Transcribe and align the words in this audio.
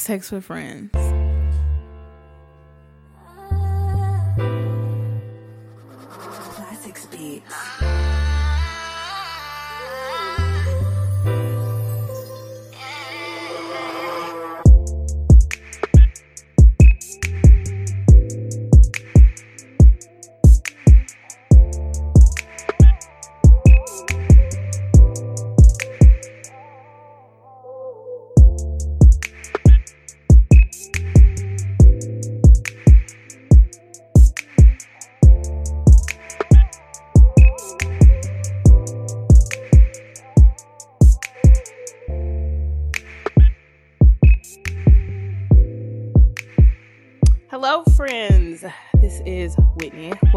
Sex 0.00 0.32
with 0.32 0.46
friends. 0.46 1.19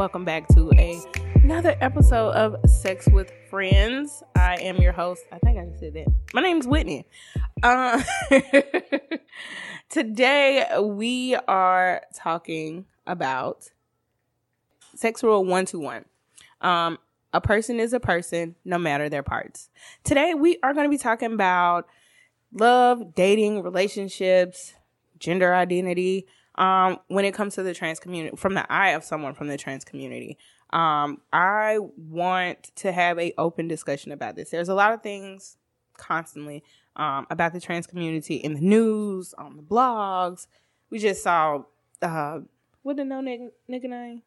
Welcome 0.03 0.25
back 0.25 0.49
to 0.49 0.69
a, 0.77 1.01
another 1.35 1.77
episode 1.79 2.31
of 2.31 2.57
Sex 2.69 3.07
with 3.07 3.31
Friends. 3.49 4.21
I 4.35 4.55
am 4.55 4.75
your 4.81 4.91
host. 4.91 5.23
I 5.31 5.39
think 5.39 5.57
I 5.57 5.63
just 5.63 5.79
said 5.79 5.93
that. 5.93 6.07
My 6.33 6.41
name's 6.41 6.67
Whitney. 6.67 7.07
Uh, 7.63 8.03
today 9.89 10.67
we 10.81 11.37
are 11.47 12.01
talking 12.13 12.83
about 13.07 13.69
sex 14.93 15.23
rule 15.23 15.45
one 15.45 15.63
to 15.67 15.79
one. 15.79 16.03
Um, 16.59 16.97
a 17.31 17.39
person 17.39 17.79
is 17.79 17.93
a 17.93 17.99
person, 18.01 18.55
no 18.65 18.77
matter 18.77 19.07
their 19.07 19.23
parts. 19.23 19.69
Today 20.03 20.33
we 20.33 20.57
are 20.63 20.73
going 20.73 20.85
to 20.85 20.91
be 20.91 20.97
talking 20.97 21.31
about 21.31 21.87
love, 22.51 23.15
dating, 23.15 23.63
relationships, 23.63 24.73
gender 25.17 25.55
identity 25.55 26.27
um, 26.55 26.99
when 27.07 27.25
it 27.25 27.33
comes 27.33 27.55
to 27.55 27.63
the 27.63 27.73
trans 27.73 27.99
community 27.99 28.35
from 28.35 28.53
the 28.53 28.71
eye 28.71 28.89
of 28.89 29.03
someone 29.03 29.33
from 29.33 29.47
the 29.47 29.57
trans 29.57 29.83
community 29.83 30.37
um, 30.71 31.21
i 31.31 31.77
want 31.97 32.71
to 32.75 32.91
have 32.91 33.19
a 33.19 33.33
open 33.37 33.67
discussion 33.67 34.11
about 34.11 34.35
this. 34.35 34.49
There's 34.49 34.69
a 34.69 34.73
lot 34.73 34.93
of 34.93 35.01
things 35.01 35.57
constantly 35.97 36.63
um, 36.95 37.27
about 37.29 37.53
the 37.53 37.61
trans 37.61 37.87
community 37.87 38.35
in 38.35 38.55
the 38.55 38.61
news 38.61 39.33
on 39.37 39.57
the 39.57 39.63
blogs. 39.63 40.47
We 40.89 40.99
just 40.99 41.23
saw 41.23 41.63
uh, 42.01 42.39
what 42.81 42.97
the 42.97 43.05
no 43.05 43.21
nigga, 43.21 43.49
name? 43.67 44.21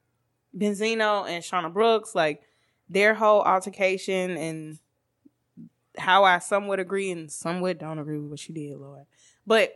Benzino 0.57 1.29
and 1.29 1.45
shauna 1.45 1.73
brooks 1.73 2.15
like 2.15 2.43
their 2.89 3.15
whole 3.15 3.43
altercation 3.43 4.37
and 4.37 4.79
how 5.99 6.25
i 6.25 6.39
somewhat 6.39 6.79
agree 6.79 7.11
and 7.11 7.31
somewhat 7.33 7.79
don't 7.79 7.99
agree 7.99 8.19
with 8.19 8.31
what 8.31 8.39
she 8.39 8.53
did 8.53 8.77
lord. 8.79 9.05
But 9.47 9.73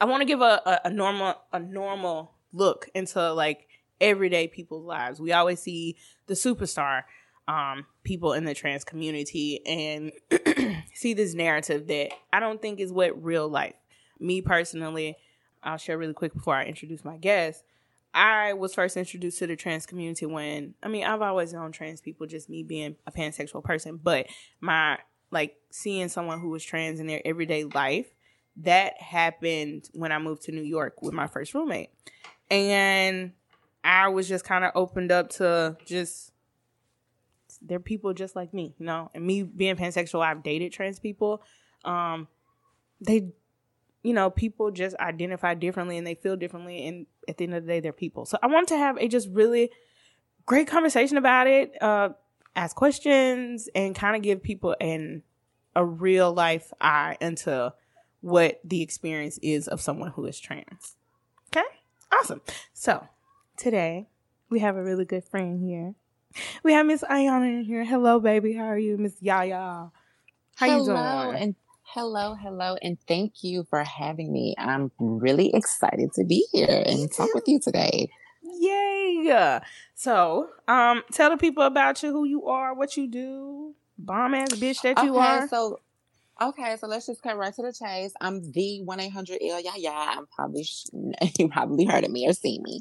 I 0.00 0.06
want 0.06 0.20
to 0.22 0.26
give 0.26 0.40
a, 0.40 0.60
a, 0.66 0.80
a 0.88 0.90
normal 0.90 1.34
a 1.52 1.60
normal 1.60 2.34
look 2.52 2.88
into 2.94 3.32
like 3.32 3.68
everyday 4.00 4.48
people's 4.48 4.84
lives. 4.84 5.20
We 5.20 5.32
always 5.32 5.60
see 5.60 5.96
the 6.26 6.34
superstar 6.34 7.04
um, 7.46 7.86
people 8.04 8.32
in 8.32 8.44
the 8.44 8.54
trans 8.54 8.84
community 8.84 9.64
and 9.66 10.12
see 10.94 11.14
this 11.14 11.34
narrative 11.34 11.86
that 11.88 12.12
I 12.32 12.40
don't 12.40 12.60
think 12.60 12.80
is 12.80 12.92
what 12.92 13.22
real 13.22 13.48
life. 13.48 13.74
Me 14.18 14.40
personally, 14.40 15.16
I'll 15.62 15.76
share 15.76 15.98
really 15.98 16.14
quick 16.14 16.34
before 16.34 16.54
I 16.54 16.64
introduce 16.64 17.04
my 17.04 17.16
guest. 17.16 17.62
I 18.14 18.52
was 18.52 18.74
first 18.74 18.96
introduced 18.96 19.40
to 19.40 19.46
the 19.46 19.56
trans 19.56 19.86
community 19.86 20.24
when 20.24 20.74
I 20.82 20.88
mean 20.88 21.04
I've 21.04 21.22
always 21.22 21.52
known 21.52 21.72
trans 21.72 22.00
people, 22.00 22.26
just 22.26 22.48
me 22.48 22.62
being 22.62 22.96
a 23.06 23.12
pansexual 23.12 23.64
person, 23.64 23.98
but 24.02 24.26
my 24.60 24.98
like 25.30 25.56
seeing 25.70 26.08
someone 26.08 26.40
who 26.40 26.50
was 26.50 26.64
trans 26.64 27.00
in 27.00 27.08
their 27.08 27.20
everyday 27.24 27.64
life 27.64 28.06
that 28.56 29.00
happened 29.00 29.88
when 29.92 30.12
I 30.12 30.18
moved 30.18 30.42
to 30.42 30.52
New 30.52 30.62
York 30.62 31.02
with 31.02 31.12
my 31.12 31.26
first 31.26 31.54
roommate. 31.54 31.90
And 32.50 33.32
I 33.82 34.08
was 34.08 34.28
just 34.28 34.44
kind 34.44 34.64
of 34.64 34.72
opened 34.74 35.12
up 35.12 35.30
to 35.30 35.76
just 35.84 36.32
they're 37.62 37.80
people 37.80 38.12
just 38.12 38.36
like 38.36 38.52
me, 38.52 38.74
you 38.78 38.86
know. 38.86 39.10
And 39.14 39.26
me 39.26 39.42
being 39.42 39.76
pansexual, 39.76 40.24
I've 40.24 40.42
dated 40.42 40.72
trans 40.72 40.98
people. 40.98 41.42
Um 41.84 42.28
they 43.00 43.32
you 44.02 44.12
know, 44.12 44.28
people 44.30 44.70
just 44.70 44.94
identify 44.96 45.54
differently 45.54 45.96
and 45.96 46.06
they 46.06 46.14
feel 46.14 46.36
differently 46.36 46.86
and 46.86 47.06
at 47.26 47.38
the 47.38 47.44
end 47.44 47.54
of 47.54 47.64
the 47.64 47.72
day 47.72 47.80
they're 47.80 47.92
people. 47.92 48.26
So 48.26 48.38
I 48.42 48.46
want 48.46 48.68
to 48.68 48.76
have 48.76 48.98
a 48.98 49.08
just 49.08 49.28
really 49.30 49.70
great 50.46 50.68
conversation 50.68 51.16
about 51.16 51.46
it, 51.46 51.82
uh 51.82 52.10
ask 52.56 52.76
questions 52.76 53.68
and 53.74 53.94
kind 53.96 54.14
of 54.14 54.22
give 54.22 54.42
people 54.42 54.76
an 54.80 55.22
a 55.74 55.84
real 55.84 56.32
life 56.32 56.72
eye 56.80 57.16
into 57.20 57.72
what 58.24 58.58
the 58.64 58.80
experience 58.80 59.38
is 59.42 59.68
of 59.68 59.82
someone 59.82 60.10
who 60.12 60.24
is 60.24 60.40
trans. 60.40 60.96
Okay? 61.54 61.66
Awesome. 62.10 62.40
So, 62.72 63.06
today 63.58 64.08
we 64.48 64.60
have 64.60 64.76
a 64.76 64.82
really 64.82 65.04
good 65.04 65.24
friend 65.24 65.60
here. 65.60 65.94
We 66.62 66.72
have 66.72 66.86
Miss 66.86 67.02
Aiyana 67.02 67.60
in 67.60 67.64
here. 67.64 67.84
Hello, 67.84 68.18
baby. 68.18 68.54
How 68.54 68.64
are 68.64 68.78
you, 68.78 68.96
Miss 68.96 69.20
Yaya? 69.20 69.90
How 70.56 70.66
hello, 70.66 70.78
you 70.78 70.86
doing? 70.86 71.42
And 71.42 71.54
hello, 71.82 72.34
hello, 72.34 72.78
and 72.80 72.96
thank 73.06 73.44
you 73.44 73.64
for 73.68 73.84
having 73.84 74.32
me. 74.32 74.54
I'm 74.56 74.90
really 74.98 75.54
excited 75.54 76.14
to 76.14 76.24
be 76.24 76.46
here 76.50 76.82
and 76.86 77.12
talk 77.12 77.28
with 77.34 77.44
you 77.46 77.60
today. 77.60 78.08
Yay! 78.42 79.60
So, 79.94 80.48
um, 80.66 81.02
tell 81.12 81.28
the 81.28 81.36
people 81.36 81.62
about 81.62 82.02
you, 82.02 82.10
who 82.10 82.24
you 82.24 82.46
are, 82.46 82.74
what 82.74 82.96
you 82.96 83.06
do, 83.06 83.74
bomb 83.98 84.32
ass 84.32 84.48
bitch 84.54 84.80
that 84.80 85.04
you 85.04 85.14
okay, 85.16 85.26
are. 85.26 85.48
so 85.48 85.80
okay, 86.40 86.76
so 86.78 86.86
let's 86.86 87.06
just 87.06 87.22
cut 87.22 87.36
right 87.36 87.54
to 87.54 87.62
the 87.62 87.72
chase. 87.72 88.12
I'm 88.20 88.42
the 88.52 88.82
one 88.82 89.00
eight 89.00 89.12
hundred 89.12 89.38
ill 89.40 89.60
yeah 89.60 89.72
yeah. 89.76 90.14
I'm 90.16 90.26
probably 90.26 90.66
you 91.38 91.48
probably 91.48 91.84
heard 91.84 92.04
of 92.04 92.10
me 92.10 92.26
or 92.28 92.32
seen 92.32 92.62
me. 92.62 92.80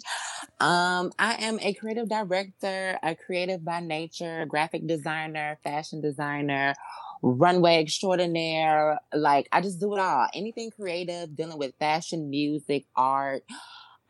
Um, 0.60 1.12
I 1.20 1.36
am 1.44 1.60
a 1.62 1.74
creative 1.74 2.10
director, 2.10 3.00
a 3.04 3.16
creative 3.16 3.66
by 3.66 3.80
nature, 3.82 4.46
graphic 4.48 4.88
designer, 4.88 5.60
fashion 5.64 6.02
designer, 6.02 6.76
runway 7.22 7.80
extraordinaire. 7.80 9.00
Like 9.14 9.50
I 9.52 9.62
just 9.62 9.80
do 9.80 9.94
it 9.96 10.00
all. 10.00 10.28
Anything 10.34 10.72
creative, 10.72 11.36
dealing 11.36 11.60
with 11.60 11.76
fashion, 11.80 12.30
music, 12.30 12.86
art. 12.96 13.44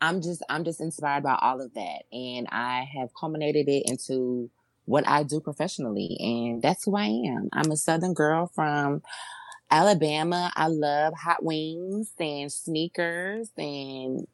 I'm 0.00 0.20
just 0.22 0.42
I'm 0.48 0.64
just 0.64 0.80
inspired 0.80 1.22
by 1.22 1.38
all 1.40 1.60
of 1.62 1.72
that, 1.74 2.02
and 2.12 2.48
I 2.50 2.86
have 2.98 3.08
culminated 3.18 3.68
it 3.68 3.84
into 3.90 4.50
what 4.86 5.06
I 5.08 5.22
do 5.22 5.40
professionally, 5.40 6.16
and 6.20 6.62
that's 6.62 6.84
who 6.84 6.96
I 6.96 7.06
am. 7.06 7.48
I'm 7.52 7.70
a 7.70 7.76
Southern 7.76 8.14
girl 8.14 8.50
from 8.54 9.02
Alabama. 9.70 10.52
I 10.54 10.68
love 10.68 11.14
hot 11.14 11.42
wings 11.42 12.12
and 12.18 12.52
sneakers 12.52 13.50
and 13.56 14.26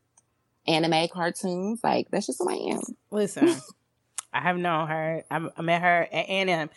anime 0.67 1.09
cartoons. 1.09 1.81
Like 1.83 2.11
that's 2.11 2.27
just 2.27 2.39
who 2.39 2.51
I 2.51 2.75
am. 2.75 2.83
Listen, 3.11 3.55
I 4.33 4.41
have 4.41 4.57
known 4.57 4.89
her. 4.89 5.25
I, 5.31 5.63
met 5.63 5.83
her 5.83 6.09
at 6.13 6.27
A&M. 6.27 6.71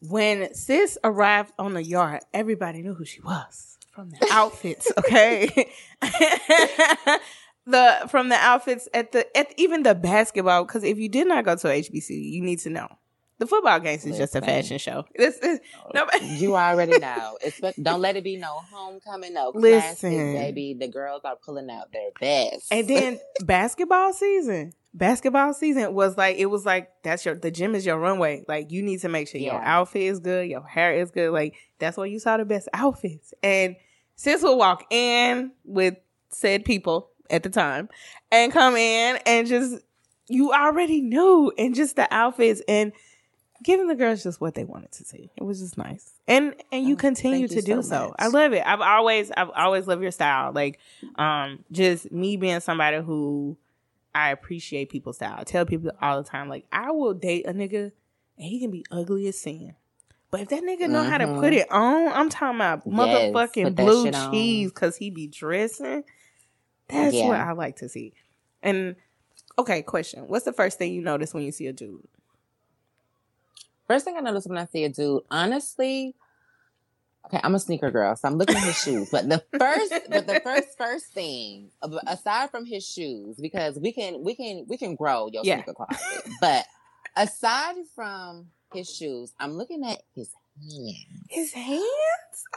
When 0.00 0.52
sis 0.54 0.98
arrived 1.04 1.52
on 1.58 1.74
the 1.74 1.82
yard, 1.82 2.22
everybody 2.34 2.82
knew 2.82 2.94
who 2.94 3.04
she 3.04 3.20
was 3.20 3.78
from 3.92 4.10
the 4.10 4.28
outfits. 4.32 4.90
Okay, 4.98 5.48
the 7.66 8.06
from 8.08 8.28
the 8.28 8.36
outfits 8.36 8.88
at 8.92 9.12
the 9.12 9.36
at 9.36 9.52
even 9.56 9.82
the 9.82 9.94
basketball. 9.94 10.64
Because 10.64 10.84
if 10.84 10.98
you 10.98 11.08
did 11.08 11.28
not 11.28 11.44
go 11.44 11.56
to 11.56 11.66
HBC, 11.66 12.10
you 12.10 12.42
need 12.42 12.60
to 12.60 12.70
know 12.70 12.88
the 13.42 13.46
football 13.48 13.80
games 13.80 14.04
is 14.06 14.16
just 14.16 14.36
a 14.36 14.40
fashion 14.40 14.78
show. 14.78 15.04
This 15.16 15.36
is 15.38 15.58
oh, 15.84 15.90
nobody. 15.94 16.26
You 16.26 16.54
already 16.54 16.98
know. 17.00 17.36
Don't 17.82 18.00
let 18.00 18.14
it 18.14 18.22
be 18.22 18.36
no 18.36 18.60
homecoming, 18.70 19.34
no 19.34 19.50
Listen. 19.52 20.34
baby. 20.34 20.76
The 20.78 20.86
girls 20.86 21.22
are 21.24 21.34
pulling 21.34 21.68
out 21.68 21.92
their 21.92 22.10
best. 22.20 22.72
And 22.72 22.86
then 22.86 23.18
basketball 23.44 24.12
season. 24.12 24.74
Basketball 24.94 25.54
season 25.54 25.92
was 25.92 26.16
like 26.16 26.36
it 26.36 26.46
was 26.46 26.64
like 26.64 26.90
that's 27.02 27.24
your 27.24 27.34
the 27.34 27.50
gym 27.50 27.74
is 27.74 27.84
your 27.84 27.98
runway. 27.98 28.44
Like 28.46 28.70
you 28.70 28.80
need 28.80 29.00
to 29.00 29.08
make 29.08 29.26
sure 29.26 29.40
your 29.40 29.60
outfit 29.60 30.02
is 30.02 30.20
good, 30.20 30.48
your 30.48 30.64
hair 30.64 30.94
is 30.94 31.10
good. 31.10 31.32
Like 31.32 31.56
that's 31.80 31.96
where 31.96 32.06
you 32.06 32.20
saw 32.20 32.36
the 32.36 32.44
best 32.44 32.68
outfits. 32.72 33.34
And 33.42 33.74
sis 34.14 34.42
will 34.42 34.58
walk 34.58 34.84
in 34.90 35.50
with 35.64 35.96
said 36.28 36.64
people 36.64 37.10
at 37.30 37.42
the 37.42 37.50
time 37.50 37.88
and 38.30 38.52
come 38.52 38.76
in 38.76 39.18
and 39.26 39.46
just 39.46 39.82
you 40.28 40.52
already 40.52 41.00
knew 41.00 41.52
and 41.58 41.74
just 41.74 41.96
the 41.96 42.12
outfits 42.12 42.62
and 42.68 42.92
giving 43.62 43.86
the 43.86 43.94
girls 43.94 44.22
just 44.22 44.40
what 44.40 44.54
they 44.54 44.64
wanted 44.64 44.92
to 44.92 45.04
see. 45.04 45.30
It 45.36 45.42
was 45.42 45.60
just 45.60 45.78
nice. 45.78 46.12
And 46.26 46.54
and 46.70 46.86
you 46.86 46.94
Oh, 46.94 46.98
continue 46.98 47.48
to 47.48 47.56
you 47.56 47.62
do 47.62 47.82
so 47.82 47.88
so. 47.88 48.14
I 48.18 48.28
love 48.28 48.52
it. 48.52 48.62
I've 48.66 48.80
always 48.80 49.30
I've 49.30 49.50
always 49.50 49.86
loved 49.86 50.02
your 50.02 50.10
style. 50.10 50.52
Like 50.52 50.78
um 51.16 51.64
just 51.70 52.10
me 52.10 52.36
being 52.36 52.60
somebody 52.60 53.00
who 53.00 53.56
I 54.14 54.30
appreciate 54.30 54.90
people's 54.90 55.16
style. 55.16 55.36
I 55.38 55.44
tell 55.44 55.64
people 55.64 55.90
all 56.00 56.22
the 56.22 56.28
time 56.28 56.48
like 56.48 56.66
I 56.72 56.90
will 56.90 57.14
date 57.14 57.46
a 57.46 57.52
nigga 57.52 57.92
and 58.38 58.48
he 58.48 58.60
can 58.60 58.70
be 58.70 58.84
ugly 58.90 59.28
as 59.28 59.38
sin. 59.38 59.74
But 60.30 60.40
if 60.40 60.48
that 60.48 60.62
nigga 60.62 60.88
know 60.88 61.00
mm-hmm. 61.00 61.10
how 61.10 61.18
to 61.18 61.26
put 61.26 61.52
mm-hmm. 61.52 61.52
it 61.52 61.70
on, 61.70 62.12
I'm 62.12 62.30
talking 62.30 62.56
about 62.56 62.88
motherfucking 62.88 63.64
yes, 63.64 63.72
blue 63.74 64.10
cheese 64.30 64.70
because 64.70 64.96
he 64.96 65.10
be 65.10 65.26
dressing. 65.26 66.04
That's 66.88 67.14
yeah. 67.14 67.28
what 67.28 67.40
I 67.40 67.52
like 67.52 67.76
to 67.76 67.88
see. 67.88 68.12
And 68.62 68.96
okay, 69.58 69.82
question: 69.82 70.24
What's 70.28 70.44
the 70.44 70.52
first 70.52 70.78
thing 70.78 70.92
you 70.92 71.02
notice 71.02 71.34
when 71.34 71.42
you 71.42 71.52
see 71.52 71.66
a 71.66 71.72
dude? 71.72 72.06
First 73.86 74.04
thing 74.04 74.16
I 74.16 74.20
notice 74.20 74.46
when 74.46 74.58
I 74.58 74.66
see 74.66 74.84
a 74.84 74.88
dude, 74.88 75.22
honestly, 75.30 76.14
okay, 77.26 77.40
I'm 77.42 77.54
a 77.54 77.58
sneaker 77.58 77.90
girl, 77.90 78.14
so 78.16 78.28
I'm 78.28 78.36
looking 78.36 78.56
at 78.56 78.62
his 78.62 78.76
shoes. 78.82 79.10
But 79.10 79.28
the 79.28 79.42
first, 79.58 79.92
but 80.08 80.26
the 80.26 80.40
first, 80.40 80.78
first 80.78 81.06
thing, 81.12 81.70
aside 82.06 82.50
from 82.50 82.64
his 82.64 82.86
shoes, 82.86 83.36
because 83.36 83.78
we 83.78 83.92
can, 83.92 84.22
we 84.22 84.34
can, 84.34 84.66
we 84.68 84.76
can 84.76 84.94
grow 84.94 85.28
your 85.32 85.42
yeah. 85.44 85.56
sneaker 85.56 85.74
closet. 85.74 86.32
But 86.40 86.66
aside 87.16 87.76
from 87.94 88.48
his 88.72 88.90
shoes, 88.94 89.34
I'm 89.38 89.52
looking 89.52 89.84
at 89.84 90.02
his. 90.14 90.30
His 91.28 91.52
hands? 91.52 91.82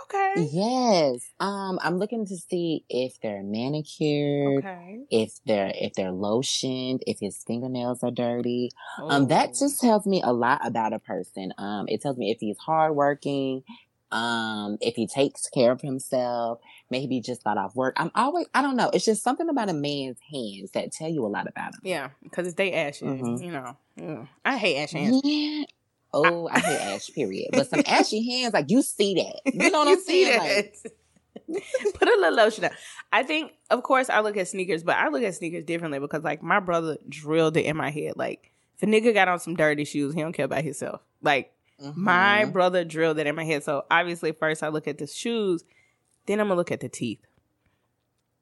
Okay. 0.03 0.49
Yes. 0.51 1.31
Um, 1.39 1.79
I'm 1.81 1.97
looking 1.97 2.25
to 2.25 2.35
see 2.35 2.83
if 2.89 3.19
they're 3.21 3.43
manicured, 3.43 4.59
okay. 4.59 4.99
if 5.09 5.39
they're 5.45 5.71
if 5.73 5.93
they're 5.93 6.11
lotioned, 6.11 7.01
if 7.07 7.19
his 7.19 7.43
fingernails 7.45 8.03
are 8.03 8.11
dirty. 8.11 8.71
Oh. 8.99 9.09
Um, 9.09 9.27
that 9.27 9.49
oh. 9.49 9.59
just 9.59 9.79
tells 9.79 10.05
me 10.05 10.21
a 10.21 10.33
lot 10.33 10.65
about 10.65 10.93
a 10.93 10.99
person. 10.99 11.53
Um, 11.57 11.85
it 11.87 12.01
tells 12.01 12.17
me 12.17 12.31
if 12.31 12.39
he's 12.39 12.57
hardworking, 12.57 13.63
um, 14.11 14.77
if 14.81 14.95
he 14.95 15.07
takes 15.07 15.47
care 15.49 15.71
of 15.71 15.81
himself, 15.81 16.59
maybe 16.89 17.19
just 17.21 17.43
got 17.43 17.57
off 17.57 17.75
work. 17.75 17.95
I'm 17.97 18.11
always, 18.15 18.47
I 18.53 18.61
don't 18.61 18.75
know. 18.75 18.89
It's 18.93 19.05
just 19.05 19.23
something 19.23 19.49
about 19.49 19.69
a 19.69 19.73
man's 19.73 20.19
hands 20.31 20.71
that 20.71 20.91
tell 20.91 21.09
you 21.09 21.25
a 21.25 21.27
lot 21.27 21.47
about 21.47 21.73
him. 21.73 21.81
Yeah, 21.83 22.09
because 22.23 22.53
they 22.55 22.73
ashy, 22.73 23.05
mm-hmm. 23.05 23.43
you 23.43 23.51
know. 23.51 23.77
Mm. 23.99 24.27
I 24.43 24.57
hate 24.57 24.77
ash 24.77 24.91
hands. 24.91 25.21
Yeah. 25.23 25.63
Oh, 26.15 26.47
I 26.47 26.59
hate 26.59 26.79
ash, 26.79 27.09
period. 27.13 27.49
But 27.51 27.69
some 27.69 27.83
ashy 27.85 28.25
hands, 28.31 28.53
like 28.53 28.71
you 28.71 28.81
see 28.81 29.15
that. 29.15 29.53
You 29.53 29.69
know 29.69 29.79
what 29.79 29.89
I'm 29.89 30.01
saying? 30.01 30.39
Like, 30.39 30.75
Put 31.93 32.07
a 32.07 32.11
little 32.11 32.33
lotion 32.33 32.65
on. 32.65 32.71
I 33.11 33.23
think, 33.23 33.51
of 33.69 33.83
course, 33.83 34.09
I 34.09 34.21
look 34.21 34.37
at 34.37 34.47
sneakers, 34.47 34.83
but 34.83 34.95
I 34.95 35.09
look 35.09 35.23
at 35.23 35.35
sneakers 35.35 35.65
differently 35.65 35.99
because, 35.99 36.23
like, 36.23 36.41
my 36.41 36.59
brother 36.59 36.97
drilled 37.07 37.57
it 37.57 37.65
in 37.65 37.77
my 37.77 37.91
head. 37.91 38.13
Like, 38.15 38.51
if 38.77 38.83
a 38.83 38.85
nigga 38.85 39.13
got 39.13 39.27
on 39.27 39.39
some 39.39 39.55
dirty 39.55 39.85
shoes, 39.85 40.13
he 40.13 40.21
don't 40.21 40.33
care 40.33 40.45
about 40.45 40.63
himself. 40.63 41.01
Like, 41.21 41.53
mm-hmm. 41.81 42.01
my 42.01 42.45
brother 42.45 42.83
drilled 42.83 43.19
it 43.19 43.27
in 43.27 43.35
my 43.35 43.43
head. 43.43 43.63
So 43.63 43.85
obviously, 43.91 44.31
first 44.31 44.63
I 44.63 44.69
look 44.69 44.87
at 44.87 44.97
the 44.97 45.07
shoes, 45.07 45.63
then 46.25 46.39
I'm 46.39 46.47
gonna 46.47 46.57
look 46.57 46.71
at 46.71 46.79
the 46.79 46.89
teeth. 46.89 47.19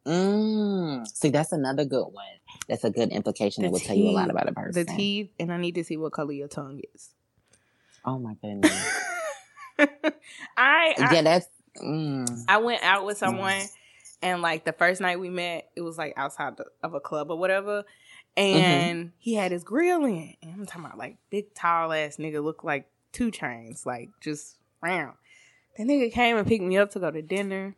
Mm. 0.05 1.07
See, 1.07 1.29
that's 1.29 1.51
another 1.51 1.85
good 1.85 2.07
one. 2.07 2.25
That's 2.67 2.83
a 2.83 2.89
good 2.89 3.09
implication 3.11 3.63
the 3.63 3.67
that 3.67 3.71
will 3.71 3.79
teeth, 3.79 3.87
tell 3.87 3.97
you 3.97 4.09
a 4.09 4.11
lot 4.11 4.29
about 4.29 4.49
a 4.49 4.53
person. 4.53 4.85
The 4.85 4.91
teeth, 4.91 5.29
and 5.39 5.51
I 5.51 5.57
need 5.57 5.75
to 5.75 5.83
see 5.83 5.97
what 5.97 6.11
color 6.11 6.33
your 6.33 6.47
tongue 6.47 6.81
is. 6.93 7.09
Oh 8.05 8.19
my 8.19 8.35
goodness. 8.41 9.01
I, 10.57 10.93
yeah, 10.97 11.21
that's. 11.21 11.47
Mm. 11.81 12.45
I 12.47 12.57
went 12.57 12.83
out 12.83 13.05
with 13.05 13.17
someone, 13.17 13.53
mm. 13.53 13.69
and 14.21 14.41
like 14.41 14.65
the 14.65 14.73
first 14.73 15.01
night 15.01 15.19
we 15.19 15.29
met, 15.29 15.69
it 15.75 15.81
was 15.81 15.97
like 15.97 16.13
outside 16.17 16.57
the, 16.57 16.65
of 16.83 16.93
a 16.93 16.99
club 16.99 17.31
or 17.31 17.37
whatever, 17.37 17.83
and 18.37 19.05
mm-hmm. 19.05 19.09
he 19.17 19.33
had 19.33 19.51
his 19.51 19.63
grill 19.63 20.05
in, 20.05 20.35
and 20.41 20.53
I'm 20.53 20.65
talking 20.65 20.85
about 20.85 20.97
like 20.97 21.17
big 21.29 21.53
tall 21.53 21.91
ass 21.91 22.17
nigga, 22.17 22.43
looked 22.43 22.63
like 22.63 22.87
2 23.13 23.31
Chainz, 23.31 23.85
like 23.85 24.09
just 24.21 24.57
round. 24.81 25.15
The 25.77 25.83
nigga 25.83 26.11
came 26.11 26.37
and 26.37 26.45
picked 26.45 26.63
me 26.63 26.77
up 26.77 26.91
to 26.91 26.99
go 26.99 27.09
to 27.09 27.21
dinner. 27.21 27.75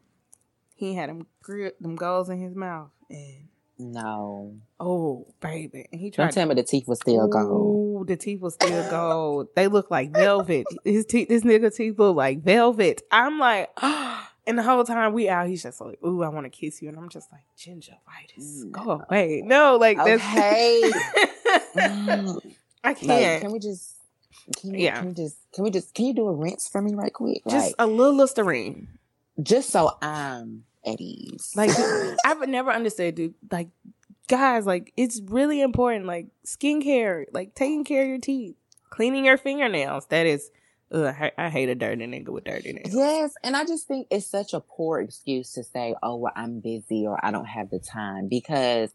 He 0.76 0.96
had 0.96 1.10
them 1.10 1.28
grill, 1.42 1.72
them 1.80 1.96
goals 1.96 2.30
in 2.30 2.42
his 2.42 2.56
mouth, 2.56 2.90
and 3.10 3.48
no. 3.78 4.56
Oh, 4.80 5.28
baby. 5.42 5.88
And 5.92 6.00
he 6.00 6.12
tried. 6.12 6.26
Don't 6.26 6.34
tell 6.34 6.48
me 6.48 6.56
the 6.56 6.64
teeth 6.64 6.88
was 6.88 7.00
still 7.00 7.28
gold. 7.28 8.02
Ooh, 8.02 8.06
the 8.06 8.16
teeth 8.16 8.42
was 8.42 8.54
still 8.54 8.90
gold. 8.90 9.48
they 9.56 9.68
look 9.68 9.92
like 9.92 10.12
velvet. 10.12 10.66
His 10.84 11.06
teeth, 11.06 11.30
this 11.30 11.44
nigga 11.44 11.76
teeth 11.76 12.00
look 12.00 12.16
like 12.16 12.42
velvet. 12.42 13.02
I'm 13.12 13.40
like, 13.40 13.70
and 14.48 14.58
the 14.58 14.64
whole 14.64 14.84
time 14.84 15.14
we 15.14 15.28
out, 15.30 15.48
he's 15.48 15.64
just 15.64 15.82
like, 15.82 16.02
ooh, 16.04 16.24
I 16.24 16.30
want 16.30 16.46
to 16.46 16.50
kiss 16.50 16.82
you. 16.82 16.90
And 16.90 16.98
I'm 16.98 17.10
just 17.10 17.32
like, 17.32 17.44
gingivitis. 17.58 18.72
Go 18.72 19.04
away. 19.10 19.42
No, 19.46 19.78
like 19.78 19.98
that's. 19.98 20.24
Hey. 20.36 20.92
Mm. 21.76 22.56
I 22.84 22.94
can't. 22.94 23.10
Like, 23.10 23.42
can 23.42 23.52
we 23.52 23.60
just. 23.60 23.96
Can 24.60 24.72
we, 24.72 24.84
yeah. 24.84 25.00
Can 25.00 25.10
we 25.10 25.14
just 25.14 25.38
can 25.54 25.64
we 25.64 25.72
just 25.72 25.94
can 25.94 26.06
you 26.06 26.14
do 26.14 26.28
a 26.28 26.34
rinse 26.34 26.68
for 26.68 26.82
me 26.82 26.94
right 26.94 27.12
quick? 27.12 27.42
Just 27.50 27.68
like, 27.68 27.76
a 27.80 27.88
little 27.88 28.16
Listerine. 28.16 28.88
Just 29.42 29.70
so 29.70 29.98
I'm 30.02 30.66
at 30.86 31.00
ease. 31.00 31.52
Like 31.56 31.72
I've 32.26 32.48
never 32.48 32.72
understood, 32.72 33.16
dude. 33.16 33.36
Like 33.52 33.70
guys, 34.28 34.66
like 34.66 34.94
it's 34.98 35.22
really 35.26 35.62
important. 35.62 36.06
Like 36.06 36.28
skincare, 36.46 37.26
like 37.34 37.56
taking 37.56 37.84
care 37.84 38.04
of 38.04 38.10
your 38.10 38.20
teeth, 38.20 38.56
cleaning 38.90 39.26
your 39.26 39.38
fingernails. 39.38 40.08
That 40.08 40.26
is. 40.26 40.52
Ugh, 40.92 41.16
I, 41.36 41.50
hate 41.50 41.68
a 41.68 41.74
dirty 41.74 42.06
nigga 42.06 42.30
with 42.30 42.44
dirty 42.44 42.72
nails. 42.72 42.94
Yes, 42.94 43.34
and 43.44 43.58
I 43.58 43.66
just 43.66 43.88
think 43.88 44.06
it's 44.12 44.28
such 44.28 44.54
a 44.54 44.60
poor 44.60 45.02
excuse 45.02 45.52
to 45.54 45.64
say, 45.64 45.96
"Oh, 46.04 46.16
well, 46.18 46.32
I'm 46.36 46.60
busy 46.60 47.08
or 47.08 47.20
I 47.26 47.32
don't 47.32 47.48
have 47.48 47.72
the 47.72 47.80
time," 47.80 48.28
because 48.30 48.94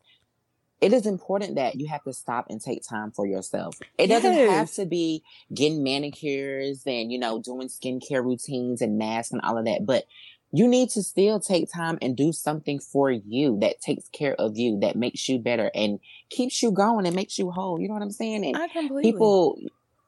it 0.81 0.93
is 0.93 1.07
important 1.07 1.57
that 1.57 1.79
you 1.79 1.89
have 1.89 2.03
to 2.05 2.13
stop 2.13 2.47
and 2.49 2.61
take 2.61 2.83
time 2.83 3.11
for 3.11 3.27
yourself. 3.27 3.77
It 3.99 4.09
yes. 4.09 4.23
doesn't 4.23 4.51
have 4.51 4.73
to 4.75 4.87
be 4.87 5.23
getting 5.53 5.83
manicures 5.83 6.83
and, 6.87 7.13
you 7.13 7.19
know, 7.19 7.41
doing 7.41 7.69
skincare 7.69 8.25
routines 8.25 8.81
and 8.81 8.97
masks 8.97 9.33
and 9.33 9.41
all 9.43 9.59
of 9.59 9.67
that, 9.67 9.85
but 9.85 10.05
you 10.53 10.67
need 10.67 10.91
to 10.91 11.03
still 11.03 11.39
take 11.39 11.73
time 11.73 11.99
and 12.03 12.17
do 12.17 12.33
something 12.33 12.81
for 12.81 13.11
you 13.11 13.59
that 13.61 13.81
takes 13.81 14.09
care 14.09 14.35
of 14.35 14.57
you, 14.57 14.81
that 14.81 14.97
makes 14.97 15.29
you 15.29 15.39
better 15.39 15.71
and 15.75 16.01
keeps 16.29 16.63
you 16.63 16.73
going 16.73 17.07
and 17.07 17.15
makes 17.15 17.39
you 17.39 17.51
whole. 17.51 17.81
You 17.81 17.89
know 17.89 17.95
what 17.95 18.03
I'm 18.03 18.11
saying? 18.11 18.45
And 18.45 18.57
I 18.57 18.69
completely. 18.69 19.13
people, 19.13 19.59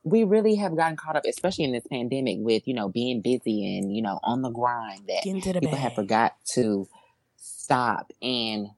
we 0.02 0.24
really 0.24 0.56
have 0.56 0.76
gotten 0.76 0.96
caught 0.96 1.14
up, 1.14 1.24
especially 1.28 1.64
in 1.64 1.72
this 1.72 1.86
pandemic, 1.88 2.38
with 2.40 2.66
you 2.66 2.74
know 2.74 2.88
being 2.88 3.20
busy 3.20 3.78
and 3.78 3.94
you 3.94 4.02
know 4.02 4.18
on 4.24 4.42
the 4.42 4.50
grind. 4.50 5.02
That 5.06 5.22
the 5.24 5.40
people 5.40 5.70
bag. 5.70 5.80
have 5.80 5.94
forgot 5.94 6.34
to 6.54 6.88
stop 7.36 8.12
and 8.20 8.68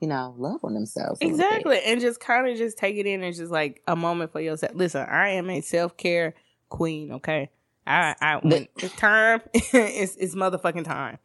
you 0.00 0.08
know 0.08 0.34
love 0.36 0.60
on 0.64 0.74
themselves 0.74 1.18
exactly, 1.22 1.80
and 1.86 2.00
just 2.00 2.20
kind 2.20 2.46
of 2.46 2.58
just 2.58 2.76
take 2.76 2.96
it 2.96 3.06
in 3.06 3.22
and 3.22 3.34
just 3.34 3.50
like 3.50 3.82
a 3.88 3.96
moment 3.96 4.32
for 4.32 4.40
yourself. 4.40 4.72
Listen, 4.74 5.06
I 5.08 5.30
am 5.30 5.48
a 5.48 5.62
self 5.62 5.96
care 5.96 6.34
queen. 6.68 7.12
Okay, 7.12 7.48
I, 7.86 8.14
I 8.20 8.36
when 8.36 8.68
it's 8.78 8.94
time, 8.96 9.40
it's, 9.54 10.16
it's 10.16 10.34
motherfucking 10.34 10.84
time. 10.84 11.18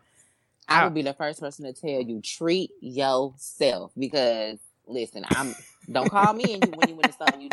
I, 0.68 0.81
I 0.81 0.84
would 0.86 0.94
be 0.94 1.04
the 1.04 1.13
first 1.13 1.40
person 1.40 1.66
to 1.66 1.74
tell 1.74 2.02
you 2.02 2.22
treat 2.22 2.72
yourself 2.81 3.92
because 3.98 4.57
listen, 4.88 5.25
I'm 5.30 5.56
don't 5.92 6.10
call 6.10 6.34
me 6.34 6.56
and 6.56 6.66
you 6.66 6.72
when 6.75 6.90
you 6.90 6.96
win 6.96 7.04
the 7.07 7.13
store 7.13 7.40
you 7.40 7.50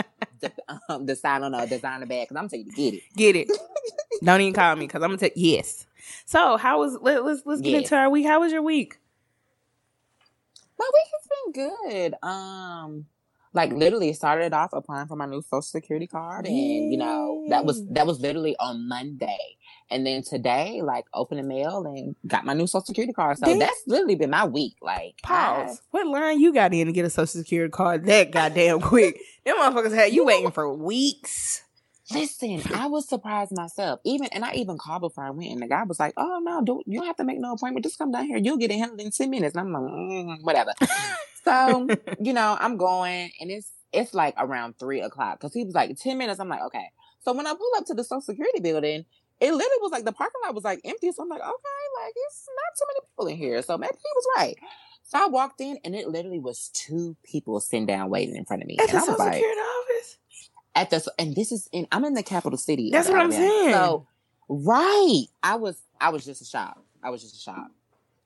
um, 0.89 1.07
decide 1.07 1.43
on 1.43 1.55
a 1.55 1.67
designer 1.67 2.07
bag 2.07 2.29
because 2.29 2.37
I'm 2.37 2.49
gonna 2.49 2.49
tell 2.49 2.59
you 2.61 2.65
to 2.67 2.73
get 2.73 2.95
it. 2.95 3.03
Get 3.17 3.37
it. 3.37 3.51
don't 4.25 4.41
even 4.41 4.55
call 4.55 4.77
me 4.77 4.87
because 4.87 5.03
I'm 5.03 5.11
gonna 5.11 5.19
tell 5.19 5.31
yes. 5.37 5.87
So 6.25 6.57
how 6.57 6.79
was 6.79 6.99
let, 7.01 7.19
us 7.19 7.25
let's, 7.25 7.43
let's 7.45 7.61
get 7.61 7.71
yes. 7.71 7.83
into 7.83 7.97
our 7.97 8.11
week. 8.11 8.27
How 8.27 8.41
was 8.41 8.53
your 8.53 8.63
week? 8.63 8.99
My 10.79 10.91
week 10.93 11.07
has 11.13 11.29
been 11.55 12.09
good. 12.11 12.15
Um 12.23 13.07
like 13.55 13.73
literally 13.73 14.13
started 14.13 14.53
off 14.53 14.71
applying 14.73 15.07
for 15.07 15.17
my 15.17 15.27
new 15.27 15.43
social 15.43 15.63
security 15.63 16.07
card 16.07 16.47
and 16.47 16.93
you 16.93 16.97
know 16.97 17.45
that 17.51 17.65
was 17.65 17.87
that 17.91 18.07
was 18.07 18.21
literally 18.21 18.57
on 18.59 18.89
monday. 18.89 19.39
And 19.91 20.07
then 20.07 20.23
today 20.23 20.81
like 20.83 21.05
opened 21.13 21.41
the 21.41 21.45
mail 21.45 21.85
and 21.85 22.17
got 22.27 22.47
my 22.47 22.55
new 22.55 22.67
social 22.67 22.87
security 22.87 23.13
card. 23.13 23.37
So 23.37 23.59
that's 23.59 23.83
literally 23.87 24.15
been 24.15 24.31
my 24.31 24.47
week 24.47 24.77
like 24.81 25.21
pause. 25.23 25.79
I, 25.79 25.83
what 25.91 26.07
line 26.07 26.41
you 26.41 26.55
got 26.55 26.73
in 26.73 26.87
to 26.87 26.93
get 26.93 27.05
a 27.05 27.11
social 27.11 27.41
security 27.41 27.71
card 27.71 28.07
that 28.07 28.31
goddamn 28.31 28.81
quick? 28.81 29.21
Them 29.45 29.57
motherfuckers 29.59 29.95
had 29.95 30.13
you 30.13 30.25
waiting 30.25 30.51
for 30.51 30.73
weeks 30.73 31.63
Listen, 32.13 32.63
I 32.75 32.87
was 32.87 33.09
surprised 33.09 33.53
myself. 33.55 34.01
Even 34.05 34.29
and 34.29 34.45
I 34.45 34.55
even 34.55 34.79
called 34.79 35.03
before 35.03 35.25
I 35.25 35.31
went, 35.31 35.51
and 35.51 35.63
the 35.63 35.67
guy 35.67 35.83
was 35.85 36.01
like, 36.01 36.15
"Oh 36.17 36.41
no, 36.43 36.63
don't 36.63 36.87
you 36.87 36.99
don't 36.99 37.07
have 37.07 37.17
to 37.17 37.25
make 37.25 37.39
no 37.39 37.53
appointment. 37.53 37.85
Just 37.85 37.99
come 37.99 38.13
down 38.13 38.27
here. 38.27 38.39
You'll 38.39 38.57
get 38.57 38.71
it 38.71 38.79
handled 38.79 39.01
in 39.01 39.11
ten 39.11 39.31
minutes." 39.31 39.55
And 39.55 39.67
I'm 39.67 39.73
like, 39.73 39.93
mm, 39.93 40.43
"Whatever." 40.43 40.73
so 41.45 41.89
you 42.21 42.33
know, 42.33 42.57
I'm 42.61 42.77
going, 42.77 43.31
and 43.41 43.51
it's 43.51 43.73
it's 43.93 44.15
like 44.15 44.35
around 44.39 44.79
three 44.79 45.01
o'clock 45.01 45.41
because 45.41 45.55
he 45.55 45.65
was 45.65 45.75
like 45.75 45.97
ten 45.99 46.19
minutes. 46.19 46.41
I'm 46.41 46.49
like, 46.49 46.63
okay. 46.63 46.91
So 47.21 47.33
when 47.33 47.47
I 47.47 47.53
pull 47.53 47.71
up 47.77 47.87
to 47.87 47.95
the 47.95 48.05
Social 48.05 48.21
Security 48.21 48.61
building, 48.61 49.05
it 49.41 49.53
literally 49.53 49.79
was 49.81 49.93
like 49.93 50.05
the 50.05 50.13
parking 50.13 50.41
lot 50.45 50.55
was 50.55 50.65
like 50.65 50.81
empty. 50.85 51.13
So 51.13 51.23
I'm 51.23 51.29
like, 51.29 51.41
okay, 51.41 52.05
like 52.05 52.15
it's 52.17 52.49
not 52.49 52.79
too 52.79 52.85
many 52.89 53.01
people 53.09 53.27
in 53.27 53.37
here. 53.37 53.63
So 53.63 53.79
maybe 53.79 53.95
he 53.95 54.11
was 54.15 54.27
right. 54.37 54.57
So 55.05 55.19
I 55.23 55.27
walked 55.27 55.61
in, 55.61 55.79
and 55.85 55.95
it 55.95 56.09
literally 56.09 56.39
was 56.39 56.71
two 56.73 57.17
people 57.23 57.61
sitting 57.61 57.87
down 57.87 58.09
waiting 58.09 58.37
in 58.37 58.45
front 58.45 58.63
of 58.63 58.69
me. 58.69 58.79
At 58.79 58.89
and 58.89 58.97
the 58.97 59.01
Social 59.01 59.19
like, 59.19 59.35
Security 59.35 59.61
at 60.75 60.91
the 60.91 61.13
and 61.19 61.35
this 61.35 61.53
is 61.53 61.69
in 61.73 61.87
I'm 61.93 62.05
in 62.05 62.15
the 62.15 62.23
capital 62.23 62.59
city. 62.59 62.91
That's 62.91 63.09
what 63.09 63.21
I'm 63.21 63.33
saying. 63.33 63.73
So 63.73 64.07
right, 64.49 65.25
I 65.43 65.57
was 65.57 65.81
I 66.01 66.11
was 66.11 66.25
just 66.25 66.43
a 66.43 66.45
shock. 66.45 66.83
I 67.03 67.11
was 67.11 67.23
just 67.23 67.37
a 67.37 67.41
shock. 67.41 67.71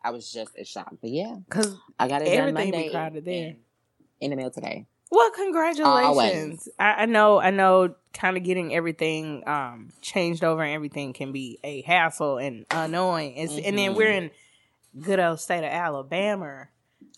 I 0.05 0.11
was 0.11 0.31
just 0.31 0.57
a 0.57 0.65
shock. 0.65 0.95
But 1.01 1.11
yeah, 1.11 1.37
because 1.49 1.77
I 1.99 2.09
got 2.09 2.23
it 2.23 2.37
done 2.37 2.55
Monday. 2.55 2.91
Crowded 2.91 3.25
there 3.25 3.49
in, 3.49 3.57
in 4.21 4.31
the 4.31 4.37
mail 4.37 4.51
today. 4.51 4.87
Well, 5.11 5.31
congratulations. 5.31 6.69
I, 6.79 7.03
I, 7.03 7.07
know, 7.07 7.39
I 7.39 7.51
know 7.51 7.95
kind 8.13 8.37
of 8.37 8.43
getting 8.43 8.75
everything 8.75 9.47
um, 9.47 9.93
changed 10.01 10.43
over 10.43 10.63
and 10.63 10.75
everything 10.75 11.13
can 11.13 11.31
be 11.31 11.59
a 11.63 11.83
hassle 11.83 12.39
and 12.39 12.67
annoying. 12.71 13.37
Mm-hmm. 13.37 13.61
And 13.65 13.79
then 13.79 13.95
we're 13.95 14.11
in 14.11 14.31
good 15.01 15.21
old 15.21 15.39
state 15.39 15.59
of 15.59 15.71
Alabama. 15.71 16.69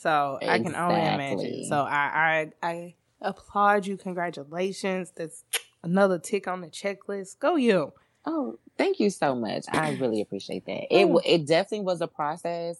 So 0.00 0.38
exactly. 0.40 0.48
I 0.48 0.70
can 0.70 0.76
only 0.76 1.00
imagine. 1.00 1.64
So 1.64 1.80
I, 1.80 2.50
I, 2.62 2.68
I 2.68 2.94
applaud 3.20 3.86
you. 3.86 3.96
Congratulations. 3.96 5.12
That's 5.16 5.44
another 5.82 6.18
tick 6.18 6.46
on 6.48 6.60
the 6.60 6.68
checklist. 6.68 7.38
Go 7.38 7.56
you. 7.56 7.92
Oh, 8.24 8.58
Thank 8.76 9.00
you 9.00 9.10
so 9.10 9.34
much. 9.34 9.64
I 9.72 9.96
really 9.96 10.20
appreciate 10.20 10.64
that. 10.66 10.86
It 10.94 11.06
Oh. 11.06 11.20
it 11.24 11.46
definitely 11.46 11.84
was 11.84 12.00
a 12.00 12.06
process, 12.06 12.78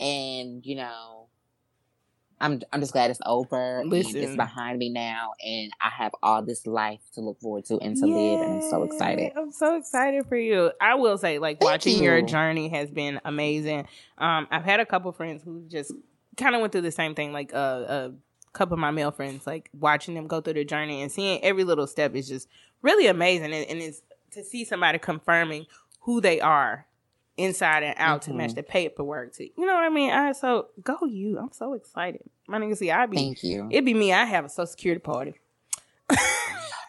and 0.00 0.64
you 0.64 0.76
know, 0.76 1.28
I'm 2.40 2.60
I'm 2.72 2.80
just 2.80 2.92
glad 2.92 3.10
it's 3.10 3.20
over. 3.26 3.80
and 3.80 3.92
it's 3.92 4.36
behind 4.36 4.78
me 4.78 4.88
now, 4.88 5.32
and 5.44 5.70
I 5.80 5.90
have 5.90 6.12
all 6.22 6.42
this 6.42 6.66
life 6.66 7.00
to 7.14 7.20
look 7.20 7.40
forward 7.40 7.64
to 7.66 7.78
and 7.78 7.96
to 7.96 8.06
live, 8.06 8.40
and 8.40 8.54
I'm 8.54 8.70
so 8.70 8.82
excited. 8.84 9.32
I'm 9.36 9.52
so 9.52 9.76
excited 9.76 10.26
for 10.26 10.36
you. 10.36 10.72
I 10.80 10.94
will 10.94 11.18
say, 11.18 11.38
like, 11.38 11.60
Thank 11.60 11.70
watching 11.70 12.02
your 12.02 12.22
journey 12.22 12.68
has 12.70 12.90
been 12.90 13.20
amazing. 13.24 13.86
Um, 14.18 14.48
I've 14.50 14.64
had 14.64 14.80
a 14.80 14.86
couple 14.86 15.12
friends 15.12 15.42
who 15.42 15.64
just 15.68 15.92
kind 16.36 16.54
of 16.54 16.60
went 16.60 16.72
through 16.72 16.82
the 16.82 16.92
same 16.92 17.14
thing. 17.14 17.32
Like, 17.32 17.52
uh, 17.54 17.56
a 17.56 18.12
couple 18.54 18.72
of 18.74 18.78
my 18.80 18.90
male 18.90 19.10
friends, 19.10 19.46
like 19.46 19.68
watching 19.78 20.14
them 20.14 20.26
go 20.26 20.40
through 20.40 20.54
the 20.54 20.64
journey 20.64 21.02
and 21.02 21.12
seeing 21.12 21.42
every 21.44 21.64
little 21.64 21.86
step 21.86 22.14
is 22.14 22.26
just 22.28 22.48
really 22.82 23.06
amazing. 23.06 23.52
And, 23.52 23.66
and 23.68 23.78
it's 23.80 24.00
to 24.32 24.42
see 24.42 24.64
somebody 24.64 24.98
confirming 24.98 25.66
who 26.00 26.20
they 26.20 26.40
are 26.40 26.86
inside 27.36 27.82
and 27.82 27.94
out 27.98 28.22
to 28.22 28.30
Mhm. 28.30 28.36
match 28.36 28.54
the 28.54 28.62
paperwork 28.62 29.34
to, 29.34 29.44
you 29.44 29.66
know 29.66 29.74
what 29.74 29.84
I 29.84 29.88
mean? 29.90 30.10
I 30.12 30.32
so 30.32 30.68
go 30.82 30.96
you. 31.06 31.38
I'm 31.38 31.52
so 31.52 31.74
excited. 31.74 32.22
My 32.46 32.58
nigga, 32.58 32.76
see, 32.76 32.90
I 32.90 33.06
be 33.06 33.16
Thank 33.16 33.42
you, 33.44 33.68
It'd 33.70 33.84
be 33.84 33.94
me. 33.94 34.12
I 34.12 34.24
have 34.24 34.44
a 34.44 34.48
social 34.48 34.66
security 34.68 35.00
party. 35.00 35.34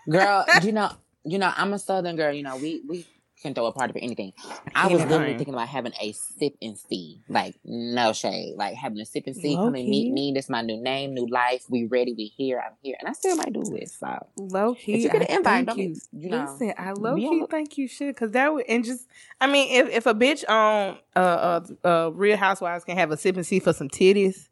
girl. 0.09 0.45
you 0.63 0.71
know, 0.71 0.91
you 1.23 1.37
know, 1.39 1.51
I'm 1.55 1.73
a 1.73 1.79
Southern 1.79 2.15
girl. 2.15 2.31
You 2.33 2.43
know, 2.43 2.57
we 2.57 2.81
we 2.87 3.05
can 3.45 3.53
throw 3.53 3.65
a 3.67 3.71
party 3.71 3.93
for 3.93 3.99
anything. 3.99 4.33
I 4.75 4.87
was 4.87 5.01
literally 5.05 5.37
thinking 5.37 5.53
about 5.53 5.67
having 5.69 5.93
a 6.01 6.11
sip 6.13 6.55
and 6.61 6.77
see, 6.77 7.21
like 7.29 7.55
no 7.63 8.11
shade, 8.13 8.55
like 8.57 8.75
having 8.75 8.99
a 8.99 9.05
sip 9.05 9.23
and 9.27 9.35
see. 9.35 9.55
Come 9.55 9.75
and 9.75 9.87
meet 9.89 10.11
me. 10.11 10.31
This 10.33 10.45
is 10.45 10.49
my 10.49 10.61
new 10.61 10.81
name, 10.81 11.13
new 11.13 11.27
life. 11.27 11.63
We 11.69 11.85
ready. 11.85 12.13
We 12.13 12.25
here. 12.25 12.61
I'm 12.65 12.73
here, 12.81 12.95
and 12.99 13.07
I 13.07 13.13
still 13.13 13.35
might 13.35 13.53
do 13.53 13.61
it. 13.75 13.89
So 13.91 14.27
Low 14.37 14.75
key, 14.75 14.93
If 14.95 15.01
you 15.03 15.09
get 15.09 15.21
an 15.29 15.37
invite, 15.37 15.43
thank 15.43 15.67
don't 15.67 15.77
you. 15.79 15.95
you 16.13 16.29
know, 16.29 16.41
Listen, 16.51 16.73
I 16.77 16.91
low 16.91 17.15
key 17.15 17.41
the- 17.41 17.47
think 17.47 17.77
you 17.77 17.87
should, 17.87 18.15
cause 18.17 18.31
that 18.31 18.51
would 18.53 18.65
and 18.67 18.83
just, 18.83 19.07
I 19.39 19.47
mean, 19.47 19.69
if 19.71 19.89
if 19.89 20.05
a 20.05 20.13
bitch 20.13 20.43
on 20.49 20.97
uh 21.15 21.19
uh, 21.19 21.87
uh 21.87 22.09
Real 22.13 22.37
Housewives 22.37 22.83
can 22.83 22.97
have 22.97 23.11
a 23.11 23.17
sip 23.17 23.35
and 23.37 23.45
see 23.45 23.59
for 23.59 23.73
some 23.73 23.89
titties, 23.89 24.47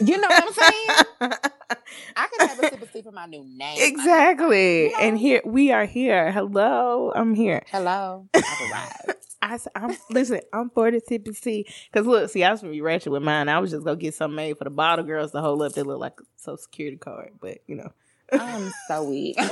you 0.00 0.18
know 0.18 0.28
what 0.28 0.44
I'm 0.44 0.52
saying. 1.20 1.32
I 2.18 2.26
could 2.26 2.48
have 2.48 2.58
a 2.58 2.62
sip 2.62 2.82
and 2.82 2.90
see 2.90 3.02
for 3.02 3.12
my 3.12 3.26
new 3.26 3.44
name. 3.44 3.76
exactly. 3.78 4.92
And 4.94 5.16
here 5.16 5.40
we 5.44 5.70
are 5.70 5.84
here. 5.84 6.32
Hello, 6.32 7.12
I'm 7.14 7.34
here. 7.34 7.62
Hello, 7.70 8.28
I've 8.34 8.42
arrived. 8.72 9.14
I 9.42 9.58
I'm 9.76 9.96
listen. 10.10 10.40
I'm 10.52 10.68
for 10.70 10.90
the 10.90 11.00
sip 11.00 11.26
and 11.26 11.36
see, 11.36 11.64
cause 11.94 12.06
look, 12.06 12.28
see, 12.28 12.42
I 12.42 12.50
was 12.50 12.60
gonna 12.60 12.72
be 12.72 12.80
ratchet 12.80 13.12
with 13.12 13.22
mine. 13.22 13.48
I 13.48 13.60
was 13.60 13.70
just 13.70 13.84
gonna 13.84 13.96
get 13.96 14.14
something 14.14 14.34
made 14.34 14.58
for 14.58 14.64
the 14.64 14.70
bottle 14.70 15.04
girls 15.04 15.30
to 15.30 15.40
hold 15.40 15.62
up 15.62 15.74
They 15.74 15.84
look 15.84 16.00
like 16.00 16.18
a 16.20 16.24
social 16.34 16.56
security 16.58 16.96
card, 16.96 17.30
but 17.40 17.58
you 17.68 17.76
know, 17.76 17.92
I'm 18.32 18.72
so 18.88 19.04
weak. 19.04 19.36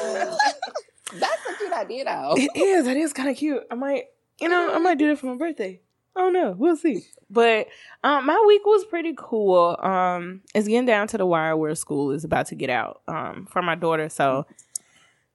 That's 1.14 1.46
a 1.48 1.56
cute 1.58 1.72
idea, 1.72 2.04
though. 2.04 2.34
It 2.36 2.50
is. 2.56 2.88
It 2.88 2.96
is 2.96 3.12
kind 3.12 3.28
of 3.28 3.36
cute. 3.36 3.62
I 3.70 3.76
might, 3.76 4.06
you 4.40 4.48
know, 4.48 4.74
I 4.74 4.78
might 4.78 4.98
do 4.98 5.06
that 5.08 5.18
for 5.20 5.26
my 5.26 5.36
birthday. 5.36 5.80
I 6.16 6.20
don't 6.20 6.32
know. 6.32 6.54
We'll 6.56 6.76
see. 6.76 7.02
But 7.28 7.68
um, 8.02 8.26
my 8.26 8.42
week 8.46 8.64
was 8.64 8.84
pretty 8.86 9.14
cool. 9.16 9.76
Um, 9.80 10.40
it's 10.54 10.66
getting 10.66 10.86
down 10.86 11.08
to 11.08 11.18
the 11.18 11.26
wire 11.26 11.56
where 11.56 11.74
school 11.74 12.10
is 12.12 12.24
about 12.24 12.46
to 12.46 12.54
get 12.54 12.70
out 12.70 13.02
um, 13.06 13.46
for 13.50 13.60
my 13.60 13.74
daughter. 13.74 14.08
So, 14.08 14.46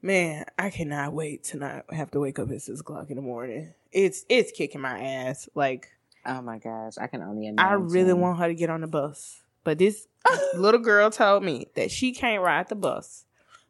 man, 0.01 0.45
I 0.57 0.69
cannot 0.71 1.13
wait 1.13 1.43
to 1.45 1.57
not 1.57 1.93
have 1.93 2.09
to 2.11 2.19
wake 2.19 2.39
up 2.39 2.50
at 2.50 2.61
six 2.61 2.79
o'clock 2.79 3.09
in 3.09 3.17
the 3.17 3.21
morning. 3.21 3.73
It's 3.91 4.25
it's 4.27 4.51
kicking 4.51 4.81
my 4.81 5.00
ass. 5.00 5.47
Like 5.53 5.89
Oh 6.25 6.41
my 6.41 6.59
gosh, 6.59 6.93
I 7.00 7.07
can 7.07 7.21
only 7.21 7.47
imagine. 7.47 7.71
I 7.71 7.73
really 7.73 8.13
want 8.13 8.38
her 8.39 8.47
to 8.47 8.53
get 8.53 8.69
on 8.69 8.81
the 8.81 8.88
bus, 8.88 9.41
but 9.63 9.79
this 9.79 10.07
little 10.55 10.79
girl 10.79 11.09
told 11.09 11.43
me 11.43 11.67
that 11.75 11.89
she 11.89 12.13
can't 12.13 12.43
ride 12.43 12.69
the 12.69 12.75
bus 12.75 13.25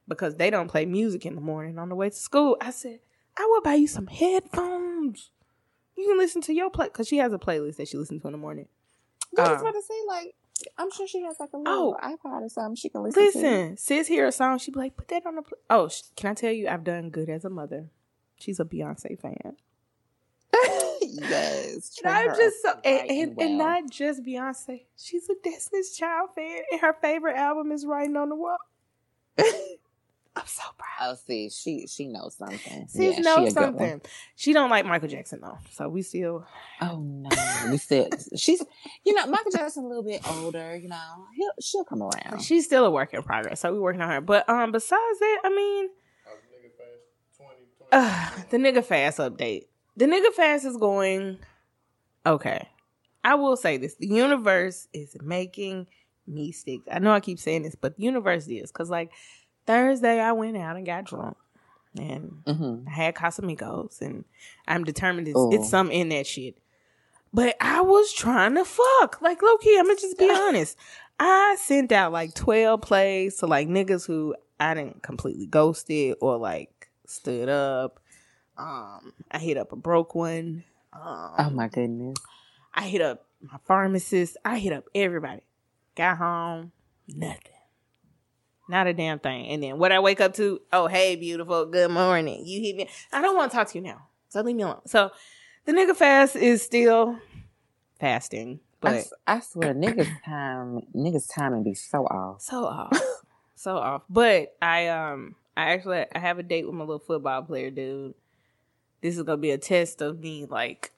because 0.08 0.36
they 0.36 0.50
don't 0.50 0.68
play 0.68 0.86
music 0.86 1.26
in 1.26 1.36
the 1.36 1.42
morning 1.42 1.78
on 1.80 1.88
the 1.90 1.96
way 1.96 2.10
to 2.10 2.16
school. 2.16 2.58
I 2.60 2.72
said, 2.72 3.00
I 3.38 3.46
will 3.46 3.62
buy 3.62 3.76
you 3.76 3.88
some 3.88 4.08
headphones. 4.08 5.30
You 5.98 6.08
can 6.08 6.18
listen 6.18 6.42
to 6.44 6.54
your 6.54 6.70
play 6.70 6.88
because 6.88 7.08
she 7.08 7.18
has 7.18 7.32
a 7.34 7.38
playlist 7.38 7.76
that 7.78 7.88
she 7.88 7.98
listens 7.98 8.22
to 8.22 8.28
in 8.28 8.32
the 8.32 8.38
morning. 8.38 8.68
I 9.38 9.42
was 9.42 9.50
Uh, 9.50 9.62
about 9.62 9.72
to 9.74 9.82
say, 9.82 9.94
like, 10.08 10.36
I'm 10.78 10.92
sure 10.92 11.08
she 11.08 11.22
has 11.24 11.40
like 11.40 11.50
a 11.54 11.58
Oh. 11.58 11.62
little 11.62 11.98
iPod 12.04 12.42
or 12.44 12.50
something 12.50 12.76
she 12.76 12.90
can 12.90 13.04
listen, 13.04 13.22
to. 13.22 13.26
Listen, 13.40 13.78
sis 13.78 14.08
hear 14.08 14.28
a 14.28 14.32
song, 14.32 14.58
she 14.60 14.72
be 14.72 14.80
like, 14.80 14.96
put 14.98 15.08
that 15.10 15.26
on 15.26 15.36
the. 15.36 15.42
Pl-. 15.42 15.58
Oh, 15.70 15.88
sh- 15.88 16.02
can 16.16 16.32
I 16.32 16.34
tell 16.34 16.52
you, 16.52 16.68
I've 16.68 16.84
done 16.84 17.10
good 17.10 17.30
as 17.30 17.46
a 17.46 17.50
mother. 17.50 17.90
She's 18.38 18.60
a 18.60 18.66
Beyonce 18.66 19.20
fan. 19.20 19.56
yes, 21.02 22.00
And 22.04 22.14
I'm 22.14 22.36
just 22.36 22.62
so, 22.62 22.74
and, 22.84 23.10
and, 23.10 23.42
and 23.42 23.58
not 23.58 23.90
just 23.90 24.24
Beyonce. 24.24 24.86
She's 24.98 25.30
a 25.30 25.36
Destiny's 25.44 25.96
Child 25.96 26.30
fan, 26.36 26.62
and 26.72 26.82
her 26.82 26.94
favorite 27.02 27.36
album 27.38 27.72
is 27.72 27.86
Writing 27.86 28.16
on 28.18 28.30
the 28.30 28.36
Wall. 28.36 28.58
I'm 30.36 30.48
so 30.48 30.64
proud. 30.78 31.12
Oh, 31.12 31.16
see, 31.16 31.50
she 31.50 31.88
she 31.88 32.08
knows 32.08 32.36
something. 32.38 32.88
Sis 32.88 33.02
yeah, 33.02 33.12
she 33.16 33.22
knows 33.22 33.38
a 33.38 33.44
good 33.44 33.54
something. 33.54 33.90
one. 33.90 34.02
She 34.36 34.54
don't 34.54 34.70
like 34.70 34.86
Michael 34.86 35.10
Jackson 35.10 35.40
though, 35.42 35.58
so 35.72 35.90
we 35.90 36.04
still. 36.04 36.46
Oh 36.80 37.00
no, 37.00 37.30
we 37.70 37.78
still 37.78 38.08
she's 38.36 38.64
you 39.04 39.14
know 39.14 39.26
Michael 39.28 39.52
Jackson 39.52 39.84
a 39.84 39.88
little 39.88 40.04
bit 40.04 40.22
older. 40.30 40.78
You 40.78 40.88
know, 40.88 41.26
he'll 41.36 41.52
she'll 41.60 41.84
come 41.84 42.02
around. 42.02 42.42
She's 42.42 42.66
still 42.66 42.86
a 42.86 42.92
work 42.92 43.14
in 43.14 43.24
progress, 43.24 43.60
so 43.60 43.74
we're 43.74 43.82
working 43.82 44.02
on 44.02 44.10
her. 44.10 44.22
But 44.22 44.48
um, 44.48 44.72
besides 44.72 45.20
that, 45.20 45.42
I 45.44 45.50
mean, 45.50 45.90
uh, 47.92 48.30
the 48.50 48.58
nigga 48.58 48.84
fast 48.84 49.18
update. 49.18 49.66
The 49.98 50.06
nigga 50.06 50.32
fast 50.34 50.64
is 50.66 50.78
going 50.78 51.40
okay. 52.26 52.70
I 53.24 53.36
will 53.36 53.58
say 53.58 53.76
this: 53.76 53.96
the 53.96 54.08
universe 54.08 54.88
is 54.94 55.18
making 55.22 55.88
me 56.26 56.52
sick. 56.52 56.82
I 56.92 57.00
know 57.00 57.12
I 57.12 57.20
keep 57.20 57.40
saying 57.40 57.64
this, 57.64 57.76
but 57.76 57.98
the 57.98 58.04
universe 58.04 58.48
is 58.48 58.72
because 58.72 58.90
like 58.90 59.12
Thursday 59.66 60.20
I 60.20 60.32
went 60.34 60.58
out 60.58 60.76
and 60.76 60.86
got 60.86 61.06
drunk 61.06 61.38
and 61.98 62.42
hmm 62.48 62.80
I 62.88 62.92
had 62.92 63.16
Casamigos, 63.16 64.02
and 64.02 64.24
I'm 64.68 64.84
determined 64.84 65.28
it's, 65.28 65.38
Oh. 65.38 65.52
it's 65.52 65.70
something 65.70 65.98
in 65.98 66.10
that 66.10 66.26
shit. 66.28 66.58
But 67.34 67.56
I 67.62 67.82
was 67.82 68.12
trying 68.14 68.56
to 68.56 68.66
fuck. 68.66 69.22
Like, 69.22 69.42
low 69.42 69.58
key, 69.58 69.78
I'm 69.78 69.86
gonna 69.88 70.00
just 70.00 70.18
be 70.18 70.30
honest. 70.34 70.78
I 71.20 71.56
sent 71.60 71.92
out 71.92 72.12
like 72.12 72.34
12 72.34 72.82
plays 72.82 73.38
to 73.38 73.48
like 73.48 73.68
niggas 73.68 74.06
who 74.08 74.36
I 74.60 74.74
didn't 74.74 75.04
completely 75.04 75.46
ghosted 75.48 76.16
or 76.22 76.38
like 76.38 76.90
stood 77.06 77.48
up. 77.50 78.00
Um, 78.58 79.14
I 79.32 79.38
hit 79.40 79.58
up 79.58 79.72
a 79.72 79.76
broke 79.76 80.16
one. 80.16 80.64
Um, 80.94 81.32
Oh 81.38 81.50
my 81.52 81.68
goodness. 81.68 82.18
I 82.74 82.88
hit 82.88 83.02
up 83.02 83.26
my 83.42 83.58
pharmacist. 83.66 84.38
I 84.46 84.60
hit 84.60 84.72
up 84.74 84.86
everybody. 84.96 85.42
Got 85.96 86.18
home, 86.18 86.72
nothing. 87.08 87.38
Not 88.72 88.88
a 88.88 88.94
damn 88.94 89.20
thing. 89.20 89.50
And 89.50 89.62
then 89.62 89.78
what 89.80 89.92
I 89.92 90.00
wake 90.00 90.22
up 90.22 90.34
to, 90.36 90.62
oh, 90.72 90.88
hey, 90.88 91.18
beautiful, 91.18 91.66
good 91.66 91.92
morning. 91.92 92.44
You 92.46 92.62
hit 92.62 92.78
me. 92.78 92.90
I 93.12 93.22
don't 93.22 93.36
want 93.36 93.52
to 93.52 93.58
talk 93.58 93.68
to 93.68 93.78
you 93.78 93.84
now. 93.84 94.08
So 94.30 94.40
leave 94.40 94.56
me 94.56 94.64
alone. 94.64 94.80
So 94.86 95.12
the 95.66 95.74
nigga 95.74 95.94
fast 95.94 96.38
is 96.38 96.62
still 96.62 97.20
fasting, 98.00 98.62
I, 98.82 98.88
but 98.88 98.96
s- 98.96 99.14
I 99.28 99.40
swear, 99.42 99.74
niggas 99.74 100.10
time 100.24 100.84
niggas 100.96 101.30
timing 101.36 101.64
be 101.64 101.74
so 101.74 102.06
off. 102.06 102.40
so 102.40 102.64
off. 102.64 102.98
so 103.56 103.76
off. 103.76 104.04
But 104.10 104.56
I 104.62 104.88
um 104.88 105.36
I 105.58 105.72
actually 105.72 106.06
I 106.16 106.20
have 106.20 106.40
a 106.40 106.44
date 106.44 106.66
with 106.66 106.74
my 106.74 106.86
little 106.86 107.00
football 107.00 107.42
player 107.42 107.72
dude. 107.72 108.14
This 109.02 109.18
is 109.18 109.24
gonna 109.24 109.36
be 109.36 109.52
a 109.52 109.58
test 109.58 110.02
of 110.02 110.22
me 110.22 110.46
like 110.46 110.94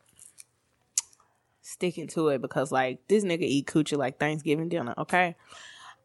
sticking 1.63 2.06
to 2.10 2.27
it 2.27 2.39
because 2.39 2.72
like 2.72 3.00
this 3.08 3.24
nigga 3.24 3.42
eat 3.42 3.65
coochie 3.65 3.98
like 3.98 4.20
Thanksgiving 4.20 4.70
dinner, 4.70 4.94
okay? 5.00 5.36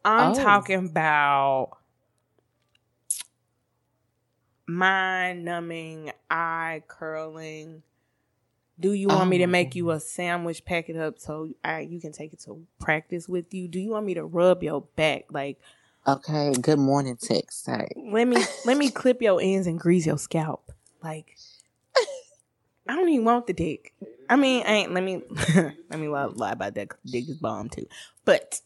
I'm 0.05 0.31
Oh. 0.31 0.35
talking 0.35 0.85
about 0.89 1.77
mind 4.67 5.45
numbing, 5.45 6.11
eye 6.29 6.83
curling. 6.87 7.83
Do 8.79 8.93
you 8.93 9.07
want 9.09 9.21
Oh 9.21 9.25
me 9.25 9.39
to 9.39 9.43
oh. 9.43 9.47
make 9.47 9.75
you 9.75 9.91
a 9.91 9.99
sandwich, 9.99 10.63
pack 10.63 10.89
it 10.89 10.95
up 10.95 11.19
so 11.19 11.49
I, 11.63 11.81
you 11.81 11.99
can 11.99 12.13
take 12.13 12.31
it 12.33 12.39
to 12.41 12.65
practice 12.79 13.27
with 13.27 13.53
you? 13.53 13.67
Do 13.67 13.79
you 13.79 13.89
want 13.91 14.05
me 14.05 14.13
to 14.13 14.23
rub 14.23 14.63
your 14.63 14.81
back? 14.95 15.25
Like, 15.31 15.59
Okay, 16.07 16.53
good 16.61 16.79
morning, 16.79 17.17
text. 17.17 17.65
Hey. 17.65 17.89
let 17.97 18.25
me 18.27 18.37
let 18.65 18.77
me 18.77 18.89
clip 18.89 19.21
your 19.21 19.39
ends 19.41 19.67
and 19.67 19.79
grease 19.79 20.05
your 20.05 20.17
scalp. 20.17 20.71
Like, 21.03 21.35
I 22.87 22.95
don't 22.95 23.09
even 23.09 23.25
want 23.25 23.47
the 23.47 23.53
dick. 23.53 23.93
I 24.29 24.35
mean, 24.37 24.63
I 24.65 24.71
ain't. 24.71 24.93
Let 24.93 25.03
me 25.03 25.21
let 25.55 25.99
me 25.99 26.07
lie, 26.07 26.25
lie 26.25 26.51
about 26.53 26.75
that. 26.75 26.89
dick 27.05 27.27
is 27.27 27.37
bomb 27.37 27.69
too. 27.69 27.85
But 28.23 28.61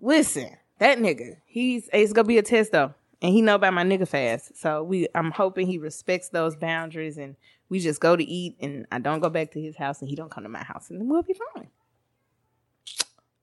listen, 0.00 0.56
that 0.78 0.98
nigga, 0.98 1.36
he's 1.46 1.88
it's 1.92 2.12
gonna 2.12 2.26
be 2.26 2.38
a 2.38 2.42
test 2.42 2.72
though, 2.72 2.94
and 3.22 3.32
he 3.32 3.42
know 3.42 3.54
about 3.54 3.74
my 3.74 3.84
nigga 3.84 4.08
fast. 4.08 4.56
So 4.56 4.82
we, 4.82 5.08
I'm 5.14 5.30
hoping 5.30 5.66
he 5.66 5.78
respects 5.78 6.28
those 6.28 6.56
boundaries, 6.56 7.18
and 7.18 7.36
we 7.68 7.80
just 7.80 8.00
go 8.00 8.16
to 8.16 8.24
eat, 8.24 8.56
and 8.60 8.86
I 8.90 8.98
don't 8.98 9.20
go 9.20 9.28
back 9.28 9.52
to 9.52 9.60
his 9.60 9.76
house, 9.76 10.00
and 10.00 10.08
he 10.08 10.16
don't 10.16 10.30
come 10.30 10.44
to 10.44 10.48
my 10.48 10.62
house, 10.62 10.90
and 10.90 11.00
then 11.00 11.08
we'll 11.08 11.22
be 11.22 11.36
fine. 11.54 11.68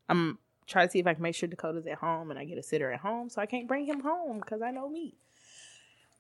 I'm 0.10 0.38
trying 0.66 0.88
to 0.88 0.92
see 0.92 1.00
if 1.00 1.08
I 1.08 1.14
can 1.14 1.24
make 1.24 1.36
sure 1.36 1.48
Dakota's 1.48 1.88
at 1.88 1.98
home, 1.98 2.30
and 2.32 2.40
I 2.40 2.46
get 2.46 2.58
a 2.58 2.64
sitter 2.64 2.92
at 2.92 3.00
home, 3.00 3.30
so 3.30 3.42
I 3.42 3.46
can't 3.46 3.68
bring 3.68 3.86
him 3.86 4.02
home 4.02 4.40
because 4.40 4.62
I 4.62 4.72
know 4.72 4.90
me. 4.90 5.16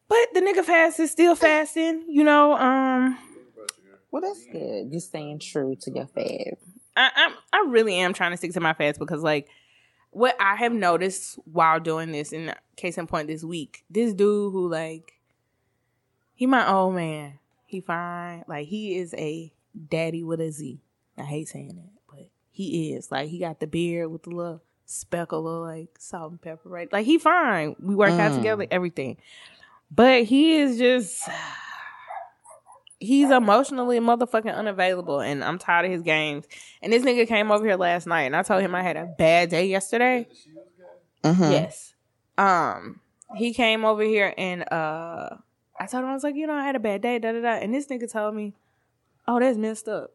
But 0.09 0.33
the 0.33 0.39
nigga 0.39 0.63
fast 0.63 0.99
is 0.99 1.11
still 1.11 1.35
fasting, 1.35 2.05
you 2.07 2.23
know. 2.23 2.53
Um, 2.53 3.17
Well, 4.11 4.21
that's 4.21 4.45
good. 4.45 4.93
You 4.93 4.99
staying 4.99 5.39
true 5.39 5.75
to 5.81 5.91
your 5.91 6.07
fast. 6.07 6.63
I, 6.95 7.11
I'm 7.15 7.33
I 7.51 7.69
really 7.69 7.95
am 7.95 8.13
trying 8.13 8.31
to 8.31 8.37
stick 8.37 8.53
to 8.53 8.59
my 8.59 8.73
fast 8.73 8.99
because 8.99 9.21
like 9.21 9.49
what 10.11 10.35
I 10.39 10.55
have 10.55 10.73
noticed 10.73 11.37
while 11.51 11.79
doing 11.79 12.11
this, 12.11 12.31
in 12.31 12.53
case 12.75 12.97
in 12.97 13.07
point 13.07 13.27
this 13.27 13.43
week, 13.43 13.83
this 13.89 14.13
dude 14.13 14.51
who 14.53 14.69
like 14.69 15.13
he 16.35 16.45
my 16.45 16.69
old 16.71 16.95
man. 16.95 17.39
He 17.65 17.81
fine. 17.81 18.43
Like 18.47 18.67
he 18.67 18.97
is 18.97 19.13
a 19.15 19.51
daddy 19.89 20.23
with 20.23 20.39
a 20.39 20.51
Z. 20.51 20.79
I 21.17 21.23
hate 21.23 21.49
saying 21.49 21.75
that, 21.75 21.91
but 22.09 22.29
he 22.51 22.93
is. 22.93 23.11
Like 23.11 23.29
he 23.29 23.39
got 23.39 23.59
the 23.59 23.67
beard 23.67 24.09
with 24.11 24.23
the 24.23 24.29
little 24.29 24.61
speckle 24.85 25.47
of 25.47 25.63
like 25.67 25.89
salt 25.99 26.31
and 26.31 26.41
pepper, 26.41 26.69
right? 26.69 26.91
Like 26.93 27.05
he 27.05 27.17
fine. 27.17 27.75
We 27.79 27.93
work 27.95 28.13
out 28.19 28.31
Mm. 28.31 28.35
together, 28.35 28.67
everything. 28.71 29.17
But 29.91 30.23
he 30.23 30.57
is 30.59 30.77
just 30.77 31.27
he's 32.99 33.29
emotionally 33.29 33.99
motherfucking 33.99 34.53
unavailable 34.53 35.19
and 35.19 35.43
I'm 35.43 35.57
tired 35.59 35.85
of 35.85 35.91
his 35.91 36.01
games. 36.01 36.45
And 36.81 36.91
this 36.91 37.03
nigga 37.03 37.27
came 37.27 37.51
over 37.51 37.65
here 37.65 37.75
last 37.75 38.07
night 38.07 38.23
and 38.23 38.35
I 38.35 38.41
told 38.43 38.61
him 38.61 38.73
I 38.73 38.81
had 38.83 38.97
a 38.97 39.05
bad 39.05 39.49
day 39.49 39.67
yesterday. 39.67 40.27
Mhm. 41.23 41.51
Yes. 41.51 41.93
Um, 42.37 42.99
he 43.35 43.53
came 43.53 43.83
over 43.85 44.01
here 44.03 44.33
and 44.37 44.63
uh, 44.71 45.29
I 45.79 45.85
told 45.85 46.03
him 46.03 46.09
I 46.09 46.13
was 46.13 46.23
like, 46.23 46.35
you 46.35 46.47
know, 46.47 46.53
I 46.53 46.63
had 46.63 46.75
a 46.75 46.79
bad 46.79 47.01
day, 47.01 47.19
da 47.19 47.31
da 47.33 47.41
da. 47.41 47.49
And 47.61 47.73
this 47.73 47.87
nigga 47.87 48.11
told 48.11 48.33
me, 48.35 48.53
"Oh, 49.27 49.39
that's 49.39 49.57
messed 49.57 49.87
up." 49.87 50.11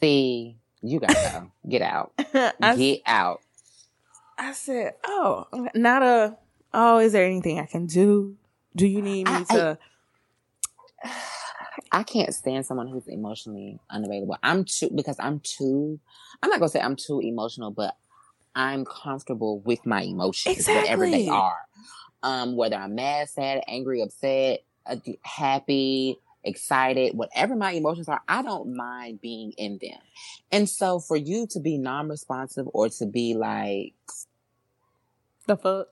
See, 0.00 0.56
you 0.82 1.00
gotta 1.00 1.14
go. 1.14 1.68
Get 1.68 1.82
out. 1.82 2.12
I, 2.60 2.76
Get 2.76 3.02
out. 3.06 3.40
I 4.38 4.52
said, 4.52 4.94
"Oh, 5.06 5.46
not 5.74 6.02
a. 6.02 6.36
Oh, 6.72 6.98
is 6.98 7.12
there 7.12 7.24
anything 7.24 7.58
I 7.58 7.66
can 7.66 7.86
do? 7.86 8.36
Do 8.74 8.86
you 8.86 9.00
need 9.02 9.26
me 9.28 9.32
I- 9.50 9.54
to?" 9.54 9.78
I 9.80 9.93
can't 12.04 12.34
stand 12.34 12.66
someone 12.66 12.88
who's 12.88 13.06
emotionally 13.08 13.78
unavailable. 13.90 14.36
I'm 14.42 14.64
too 14.64 14.90
because 14.94 15.16
I'm 15.18 15.40
too. 15.40 15.98
I'm 16.42 16.50
not 16.50 16.60
gonna 16.60 16.68
say 16.68 16.80
I'm 16.80 16.96
too 16.96 17.20
emotional, 17.20 17.70
but 17.70 17.96
I'm 18.54 18.84
comfortable 18.84 19.60
with 19.60 19.84
my 19.84 20.02
emotions, 20.02 20.66
whatever 20.66 21.08
they 21.08 21.28
are. 21.28 21.58
Um, 22.22 22.56
whether 22.56 22.76
I'm 22.76 22.94
mad, 22.94 23.28
sad, 23.28 23.62
angry, 23.66 24.00
upset, 24.00 24.62
uh, 24.86 24.96
happy, 25.22 26.18
excited, 26.42 27.16
whatever 27.16 27.54
my 27.56 27.72
emotions 27.72 28.08
are, 28.08 28.22
I 28.28 28.42
don't 28.42 28.74
mind 28.76 29.20
being 29.20 29.52
in 29.52 29.78
them. 29.82 29.98
And 30.50 30.68
so, 30.68 31.00
for 31.00 31.16
you 31.16 31.46
to 31.48 31.60
be 31.60 31.76
non-responsive 31.76 32.66
or 32.72 32.88
to 32.90 33.06
be 33.06 33.34
like 33.34 33.94
the 35.46 35.56
fuck? 35.56 35.88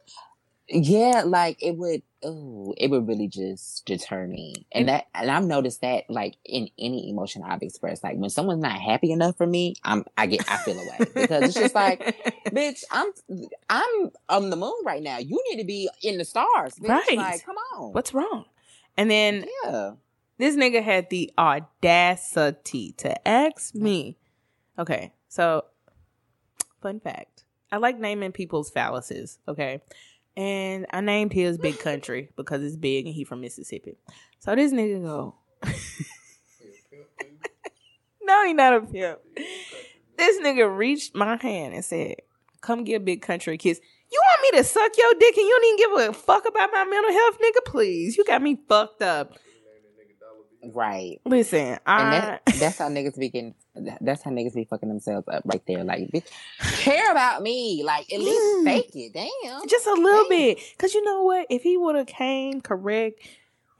Yeah, 0.68 1.22
like 1.26 1.62
it 1.62 1.76
would. 1.76 2.02
Oh, 2.24 2.72
it 2.78 2.88
would 2.88 3.08
really 3.08 3.26
just 3.26 3.84
deter 3.84 4.28
me, 4.28 4.66
and 4.70 4.88
that, 4.88 5.06
and 5.12 5.28
I've 5.28 5.44
noticed 5.44 5.80
that, 5.80 6.04
like 6.08 6.36
in 6.44 6.68
any 6.78 7.10
emotion 7.10 7.42
I've 7.42 7.62
expressed, 7.62 8.04
like 8.04 8.16
when 8.16 8.30
someone's 8.30 8.62
not 8.62 8.80
happy 8.80 9.10
enough 9.10 9.36
for 9.36 9.46
me, 9.46 9.74
I'm, 9.82 10.04
I 10.16 10.26
get, 10.26 10.48
I 10.48 10.58
feel 10.58 10.78
away 10.78 10.98
because 11.16 11.42
it's 11.42 11.54
just 11.54 11.74
like, 11.74 12.00
bitch, 12.46 12.84
I'm, 12.92 13.10
I'm 13.68 14.10
on 14.28 14.50
the 14.50 14.56
moon 14.56 14.72
right 14.84 15.02
now. 15.02 15.18
You 15.18 15.42
need 15.50 15.58
to 15.60 15.66
be 15.66 15.90
in 16.00 16.16
the 16.16 16.24
stars, 16.24 16.74
bitch. 16.76 16.88
Right. 16.88 17.16
Like, 17.16 17.44
come 17.44 17.56
on. 17.74 17.92
What's 17.92 18.14
wrong? 18.14 18.44
And 18.96 19.10
then 19.10 19.46
Yeah. 19.64 19.94
this 20.38 20.54
nigga 20.54 20.80
had 20.80 21.10
the 21.10 21.32
audacity 21.36 22.92
to 22.98 23.28
ask 23.28 23.74
mm. 23.74 23.80
me. 23.80 24.16
Okay, 24.78 25.12
so 25.28 25.64
fun 26.80 27.00
fact. 27.00 27.44
I 27.72 27.78
like 27.78 27.98
naming 27.98 28.32
people's 28.32 28.70
phalluses, 28.70 29.38
okay? 29.48 29.80
And 30.36 30.86
I 30.90 31.00
named 31.00 31.32
his 31.32 31.58
Big 31.58 31.78
Country 31.78 32.30
because 32.36 32.62
it's 32.62 32.76
big 32.76 33.06
and 33.06 33.14
he 33.14 33.24
from 33.24 33.40
Mississippi. 33.42 33.98
So 34.38 34.54
this 34.54 34.72
nigga 34.72 35.02
go, 35.02 35.34
No, 38.22 38.46
he 38.46 38.54
not 38.54 38.74
a 38.74 38.80
pimp. 38.80 39.18
This 40.16 40.40
nigga 40.40 40.74
reached 40.74 41.14
my 41.14 41.36
hand 41.36 41.74
and 41.74 41.84
said, 41.84 42.16
Come 42.60 42.84
get 42.84 43.04
Big 43.04 43.20
Country 43.20 43.54
a 43.54 43.58
kiss. 43.58 43.80
You 44.10 44.22
want 44.24 44.54
me 44.54 44.58
to 44.58 44.64
suck 44.64 44.92
your 44.96 45.12
dick 45.18 45.36
and 45.36 45.46
you 45.46 45.58
don't 45.60 45.80
even 45.80 46.06
give 46.06 46.10
a 46.10 46.18
fuck 46.18 46.46
about 46.46 46.70
my 46.72 46.84
mental 46.84 47.12
health, 47.12 47.38
nigga? 47.38 47.64
Please. 47.66 48.16
You 48.16 48.24
got 48.24 48.40
me 48.40 48.58
fucked 48.68 49.02
up. 49.02 49.34
Right. 50.64 51.20
Listen, 51.24 51.58
And 51.58 51.80
I 51.86 52.10
that, 52.10 52.42
that's 52.58 52.78
how 52.78 52.88
niggas 52.88 53.18
be 53.18 53.28
getting, 53.28 53.54
that's 54.00 54.22
how 54.22 54.30
niggas 54.30 54.54
be 54.54 54.64
fucking 54.64 54.88
themselves 54.88 55.26
up 55.28 55.42
right 55.44 55.62
there. 55.66 55.82
Like, 55.84 56.10
bitch, 56.10 56.26
care 56.82 57.10
about 57.10 57.42
me. 57.42 57.82
Like, 57.84 58.12
at 58.12 58.20
least 58.20 58.64
fake 58.64 58.90
it. 58.94 59.12
Damn. 59.12 59.68
just 59.68 59.86
a 59.86 59.92
little 59.94 60.28
Damn. 60.28 60.38
bit. 60.38 60.58
Cause 60.78 60.94
you 60.94 61.02
know 61.04 61.22
what? 61.22 61.46
If 61.50 61.62
he 61.62 61.76
would 61.76 61.96
have 61.96 62.06
came 62.06 62.60
correct 62.60 63.20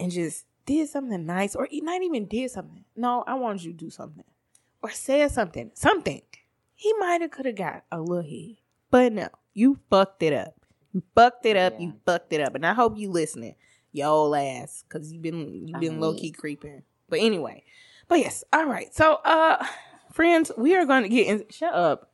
and 0.00 0.10
just 0.10 0.44
did 0.66 0.88
something 0.88 1.24
nice, 1.26 1.54
or 1.54 1.68
not 1.72 2.02
even 2.02 2.26
did 2.26 2.50
something. 2.50 2.84
No, 2.96 3.24
I 3.26 3.34
wanted 3.34 3.64
you 3.64 3.72
to 3.72 3.78
do 3.78 3.90
something. 3.90 4.24
Or 4.82 4.90
said 4.90 5.30
something. 5.30 5.70
Something. 5.74 6.22
He 6.74 6.92
might 6.98 7.20
have 7.20 7.30
could 7.30 7.46
have 7.46 7.56
got 7.56 7.84
a 7.92 8.00
little 8.00 8.22
head. 8.28 8.56
But 8.90 9.12
no, 9.12 9.28
you 9.54 9.78
fucked 9.88 10.22
it 10.22 10.32
up. 10.32 10.54
You 10.92 11.02
fucked 11.14 11.46
it 11.46 11.56
up. 11.56 11.74
Yeah. 11.74 11.86
You 11.86 11.94
fucked 12.04 12.32
it 12.32 12.40
up. 12.40 12.54
And 12.54 12.66
I 12.66 12.74
hope 12.74 12.98
you 12.98 13.10
listening, 13.10 13.54
your 13.92 14.08
old 14.08 14.36
ass, 14.36 14.84
because 14.88 15.12
you've 15.12 15.22
been 15.22 15.68
you've 15.68 15.80
been 15.80 16.00
low 16.00 16.14
key 16.14 16.30
creeping. 16.30 16.82
But 17.08 17.20
anyway, 17.20 17.64
but 18.08 18.18
yes, 18.18 18.44
all 18.52 18.66
right. 18.66 18.94
So, 18.94 19.14
uh, 19.24 19.64
friends, 20.12 20.50
we 20.56 20.74
are 20.76 20.86
going 20.86 21.02
to 21.02 21.08
get 21.08 21.26
in. 21.26 21.44
Shut 21.50 21.74
up, 21.74 22.10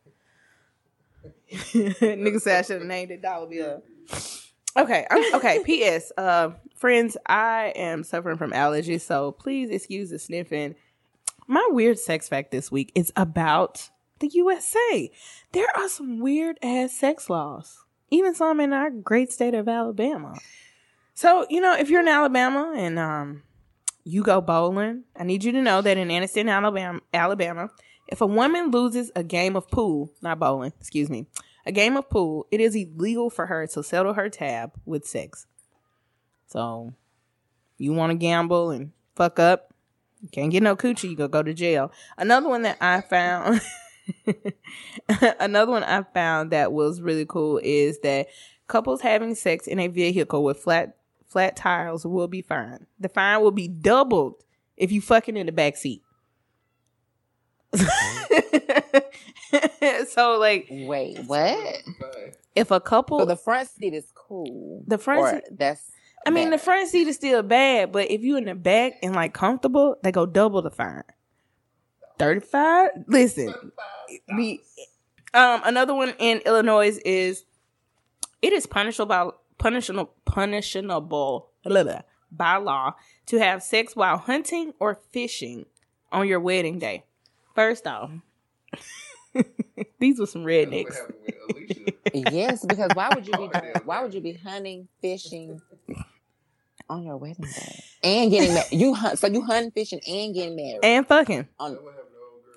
nigga. 1.53 2.41
Said 2.41 2.59
I 2.59 2.63
should 2.63 2.79
have 2.81 2.89
named 2.89 3.11
it 3.11 3.23
dollar 3.23 3.47
bill. 3.47 3.83
Okay, 4.77 5.07
I'm, 5.11 5.35
okay. 5.35 5.63
P.S. 5.65 6.13
Uh, 6.17 6.51
friends, 6.77 7.17
I 7.27 7.73
am 7.75 8.05
suffering 8.05 8.37
from 8.37 8.53
allergies, 8.53 9.01
so 9.01 9.33
please 9.33 9.71
excuse 9.71 10.11
the 10.11 10.19
sniffing. 10.19 10.77
My 11.47 11.67
weird 11.71 11.99
sex 11.99 12.29
fact 12.29 12.51
this 12.51 12.71
week 12.71 12.93
is 12.95 13.13
about 13.17 13.91
the 14.21 14.29
USA. 14.29 15.11
There 15.53 15.69
are 15.77 15.89
some 15.89 16.21
weird 16.21 16.59
ass 16.63 16.93
sex 16.93 17.31
laws, 17.31 17.85
even 18.11 18.35
some 18.35 18.61
in 18.61 18.73
our 18.73 18.91
great 18.91 19.33
state 19.33 19.55
of 19.55 19.69
Alabama. 19.69 20.35
So, 21.19 21.47
you 21.51 21.61
know, 21.61 21.75
if 21.75 21.91
you're 21.91 21.99
in 21.99 22.07
Alabama 22.07 22.73
and 22.77 22.97
um 22.97 23.43
you 24.05 24.23
go 24.23 24.41
bowling, 24.41 25.03
I 25.17 25.25
need 25.25 25.43
you 25.43 25.51
to 25.51 25.61
know 25.61 25.83
that 25.83 25.97
in 25.97 26.11
Anniston, 26.11 26.49
Alabama, 26.49 27.01
Alabama, 27.13 27.71
if 28.07 28.21
a 28.21 28.27
woman 28.27 28.71
loses 28.71 29.11
a 29.17 29.25
game 29.25 29.57
of 29.57 29.69
pool, 29.69 30.13
not 30.23 30.39
bowling, 30.39 30.73
excuse 30.79 31.11
me, 31.11 31.27
a 31.67 31.73
game 31.73 31.97
of 31.97 32.09
pool, 32.09 32.47
it 32.53 32.61
is 32.61 32.77
illegal 32.77 33.31
for 33.31 33.47
her 33.47 33.67
to 33.67 33.83
settle 33.83 34.15
her 34.15 34.29
tab 34.29 34.75
with 34.87 35.05
sex. 35.05 35.49
So, 36.47 36.95
you 37.79 37.93
want 37.93 38.13
to 38.13 38.17
gamble 38.17 38.71
and 38.71 38.93
fuck 39.17 39.41
up, 39.41 39.75
you 40.23 40.29
can't 40.29 40.53
get 40.53 40.63
no 40.63 40.77
coochie, 40.77 41.11
you 41.11 41.17
gonna 41.17 41.31
go 41.31 41.43
to 41.43 41.53
jail. 41.53 41.91
Another 42.17 42.49
one 42.49 42.63
that 42.63 42.77
I 42.81 43.01
found 43.01 43.61
another 45.41 45.73
one 45.73 45.83
I 45.83 46.05
found 46.15 46.53
that 46.53 46.71
was 46.71 47.03
really 47.03 47.27
cool 47.27 47.59
is 47.61 47.99
that 48.05 48.29
couples 48.69 49.01
having 49.01 49.35
sex 49.35 49.67
in 49.67 49.81
a 49.81 49.89
vehicle 49.89 50.45
with 50.45 50.61
flat 50.61 50.95
flat 51.29 51.57
tires 51.57 52.05
will 52.05 52.29
be 52.29 52.43
fine. 52.43 52.87
The 52.99 53.09
fine 53.09 53.41
will 53.41 53.51
be 53.51 53.69
doubled 53.69 54.43
if 54.77 54.91
you 54.93 55.01
fucking 55.01 55.37
in 55.37 55.47
the 55.47 55.53
back 55.53 55.77
seat. 55.77 56.03
so 60.09 60.39
like 60.39 60.67
Wait, 60.71 61.19
what? 61.27 61.83
if 62.55 62.71
a 62.71 62.81
couple 62.81 63.19
So 63.19 63.27
the 63.27 63.37
front 63.37 63.69
seat 63.69 63.93
is 63.93 64.11
cool. 64.15 64.83
The 64.87 64.97
front 64.99 65.45
seat- 65.45 65.59
that's 65.59 65.91
I 66.27 66.31
mean, 66.31 66.51
the 66.51 66.59
front 66.59 66.89
seat 66.89 67.07
is 67.07 67.17
still 67.17 67.43
bad, 67.43 67.93
but 67.93 68.11
if 68.11 68.21
you 68.23 68.37
in 68.37 68.45
the 68.45 68.55
back 68.55 68.95
and 69.03 69.15
like 69.15 69.33
comfortable, 69.33 69.97
they 70.03 70.13
go 70.13 70.27
double 70.27 70.61
the 70.61 70.71
fine. 70.71 71.05
Thirty 72.19 72.41
five. 72.41 72.91
Listen, 73.07 73.55
be 74.37 74.61
um 75.35 75.63
another 75.65 75.95
one 75.95 76.15
in 76.19 76.39
Illinois 76.39 76.99
is 77.05 77.45
it 78.43 78.53
is 78.53 78.67
punishable 78.67 79.07
by 79.07 79.31
punishable 79.59 80.11
punishable 80.25 81.01
blah, 81.65 81.83
blah, 81.83 82.01
by 82.31 82.57
law 82.57 82.95
to 83.27 83.39
have 83.39 83.63
sex 83.63 83.95
while 83.97 84.19
hunting 84.19 84.73
or 84.79 84.99
fishing 85.11 85.67
on 86.13 86.27
your 86.27 86.41
wedding 86.41 86.79
day. 86.79 87.05
First 87.55 87.87
off, 87.87 88.11
these 89.99 90.19
were 90.19 90.27
some 90.27 90.45
rednecks. 90.45 90.97
yes, 92.15 92.65
because 92.65 92.91
why 92.95 93.11
would 93.15 93.27
you 93.27 93.33
be 93.35 93.49
why 93.85 94.03
would 94.03 94.15
you 94.15 94.21
be 94.21 94.35
hunting, 94.35 94.89
fishing 95.01 95.61
on 96.89 97.03
your 97.03 97.17
wedding 97.17 97.45
day 97.45 97.85
and 98.03 98.31
getting 98.31 98.55
married? 98.55 98.73
You 98.73 98.95
hunt, 98.95 99.19
so 99.19 99.27
you 99.27 99.43
hunting, 99.43 99.73
fishing, 99.73 100.01
and 100.07 100.35
getting 100.35 100.57
married. 100.57 100.81
And 100.83 101.07
fucking. 101.07 101.49
on, 101.59 101.79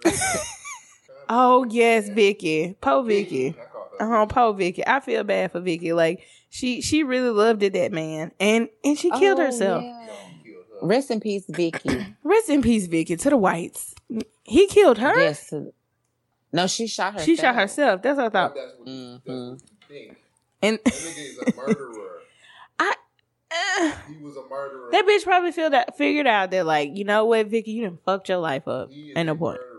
Oh 1.33 1.65
yes, 1.69 2.09
Vicky. 2.09 2.75
Po 2.81 3.03
Vicky. 3.03 3.55
Uh-huh, 3.99 4.25
po 4.25 4.51
Vicky. 4.51 4.85
I 4.85 4.99
feel 4.99 5.23
bad 5.23 5.51
for 5.53 5.61
Vicky. 5.61 5.93
Like 5.93 6.21
she 6.53 6.81
she 6.81 7.01
really 7.03 7.29
loved 7.31 7.63
it, 7.63 7.73
that 7.73 7.91
man. 7.91 8.31
And 8.39 8.67
and 8.83 8.97
she 8.99 9.09
killed 9.09 9.39
Oh, 9.39 9.45
herself. 9.45 9.83
yeah. 9.83 9.97
Rest 10.83 11.09
in 11.11 11.19
peace, 11.19 11.45
Vicky. 11.47 12.15
Rest 12.23 12.49
in 12.49 12.61
peace, 12.61 12.87
Vicky, 12.87 13.15
to 13.15 13.29
the 13.29 13.37
whites. 13.37 13.95
He 14.43 14.67
killed 14.67 14.97
her? 14.97 15.17
yes. 15.17 15.53
No, 16.51 16.67
she 16.67 16.85
shot 16.87 17.13
herself. 17.13 17.25
She 17.25 17.35
shot 17.37 17.55
herself. 17.55 18.01
That's 18.01 18.17
what 18.17 18.25
I 18.25 18.29
thought. 18.29 18.57
Mhm. 18.85 19.61
And 20.63 20.79
That 20.83 20.93
nigga 20.93 21.17
is 21.17 21.37
a 21.39 21.55
murderer. 21.55 22.19
uh, 22.79 23.91
He 24.09 24.17
was 24.23 24.35
a 24.35 24.47
murderer. 24.49 24.89
that 24.91 25.05
bitch 25.05 25.23
probably 25.23 25.51
feel 25.51 25.69
that 25.69 25.97
figured 25.97 26.27
out 26.27 26.51
that 26.51 26.65
like, 26.65 26.91
you 26.97 27.03
know 27.05 27.25
what, 27.25 27.47
Vicky, 27.47 27.71
you 27.71 27.83
done 27.85 27.99
fucked 28.05 28.27
your 28.29 28.39
life 28.39 28.67
up. 28.67 28.91
He 28.91 29.11
is 29.11 29.17
Ain't 29.17 29.27
no 29.27 29.35
point. 29.35 29.59
murderer. 29.61 29.70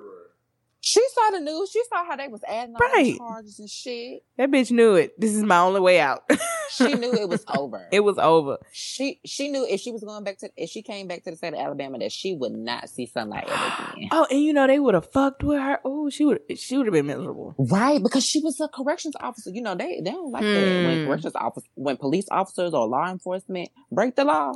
She 0.84 1.00
saw 1.14 1.30
the 1.30 1.38
news. 1.40 1.70
She 1.70 1.80
saw 1.88 2.04
how 2.04 2.16
they 2.16 2.26
was 2.26 2.42
adding 2.46 2.74
all 2.74 2.80
Right. 2.80 3.12
the 3.12 3.18
charges 3.18 3.60
and 3.60 3.70
shit. 3.70 4.24
That 4.36 4.50
bitch 4.50 4.72
knew 4.72 4.96
it. 4.96 5.18
This 5.20 5.32
is 5.32 5.44
my 5.44 5.58
only 5.58 5.80
way 5.80 6.00
out. 6.00 6.24
she 6.70 6.94
knew 6.96 7.14
it 7.14 7.28
was 7.28 7.44
over. 7.54 7.86
It 7.92 8.00
was 8.00 8.18
over. 8.18 8.58
she 8.72 9.20
she 9.24 9.46
knew 9.48 9.64
if 9.64 9.80
she 9.80 9.92
was 9.92 10.02
going 10.02 10.24
back 10.24 10.38
to 10.38 10.50
if 10.56 10.70
she 10.70 10.82
came 10.82 11.06
back 11.06 11.22
to 11.22 11.30
the 11.30 11.36
state 11.36 11.54
of 11.54 11.60
Alabama 11.60 11.98
that 12.00 12.10
she 12.10 12.34
would 12.34 12.50
not 12.50 12.88
see 12.88 13.06
sunlight 13.06 13.44
ever 13.48 13.54
again. 13.94 14.08
Oh, 14.10 14.26
and 14.28 14.40
you 14.42 14.52
know 14.52 14.66
they 14.66 14.80
would 14.80 14.94
have 14.94 15.10
fucked 15.12 15.44
with 15.44 15.60
her. 15.60 15.78
Oh, 15.84 16.10
she 16.10 16.24
would 16.24 16.40
she 16.56 16.76
would 16.76 16.86
have 16.88 16.92
been 16.92 17.06
miserable. 17.06 17.54
Right, 17.58 18.02
because 18.02 18.26
she 18.26 18.40
was 18.40 18.60
a 18.60 18.66
corrections 18.66 19.14
officer. 19.20 19.50
You 19.50 19.62
know, 19.62 19.76
they, 19.76 20.00
they 20.00 20.10
don't 20.10 20.32
like 20.32 20.42
that 20.42 20.82
when 20.82 20.98
Hmm. 20.98 21.04
corrections 21.06 21.36
officers 21.36 21.68
when 21.74 21.96
police 21.96 22.26
officers 22.32 22.74
or 22.74 22.88
law 22.88 23.08
enforcement 23.08 23.68
break 23.92 24.16
the 24.16 24.24
law. 24.24 24.54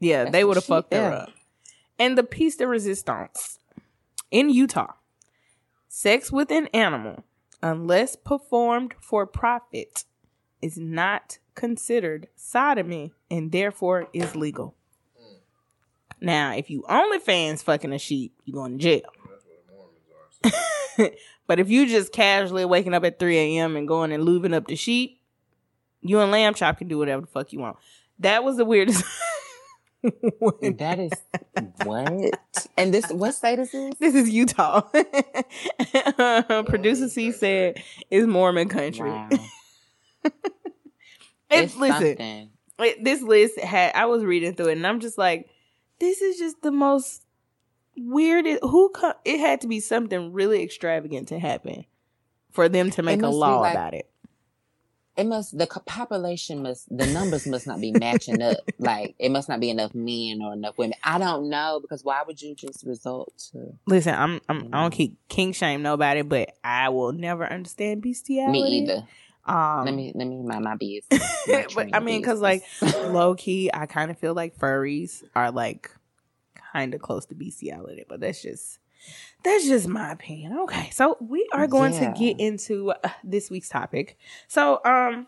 Yeah, 0.00 0.24
That's 0.24 0.32
they 0.32 0.44
would 0.44 0.56
have 0.56 0.64
fucked 0.64 0.94
her 0.94 1.12
up. 1.12 1.30
And 1.98 2.16
the 2.16 2.24
piece 2.24 2.56
de 2.56 2.66
resistance 2.66 3.58
in 4.30 4.48
Utah, 4.50 4.92
sex 5.94 6.32
with 6.32 6.50
an 6.50 6.66
animal, 6.74 7.22
unless 7.62 8.16
performed 8.16 8.94
for 9.00 9.26
profit, 9.26 10.04
is 10.60 10.76
not 10.76 11.38
considered 11.54 12.26
sodomy 12.34 13.12
and 13.30 13.52
therefore 13.52 14.08
is 14.12 14.34
legal. 14.34 14.74
Now, 16.20 16.52
if 16.52 16.68
you 16.68 16.84
only 16.88 17.20
fans 17.20 17.62
fucking 17.62 17.92
a 17.92 17.98
sheep, 17.98 18.34
you 18.44 18.52
going 18.52 18.76
to 18.76 18.82
jail. 18.82 19.02
That's 20.42 20.64
what 20.96 20.98
the 20.98 21.12
but 21.46 21.60
if 21.60 21.70
you 21.70 21.86
just 21.86 22.12
casually 22.12 22.64
waking 22.64 22.92
up 22.94 23.04
at 23.04 23.20
3 23.20 23.38
a.m. 23.38 23.76
and 23.76 23.86
going 23.86 24.10
and 24.10 24.24
lubing 24.24 24.54
up 24.54 24.66
the 24.66 24.74
sheep, 24.74 25.20
you 26.00 26.18
and 26.18 26.32
Lamb 26.32 26.54
Chop 26.54 26.78
can 26.78 26.88
do 26.88 26.98
whatever 26.98 27.20
the 27.20 27.28
fuck 27.28 27.52
you 27.52 27.60
want. 27.60 27.76
That 28.18 28.42
was 28.42 28.56
the 28.56 28.64
weirdest. 28.64 29.04
When- 30.38 30.76
That 30.76 30.98
is 30.98 31.12
what? 31.84 32.38
And 32.76 32.92
this 32.92 33.10
what 33.10 33.34
state 33.34 33.58
is 33.58 33.70
this? 33.72 33.94
this 34.00 34.14
is 34.14 34.28
Utah. 34.30 34.82
Uh, 36.18 36.62
producer 36.64 37.08
C 37.08 37.32
said 37.32 37.82
it's 38.10 38.26
Mormon 38.26 38.68
country. 38.68 39.10
Wow. 39.10 39.28
It- 39.32 40.32
It's 41.50 41.76
listen, 41.76 42.50
it- 42.78 43.04
this 43.04 43.22
list 43.22 43.58
had 43.60 43.92
I 43.94 44.06
was 44.06 44.24
reading 44.24 44.54
through 44.54 44.68
it 44.68 44.72
and 44.76 44.86
I'm 44.86 45.00
just 45.00 45.18
like, 45.18 45.48
this 46.00 46.20
is 46.20 46.38
just 46.38 46.60
the 46.62 46.72
most 46.72 47.22
weirdest. 47.96 48.60
Who 48.62 48.90
co- 48.90 49.14
it 49.24 49.38
had 49.40 49.60
to 49.62 49.68
be 49.68 49.80
something 49.80 50.32
really 50.32 50.62
extravagant 50.62 51.28
to 51.28 51.38
happen 51.38 51.84
for 52.50 52.68
them 52.68 52.90
to 52.92 53.02
make 53.02 53.22
a 53.22 53.28
law 53.28 53.60
like- 53.60 53.74
about 53.74 53.94
it. 53.94 54.10
It 55.16 55.26
must 55.26 55.56
the 55.56 55.66
population 55.66 56.62
must 56.62 56.88
the 56.96 57.06
numbers 57.06 57.46
must 57.46 57.66
not 57.66 57.80
be 57.80 57.92
matching 57.92 58.42
up. 58.42 58.58
Like 58.78 59.14
it 59.18 59.30
must 59.30 59.48
not 59.48 59.60
be 59.60 59.70
enough 59.70 59.94
men 59.94 60.42
or 60.42 60.52
enough 60.52 60.76
women. 60.76 60.98
I 61.02 61.18
don't 61.18 61.48
know 61.48 61.78
because 61.80 62.04
why 62.04 62.22
would 62.26 62.42
you 62.42 62.54
just 62.54 62.84
result 62.84 63.32
to 63.52 63.72
Listen, 63.86 64.14
I'm, 64.14 64.40
I'm 64.48 64.68
I 64.72 64.82
don't 64.82 64.90
keep 64.90 65.16
king 65.28 65.52
shame 65.52 65.80
nobody, 65.80 66.22
but 66.22 66.50
I 66.62 66.88
will 66.90 67.12
never 67.12 67.50
understand 67.50 68.02
bestiality. 68.02 68.60
me 68.60 68.78
either? 68.80 69.06
Um, 69.46 69.84
let 69.84 69.94
me 69.94 70.12
let 70.14 70.26
me 70.26 70.42
mind 70.42 70.64
my 70.64 70.76
business. 70.76 71.44
my 71.48 71.66
but 71.74 71.94
I 71.94 72.00
mean, 72.00 72.20
because 72.20 72.40
like 72.40 72.62
low 72.82 73.34
key, 73.34 73.70
I 73.72 73.86
kind 73.86 74.10
of 74.10 74.18
feel 74.18 74.34
like 74.34 74.56
furries 74.56 75.22
are 75.34 75.50
like 75.50 75.90
kind 76.72 76.94
of 76.94 77.00
close 77.00 77.26
to 77.26 77.34
bestiality, 77.34 78.04
but 78.08 78.20
that's 78.20 78.42
just 78.42 78.78
that's 79.44 79.66
just 79.66 79.86
my 79.88 80.10
opinion. 80.12 80.58
Okay, 80.60 80.90
so 80.90 81.16
we 81.20 81.46
are 81.52 81.66
going 81.66 81.92
Yeah. 81.92 82.12
to 82.12 82.18
get 82.18 82.40
into 82.40 82.90
uh, 82.90 83.08
this 83.22 83.50
week's 83.50 83.68
topic. 83.68 84.18
So, 84.48 84.80
um, 84.84 85.26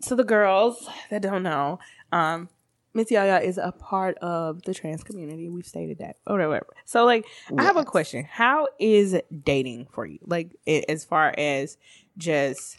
so 0.00 0.14
the 0.16 0.24
girls 0.24 0.88
that 1.10 1.20
don't 1.22 1.42
know, 1.42 1.78
um, 2.12 2.48
Miss 2.94 3.10
Yaya 3.10 3.38
is 3.40 3.56
a 3.58 3.70
part 3.72 4.16
of 4.18 4.62
the 4.62 4.74
trans 4.74 5.04
community. 5.04 5.48
We've 5.48 5.66
stated 5.66 5.98
that. 5.98 6.16
Or 6.26 6.34
whatever. 6.36 6.66
So, 6.84 7.04
like, 7.04 7.24
I 7.56 7.62
have 7.62 7.76
a 7.76 7.84
question. 7.84 8.24
How 8.28 8.66
is 8.80 9.16
dating 9.44 9.86
for 9.92 10.06
you? 10.06 10.18
Like, 10.26 10.56
i- 10.66 10.82
as 10.88 11.04
far 11.04 11.32
as 11.38 11.76
just, 12.16 12.78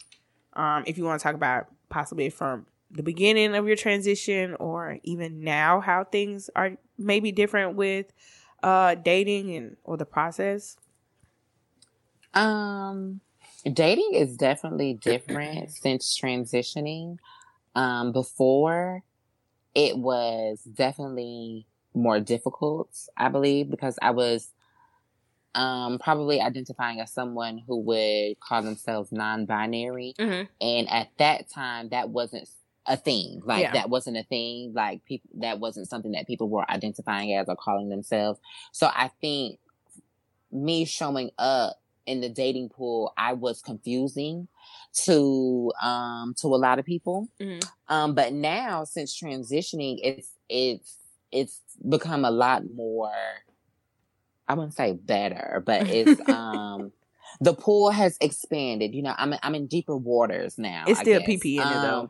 um, 0.54 0.84
if 0.86 0.98
you 0.98 1.06
want 1.06 1.20
to 1.22 1.24
talk 1.24 1.36
about 1.36 1.68
possibly 1.88 2.30
from 2.30 2.66
the 2.90 3.04
beginning 3.04 3.56
of 3.56 3.68
your 3.68 3.78
transition 3.78 4.56
or 4.56 4.98
even 5.04 5.46
now, 5.46 5.80
how 5.80 6.04
things 6.04 6.50
are 6.58 6.72
maybe 6.98 7.32
different 7.32 7.76
with 7.78 8.12
uh 8.64 8.96
dating 8.96 9.56
and 9.56 9.78
or 9.84 9.98
the 9.98 10.06
process. 10.06 10.78
Um, 12.34 13.20
dating 13.72 14.12
is 14.14 14.38
definitely 14.38 14.94
different 14.94 15.72
since 15.72 16.18
transitioning. 16.20 17.18
Um, 17.76 18.12
before 18.12 19.04
it 19.76 19.98
was 19.98 20.62
definitely 20.64 21.68
more 21.94 22.20
difficult, 22.20 22.90
I 23.18 23.30
believe, 23.30 23.70
because 23.70 23.98
I 24.02 24.12
was 24.12 24.50
um 25.54 26.00
probably 26.00 26.40
identifying 26.40 27.02
as 27.02 27.12
someone 27.12 27.58
who 27.58 27.78
would 27.82 28.40
call 28.40 28.62
themselves 28.62 29.12
non-binary 29.12 30.16
Mm-hmm. 30.18 30.44
and 30.62 30.90
at 30.90 31.10
that 31.18 31.50
time 31.50 31.90
that 31.90 32.08
wasn't 32.10 32.48
a 32.88 32.98
thing 32.98 33.42
like 33.46 33.62
Yeah. 33.62 33.74
that 33.74 33.90
wasn't 33.90 34.18
a 34.18 34.24
thing 34.24 34.74
like 34.74 35.06
people 35.06 35.30
that 35.40 35.60
wasn't 35.60 35.88
something 35.88 36.12
that 36.14 36.26
people 36.28 36.50
were 36.50 36.70
identifying 36.72 37.34
as 37.36 37.48
or 37.48 37.56
calling 37.56 37.90
themselves 37.90 38.40
so 38.72 38.88
i 38.96 39.10
think 39.22 39.60
me 40.52 40.84
showing 40.86 41.30
up 41.38 41.80
in 42.08 42.22
the 42.22 42.30
dating 42.30 42.70
pool 42.70 43.14
i 43.18 43.34
was 43.34 43.62
confusing 43.62 44.48
to 44.94 45.72
um 45.82 46.34
to 46.38 46.48
a 46.48 46.58
lot 46.58 46.80
of 46.80 46.86
people 46.86 47.30
Mhm. 47.40 47.64
um 47.88 48.16
but 48.16 48.34
now 48.34 48.84
since 48.84 49.18
transitioning 49.20 50.00
it's 50.02 50.32
it's 50.50 50.98
it's 51.32 51.62
become 51.88 52.26
a 52.26 52.32
lot 52.32 52.64
more 52.74 53.12
i 54.48 54.54
wouldn't 54.56 54.74
say 54.74 54.94
better 54.94 55.62
but 55.66 55.88
it's 55.88 56.20
um 56.28 56.92
the 57.40 57.54
pool 57.54 57.92
has 57.92 58.18
expanded 58.22 58.94
you 58.94 59.02
know 59.04 59.14
i'm 59.18 59.34
i'm 59.44 59.56
in 59.56 59.68
deeper 59.68 59.96
waters 59.96 60.58
now 60.58 60.84
It's 60.88 61.00
I 61.00 61.04
still 61.04 61.20
guess. 61.20 61.28
pee-pee 61.28 61.62
in 61.62 61.70
it, 61.70 61.82
though. 61.82 62.10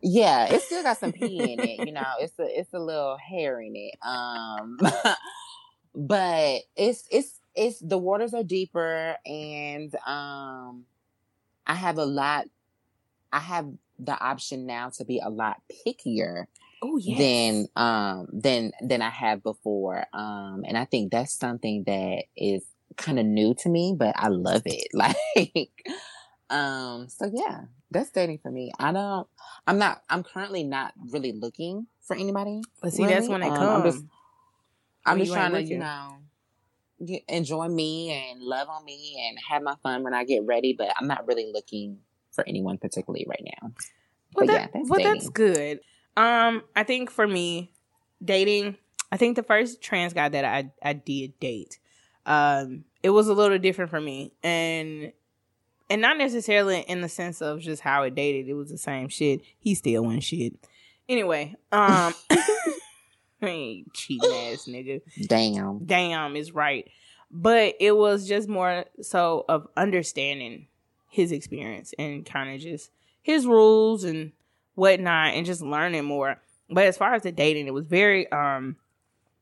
Yeah 0.00 0.46
it 0.46 0.62
still 0.62 0.82
got 0.82 0.98
some 0.98 1.12
pee 1.12 1.52
in 1.52 1.62
it 1.62 1.80
you 1.80 1.92
know 1.92 2.06
it's 2.20 2.38
a 2.38 2.58
it's 2.60 2.72
a 2.74 2.78
little 2.78 3.16
hair 3.16 3.60
in 3.60 3.74
it 3.74 3.94
um 4.06 4.78
but 5.94 6.60
it's 6.76 7.04
it's 7.10 7.40
it's 7.54 7.80
the 7.80 7.98
waters 7.98 8.34
are 8.34 8.42
deeper 8.42 9.16
and 9.24 9.94
um 10.06 10.84
i 11.66 11.74
have 11.74 11.98
a 11.98 12.04
lot 12.04 12.46
i 13.32 13.38
have 13.40 13.66
the 13.98 14.18
option 14.20 14.66
now 14.66 14.90
to 14.90 15.04
be 15.04 15.20
a 15.24 15.30
lot 15.30 15.62
pickier 15.86 16.46
Oh 16.82 16.98
yes. 16.98 17.18
than 17.18 17.66
um 17.76 18.28
than 18.32 18.72
than 18.82 19.02
I 19.02 19.10
have 19.10 19.42
before. 19.42 20.06
Um 20.12 20.64
and 20.66 20.76
I 20.78 20.84
think 20.84 21.12
that's 21.12 21.32
something 21.38 21.84
that 21.86 22.24
is 22.36 22.62
kind 22.96 23.18
of 23.18 23.26
new 23.26 23.54
to 23.60 23.68
me, 23.68 23.94
but 23.98 24.14
I 24.16 24.28
love 24.28 24.62
it. 24.66 24.88
Like 24.94 25.84
um 26.50 27.08
so 27.08 27.30
yeah, 27.32 27.62
that's 27.90 28.10
dating 28.10 28.38
for 28.38 28.50
me. 28.50 28.72
I 28.78 28.92
don't 28.92 29.28
I'm 29.66 29.78
not 29.78 30.02
I'm 30.08 30.22
currently 30.22 30.64
not 30.64 30.92
really 31.10 31.32
looking 31.32 31.86
for 32.02 32.16
anybody. 32.16 32.62
but 32.82 32.92
see, 32.92 33.06
that's 33.06 33.28
when 33.28 33.42
it 33.42 33.48
Um, 33.50 33.56
comes. 33.56 33.84
I'm 33.84 33.92
just 33.92 34.04
I'm 35.04 35.18
just 35.18 35.32
trying 35.32 35.52
to, 35.52 35.62
you 35.62 35.78
know, 35.78 36.16
get, 37.04 37.22
enjoy 37.28 37.68
me 37.68 38.10
and 38.10 38.40
love 38.40 38.68
on 38.68 38.84
me 38.84 39.24
and 39.28 39.38
have 39.48 39.62
my 39.62 39.74
fun 39.82 40.02
when 40.02 40.14
I 40.14 40.24
get 40.24 40.44
ready, 40.44 40.72
but 40.72 40.92
I'm 40.96 41.06
not 41.06 41.26
really 41.26 41.50
looking 41.52 41.98
for 42.32 42.46
anyone 42.46 42.78
particularly 42.78 43.24
right 43.28 43.42
now. 43.44 43.68
Well, 44.34 44.46
But 44.46 44.46
that, 44.48 44.52
yeah, 44.52 44.66
that's 44.74 44.90
well, 44.90 45.00
that's 45.02 45.28
good. 45.28 45.80
Um, 46.16 46.62
I 46.74 46.82
think 46.82 47.10
for 47.10 47.26
me, 47.26 47.72
dating. 48.24 48.76
I 49.12 49.16
think 49.16 49.36
the 49.36 49.42
first 49.44 49.80
trans 49.80 50.12
guy 50.12 50.28
that 50.28 50.44
I 50.44 50.72
I 50.82 50.92
did 50.94 51.38
date, 51.38 51.78
um, 52.26 52.84
it 53.02 53.10
was 53.10 53.28
a 53.28 53.34
little 53.34 53.58
different 53.58 53.90
for 53.90 54.00
me, 54.00 54.32
and 54.42 55.12
and 55.88 56.00
not 56.02 56.18
necessarily 56.18 56.80
in 56.80 57.00
the 57.00 57.08
sense 57.08 57.40
of 57.40 57.60
just 57.60 57.82
how 57.82 58.02
it 58.02 58.14
dated. 58.14 58.48
It 58.48 58.54
was 58.54 58.70
the 58.70 58.78
same 58.78 59.08
shit. 59.08 59.40
He 59.58 59.74
still 59.74 60.04
went 60.04 60.22
shit. 60.22 60.54
Anyway, 61.08 61.54
um, 61.72 62.14
hey, 63.40 63.84
cheating 63.92 64.32
ass 64.32 64.66
nigga 64.66 65.00
Damn. 65.26 65.84
damn 65.84 66.36
is 66.36 66.52
right 66.52 66.88
but 67.30 67.74
it 67.80 67.96
was 67.96 68.26
just 68.26 68.48
more 68.48 68.84
so 69.02 69.44
of 69.48 69.66
understanding 69.76 70.68
his 71.10 71.32
experience 71.32 71.92
and 71.98 72.24
kind 72.24 72.54
of 72.54 72.60
just 72.60 72.90
his 73.22 73.46
rules 73.46 74.04
and 74.04 74.32
whatnot 74.74 75.34
and 75.34 75.46
just 75.46 75.60
learning 75.62 76.04
more 76.04 76.40
but 76.70 76.84
as 76.84 76.96
far 76.96 77.14
as 77.14 77.22
the 77.22 77.32
dating 77.32 77.66
it 77.66 77.74
was 77.74 77.86
very 77.86 78.30
um 78.32 78.76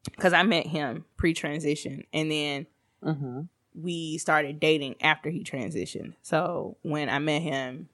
because 0.07 0.33
i 0.33 0.43
met 0.43 0.67
him 0.67 1.05
pre-transition 1.17 2.05
and 2.13 2.31
then 2.31 2.67
hmm 3.03 3.41
we 3.75 4.19
started 4.19 4.61
dating 4.61 4.95
after 5.01 5.31
he 5.31 5.43
transitioned 5.43 6.15
so 6.23 6.77
when 6.83 7.09
i 7.09 7.19
met 7.19 7.43
him 7.43 7.89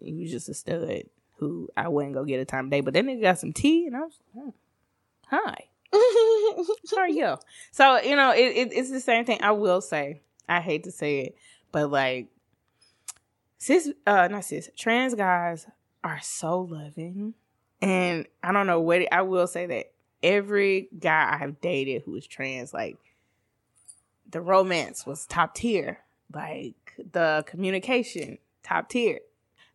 he 0.00 0.14
was 0.14 0.30
just 0.30 0.48
a 0.48 0.54
stud 0.54 1.02
who 1.36 1.68
i 1.76 1.88
wouldn't 1.88 2.14
go 2.14 2.24
get 2.24 2.40
a 2.40 2.44
time 2.44 2.66
of 2.66 2.70
day 2.70 2.80
but 2.80 2.94
then 2.94 3.08
he 3.08 3.16
got 3.16 3.38
some 3.38 3.52
tea 3.52 3.86
and 3.86 3.96
i 3.96 4.00
was 4.00 4.18
oh, 4.36 4.54
hi 5.26 5.68
how 6.90 6.98
are 6.98 7.08
you? 7.08 7.36
So 7.70 8.00
you 8.00 8.16
know, 8.16 8.32
it, 8.32 8.56
it 8.56 8.72
it's 8.72 8.90
the 8.90 9.00
same 9.00 9.24
thing. 9.24 9.38
I 9.42 9.52
will 9.52 9.80
say, 9.80 10.22
I 10.48 10.60
hate 10.60 10.84
to 10.84 10.90
say 10.90 11.20
it, 11.20 11.36
but 11.72 11.90
like 11.90 12.28
cis, 13.58 13.90
uh, 14.06 14.28
not 14.28 14.44
cis, 14.44 14.70
trans 14.76 15.14
guys 15.14 15.66
are 16.02 16.20
so 16.22 16.60
loving, 16.62 17.34
and 17.80 18.26
I 18.42 18.52
don't 18.52 18.66
know 18.66 18.80
what 18.80 19.02
it, 19.02 19.08
I 19.12 19.22
will 19.22 19.46
say 19.46 19.66
that 19.66 19.92
every 20.22 20.88
guy 20.98 21.30
I 21.34 21.36
have 21.38 21.60
dated 21.60 22.02
who 22.04 22.16
is 22.16 22.26
trans, 22.26 22.72
like 22.72 22.96
the 24.30 24.40
romance 24.40 25.06
was 25.06 25.26
top 25.26 25.54
tier, 25.54 26.00
like 26.32 26.74
the 27.12 27.44
communication 27.46 28.38
top 28.62 28.88
tier. 28.88 29.20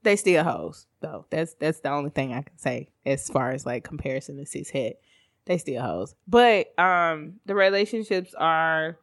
they 0.03 0.15
still 0.15 0.43
hoes 0.43 0.87
though. 0.99 1.25
That's 1.29 1.53
that's 1.55 1.79
the 1.81 1.89
only 1.91 2.09
thing 2.09 2.33
I 2.33 2.41
can 2.41 2.57
say 2.57 2.89
as 3.05 3.29
far 3.29 3.51
as 3.51 3.65
like 3.65 3.83
comparison 3.83 4.37
to 4.37 4.45
cis 4.45 4.69
het. 4.69 4.99
They 5.45 5.57
still 5.57 5.81
hoes, 5.81 6.13
but 6.27 6.77
um, 6.79 7.39
the 7.45 7.55
relationships 7.55 8.33
are 8.37 8.97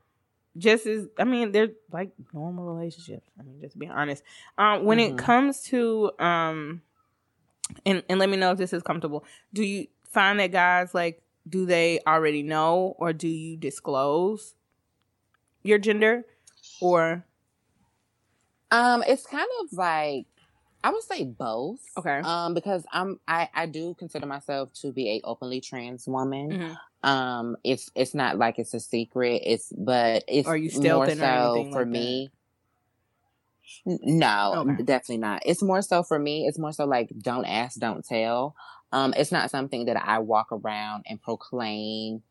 just 0.57 0.87
as 0.87 1.07
I 1.19 1.25
mean 1.25 1.53
they're 1.53 1.71
like 1.93 2.11
normal 2.33 2.65
relationships. 2.65 3.29
I 3.39 3.43
mean, 3.43 3.61
just 3.61 3.73
to 3.73 3.79
be 3.79 3.89
honest. 3.89 4.23
Um, 4.57 4.85
when 4.85 4.99
Mhm. 4.99 5.11
it 5.11 5.19
comes 5.19 5.63
to 5.65 6.11
um, 6.21 6.83
and 7.85 8.03
and 8.09 8.19
let 8.19 8.29
me 8.29 8.37
know 8.37 8.53
if 8.53 8.59
this 8.59 8.73
is 8.73 8.83
comfortable. 8.83 9.25
Do 9.53 9.63
you 9.65 9.87
find 10.11 10.39
that 10.41 10.53
guys 10.53 10.95
like 10.95 11.23
do 11.49 11.67
they 11.67 12.01
already 12.07 12.43
know 12.43 12.95
or 12.99 13.13
do 13.13 13.29
you 13.29 13.57
disclose 13.57 14.55
your 15.69 15.79
gender 15.79 16.25
or 16.81 17.25
Um, 18.71 19.03
it's 19.07 19.27
kind 19.27 19.49
of 19.63 19.73
like 19.73 20.27
I 20.85 20.91
would 20.91 21.03
say 21.03 21.25
both. 21.25 21.81
okay? 21.97 22.21
Um, 22.21 22.55
because 22.55 22.85
I'm 22.93 23.19
I 23.29 23.49
I 23.55 23.67
do 23.67 23.95
consider 23.99 24.27
myself 24.27 24.73
to 24.83 24.93
be 24.93 25.11
a 25.17 25.21
openly 25.25 25.61
trans 25.61 26.07
woman. 26.07 26.53
Mhm. 26.53 26.79
Um, 27.09 27.57
it's 27.65 27.91
it's 27.95 28.15
not 28.15 28.39
like 28.39 28.59
it's 28.59 28.75
a 28.75 28.81
secret. 28.81 29.43
It's 29.45 29.73
but 29.77 30.25
it's 30.29 30.49
Are 30.49 30.57
you 30.57 30.71
more 30.81 31.09
so 31.09 31.67
for 31.73 31.81
like 31.81 31.89
me. 31.89 32.31
N- 33.87 33.99
No, 34.03 34.65
Okay. 34.69 34.83
definitely 34.83 35.19
not. 35.19 35.43
It's 35.47 35.63
more 35.63 35.83
so 35.83 36.03
for 36.03 36.19
me. 36.19 36.47
It's 36.47 36.59
more 36.59 36.73
so 36.73 36.85
like 36.85 37.11
don't 37.19 37.45
ask, 37.45 37.79
don't 37.79 38.05
tell. 38.05 38.55
Um, 38.93 39.13
it's 39.17 39.33
not 39.33 39.51
something 39.51 39.85
that 39.87 39.97
I 40.03 40.19
walk 40.21 40.49
around 40.53 41.05
and 41.09 41.21
proclaim. 41.21 42.23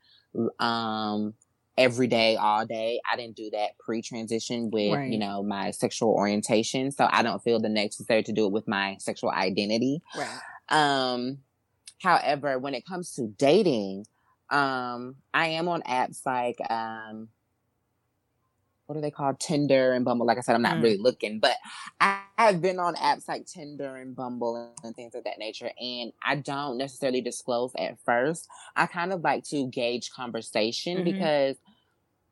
Um, 0.59 1.33
every 1.77 2.07
day, 2.07 2.35
all 2.35 2.65
day. 2.65 2.99
I 3.11 3.15
didn't 3.15 3.35
do 3.35 3.49
that 3.51 3.77
pre-transition 3.79 4.69
with 4.71 4.93
Right. 4.93 5.11
you 5.11 5.19
know 5.19 5.43
my 5.43 5.71
sexual 5.71 6.09
orientation, 6.09 6.91
so 6.91 7.07
I 7.09 7.21
don't 7.23 7.41
feel 7.43 7.59
the 7.59 7.69
necessary 7.69 8.23
to 8.23 8.31
do 8.33 8.45
it 8.45 8.51
with 8.51 8.67
my 8.67 8.97
sexual 8.99 9.31
identity. 9.31 10.01
Right. 10.17 10.39
Um, 10.69 11.39
however, 12.01 12.59
when 12.59 12.73
it 12.73 12.85
comes 12.85 13.13
to 13.13 13.27
dating, 13.27 14.05
um, 14.49 15.15
I 15.33 15.47
am 15.49 15.67
on 15.67 15.81
apps 15.83 16.21
like 16.25 16.57
um, 16.69 17.29
what 18.87 18.97
are 18.97 19.01
they 19.01 19.11
called? 19.11 19.39
Tinder 19.39 19.93
and 19.93 20.03
Bumble. 20.05 20.25
Like 20.25 20.37
I 20.37 20.41
said, 20.41 20.55
I'm 20.55 20.61
not 20.61 20.77
Mm. 20.77 20.83
really 20.83 20.97
looking, 20.97 21.39
but 21.39 21.57
I 21.99 22.21
have 22.37 22.61
been 22.61 22.79
on 22.79 22.95
apps 22.95 23.27
like 23.27 23.45
Tinder 23.45 23.97
and 23.97 24.15
Bumble 24.15 24.73
and 24.83 24.95
things 24.95 25.13
of 25.13 25.25
that 25.25 25.37
nature. 25.39 25.69
And 25.79 26.13
I 26.23 26.35
don't 26.35 26.77
necessarily 26.77 27.21
disclose 27.21 27.71
at 27.77 27.99
first. 28.05 28.47
I 28.75 28.85
kind 28.87 29.11
of 29.11 29.21
like 29.21 29.43
to 29.45 29.67
gauge 29.67 30.09
conversation 30.11 30.99
Mhm. 30.99 31.03
because 31.03 31.57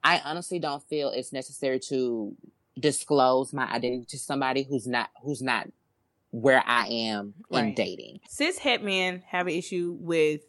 I 0.04 0.22
honestly 0.24 0.60
don't 0.60 0.84
feel 0.88 1.10
it's 1.10 1.34
necessary 1.34 1.80
to 1.89 2.36
disclose 2.80 3.52
my 3.54 3.65
identity 3.72 4.06
to 4.06 4.18
somebody 4.20 4.63
who's 4.63 4.88
not 4.88 5.10
who's 5.24 5.41
not 5.41 5.68
where 6.32 6.63
I 6.65 6.88
am 6.88 7.34
in 7.52 7.74
dating. 7.74 8.20
cis 8.28 8.58
het 8.60 8.84
men 8.84 9.22
have 9.28 9.48
an 9.48 9.54
issue 9.54 9.98
with 10.00 10.41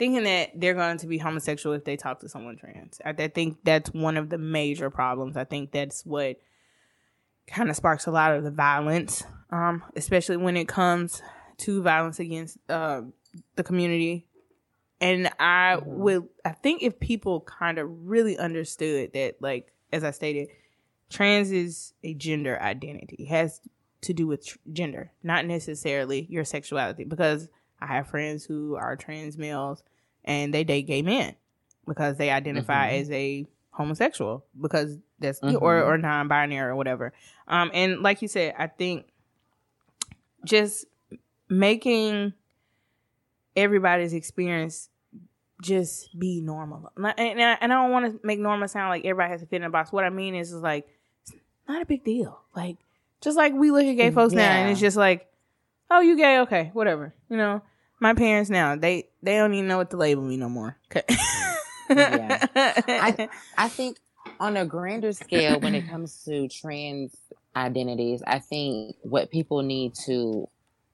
thinking 0.00 0.24
that 0.24 0.50
they're 0.58 0.74
going 0.74 0.98
to 0.98 1.06
be 1.06 1.18
homosexual 1.18 1.76
if 1.76 1.84
they 1.84 1.96
talk 1.96 2.18
to 2.20 2.28
someone 2.28 2.56
trans. 2.56 3.00
I, 3.04 3.10
I 3.10 3.28
think 3.28 3.58
that's 3.62 3.90
one 3.92 4.16
of 4.16 4.30
the 4.30 4.38
major 4.38 4.90
problems. 4.90 5.36
I 5.36 5.44
think 5.44 5.70
that's 5.70 6.04
what 6.04 6.40
kind 7.46 7.68
of 7.70 7.76
sparks 7.76 8.06
a 8.06 8.10
lot 8.10 8.32
of 8.32 8.42
the 8.42 8.50
violence, 8.50 9.22
um, 9.50 9.84
especially 9.94 10.38
when 10.38 10.56
it 10.56 10.66
comes 10.66 11.22
to 11.58 11.82
violence 11.82 12.18
against 12.18 12.56
uh, 12.68 13.02
the 13.56 13.62
community. 13.62 14.26
And 15.02 15.28
I 15.38 15.76
Mhm. 15.78 15.86
would, 15.86 16.28
I 16.44 16.52
think 16.52 16.82
if 16.82 16.98
people 16.98 17.42
kind 17.42 17.78
of 17.78 17.88
really 18.08 18.38
understood 18.38 19.12
that, 19.12 19.40
like 19.40 19.72
as 19.92 20.02
I 20.02 20.10
stated, 20.12 20.48
trans 21.10 21.50
is 21.52 21.92
a 22.02 22.14
gender 22.14 22.58
identity. 22.60 23.16
It 23.24 23.28
has 23.28 23.60
to 24.02 24.14
do 24.14 24.26
with 24.26 24.46
tr- 24.46 24.58
gender, 24.72 25.12
not 25.22 25.44
necessarily 25.46 26.26
your 26.30 26.44
sexuality. 26.44 27.04
Because 27.04 27.48
I 27.80 27.86
have 27.88 28.08
friends 28.08 28.44
who 28.44 28.76
are 28.76 28.96
trans 28.96 29.36
males 29.38 29.82
and 30.24 30.52
they 30.54 30.64
date 30.64 30.82
gay 30.86 31.02
men 31.02 31.34
because 31.86 32.16
they 32.16 32.30
identify 32.30 32.90
Mhm. 32.92 33.00
as 33.00 33.10
a 33.10 33.46
homosexual 33.70 34.44
because 34.60 34.98
that's 35.18 35.40
Mhm. 35.40 35.60
or 35.60 35.82
or 35.82 35.98
non-binary 35.98 36.70
or 36.70 36.76
whatever. 36.76 37.12
Um, 37.48 37.70
and 37.74 38.00
like 38.02 38.22
you 38.22 38.28
said, 38.28 38.54
I 38.58 38.66
think 38.66 39.06
just 40.44 40.86
making 41.48 42.32
everybody's 43.56 44.12
experience 44.14 44.88
just 45.62 46.18
be 46.18 46.40
normal. 46.40 46.90
And 46.96 47.06
I, 47.06 47.10
and 47.10 47.42
I, 47.42 47.58
and 47.60 47.72
I 47.72 47.82
don't 47.82 47.90
want 47.90 48.06
to 48.20 48.26
make 48.26 48.38
normal 48.38 48.66
sound 48.68 48.88
like 48.88 49.04
everybody 49.04 49.30
has 49.30 49.40
to 49.42 49.46
fit 49.46 49.56
in 49.56 49.64
a 49.64 49.70
box. 49.70 49.92
What 49.92 50.04
I 50.04 50.10
mean 50.10 50.34
is, 50.34 50.52
is 50.52 50.62
like 50.62 50.88
it's 51.22 51.32
not 51.68 51.82
a 51.82 51.84
big 51.86 52.02
deal. 52.04 52.40
Like 52.56 52.78
just 53.20 53.36
like 53.36 53.52
we 53.52 53.70
look 53.70 53.84
at 53.84 53.92
gay 53.94 54.10
folks 54.10 54.32
now, 54.32 54.50
and 54.50 54.70
it's 54.70 54.80
just 54.80 54.96
like, 54.96 55.30
oh, 55.90 56.00
you 56.00 56.16
gay? 56.16 56.38
Okay, 56.40 56.70
whatever. 56.72 57.12
You 57.28 57.36
know, 57.36 57.62
my 58.00 58.14
parents 58.14 58.50
now 58.50 58.76
they 58.76 59.08
they 59.22 59.36
don't 59.36 59.54
even 59.54 59.68
know 59.68 59.76
what 59.76 59.90
to 59.90 59.96
label 59.96 60.22
me 60.22 60.36
no 60.36 60.48
more. 60.48 60.76
Yeah. 61.90 62.46
I- 62.56 63.28
I 63.58 63.68
think 63.68 63.98
on 64.38 64.56
a 64.56 64.64
grander 64.64 65.12
scale, 65.12 65.58
when 65.60 65.74
it 65.74 65.88
comes 65.88 66.24
to 66.24 66.48
trans 66.48 67.14
identities, 67.56 68.22
I 68.26 68.38
think 68.38 68.96
what 69.02 69.30
people 69.30 69.62
need 69.62 69.94
to 70.06 70.48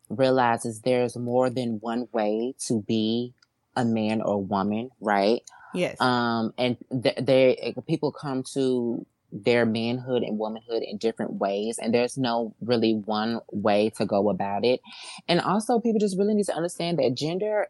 realize 0.09 0.65
is 0.65 0.81
there's 0.81 1.17
more 1.17 1.51
than 1.51 1.79
one 1.81 2.09
way 2.13 2.55
to 2.67 2.83
be 2.83 3.35
a 3.77 3.85
man 3.85 4.23
or 4.23 4.43
woman, 4.43 4.91
right? 5.01 5.43
yes. 5.75 6.01
Um, 6.01 6.55
and 6.57 6.77
th- 7.03 7.17
they 7.21 7.75
people 7.87 8.11
come 8.11 8.43
to 8.55 9.05
their 9.45 9.67
manhood 9.67 10.23
and 10.23 10.39
womanhood 10.39 10.83
in 10.83 10.97
different 10.97 11.35
ways, 11.35 11.79
and 11.79 11.93
there's 11.93 12.17
no 12.17 12.55
really 12.61 12.95
one 12.95 13.41
way 13.53 13.91
to 13.91 14.07
go 14.07 14.31
about 14.31 14.65
it. 14.65 14.81
And 15.29 15.41
also, 15.41 15.81
people 15.81 16.01
just 16.01 16.19
really 16.19 16.35
need 16.35 16.47
to 16.47 16.55
understand 16.55 16.99
that 16.99 17.15
gender, 17.15 17.69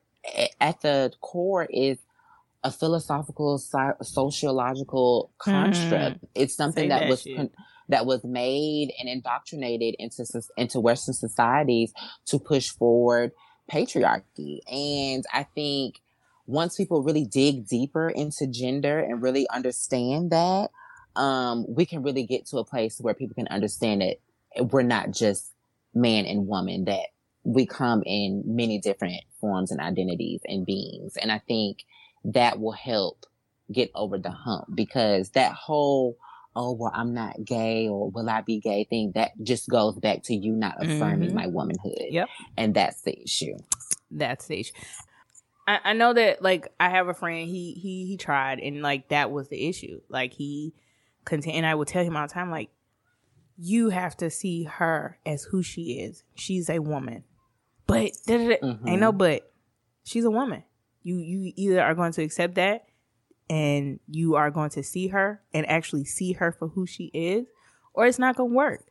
at 0.61 0.81
the 0.81 1.13
core, 1.21 1.67
is 1.71 1.99
a 2.65 2.71
philosophical, 2.71 3.59
so- 3.59 3.97
sociological 4.03 5.31
construct. 5.39 6.17
Mm-hmm. 6.17 6.27
It's 6.35 6.55
something 6.57 6.89
that, 6.89 7.01
that 7.01 7.09
was 7.09 7.23
con- 7.23 7.51
that 7.89 8.07
was 8.07 8.25
made 8.25 8.93
and 8.99 9.09
indoctrinated 9.09 9.95
into 9.99 10.25
into 10.57 10.81
Western 10.81 11.15
societies 11.15 11.93
to 12.27 12.39
push 12.39 12.69
forward 12.71 13.33
patriarchy. 13.71 14.61
And 14.71 15.25
I 15.33 15.45
think 15.55 16.01
once 16.47 16.77
people 16.77 17.03
really 17.03 17.25
dig 17.25 17.67
deeper 17.67 18.09
into 18.09 18.47
gender 18.47 18.99
and 18.99 19.23
really 19.23 19.49
understand 19.51 20.31
that, 20.31 20.71
um, 21.17 21.65
we 21.69 21.87
can 21.87 22.03
really 22.03 22.25
get 22.25 22.47
to 22.47 22.59
a 22.59 22.65
place 22.65 23.01
where 23.01 23.15
people 23.15 23.35
can 23.35 23.49
understand 23.49 24.03
that 24.03 24.17
we're 24.73 24.83
not 24.83 25.11
just 25.11 25.53
man 25.95 26.27
and 26.27 26.47
woman, 26.47 26.85
that 26.85 27.07
we 27.45 27.67
come 27.67 28.03
in 28.05 28.43
many 28.47 28.79
different 28.79 29.23
forms 29.41 29.71
and 29.71 29.81
identities 29.81 30.41
and 30.47 30.67
beings. 30.67 31.17
And 31.17 31.31
I 31.33 31.39
think 31.39 31.85
that 32.25 32.59
will 32.61 32.73
help 32.73 33.25
get 33.73 33.91
over 33.95 34.19
the 34.19 34.31
hump 34.31 34.67
because 34.75 35.31
that 35.31 35.53
whole, 35.53 36.17
oh, 36.55 36.73
well, 36.73 36.93
I'm 36.95 37.15
not 37.15 37.45
gay 37.45 37.89
or 37.89 38.11
will 38.11 38.29
I 38.29 38.41
be 38.41 38.59
gay 38.61 38.85
thing, 38.85 39.13
that 39.15 39.33
just 39.43 39.69
goes 39.69 39.95
back 39.99 40.23
to 40.25 40.35
you 40.35 40.53
not 40.53 40.75
affirming 40.79 41.31
Mhm. 41.31 41.35
my 41.35 41.47
womanhood. 41.47 42.09
Yep. 42.11 42.29
And 42.57 42.75
that's 42.75 43.03
the 43.03 43.21
issue. 43.23 43.57
that 44.13 44.41
stage. 44.43 44.73
I, 45.67 45.81
I 45.85 45.93
know 45.95 46.13
that 46.15 46.43
like 46.43 46.73
I 46.79 46.91
have 46.91 47.09
a 47.09 47.15
friend 47.15 47.49
he 47.49 47.73
he 47.73 48.07
he 48.07 48.17
tried 48.17 48.61
and 48.61 48.83
like 48.83 49.09
that 49.09 49.31
was 49.33 49.49
the 49.49 49.69
issue. 49.69 50.01
Like 50.09 50.33
he 50.33 50.73
content 51.27 51.57
and 51.57 51.67
I 51.67 51.75
would 51.75 51.89
tell 51.89 52.03
him 52.05 52.17
all 52.17 52.27
the 52.27 52.33
time 52.33 52.51
like 52.51 52.71
you 53.59 53.91
have 53.91 54.17
to 54.19 54.31
see 54.31 54.65
her 54.65 55.19
as 55.27 55.45
who 55.45 55.63
she 55.63 55.99
is. 56.01 56.25
She's 56.35 56.69
a 56.71 56.79
woman. 56.79 57.25
But 57.87 58.13
Mhm. 58.29 58.89
ain't 58.89 59.01
no 59.01 59.13
but. 59.13 59.53
She's 60.05 60.25
a 60.25 60.31
woman. 60.31 60.63
You 61.03 61.19
you 61.19 61.53
either 61.57 61.83
are 61.83 61.95
going 61.95 62.13
to 62.13 62.23
accept 62.23 62.55
that 62.57 62.87
and 63.49 64.01
you 64.09 64.35
are 64.35 64.51
going 64.51 64.71
to 64.71 64.83
see 64.83 65.09
her 65.09 65.43
and 65.55 65.69
actually 65.69 66.05
see 66.05 66.33
her 66.33 66.51
for 66.53 66.69
who 66.69 66.87
she 66.87 67.11
is 67.15 67.47
or 67.95 68.07
it's 68.07 68.19
not 68.19 68.37
going 68.37 68.51
to 68.51 68.57
work. 68.57 68.85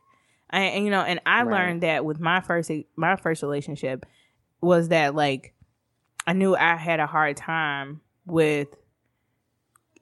And, 0.50 0.74
and, 0.76 0.84
you 0.84 0.90
know, 0.90 1.02
and 1.02 1.20
I 1.26 1.42
Right. 1.42 1.52
learned 1.52 1.82
that 1.82 2.04
with 2.04 2.20
my 2.20 2.40
first 2.40 2.70
my 2.96 3.16
first 3.16 3.42
relationship 3.42 4.06
was 4.60 4.88
that 4.88 5.14
like 5.14 5.54
I 6.26 6.32
knew 6.32 6.56
I 6.56 6.76
had 6.76 7.00
a 7.00 7.06
hard 7.06 7.36
time 7.36 8.00
with 8.24 8.68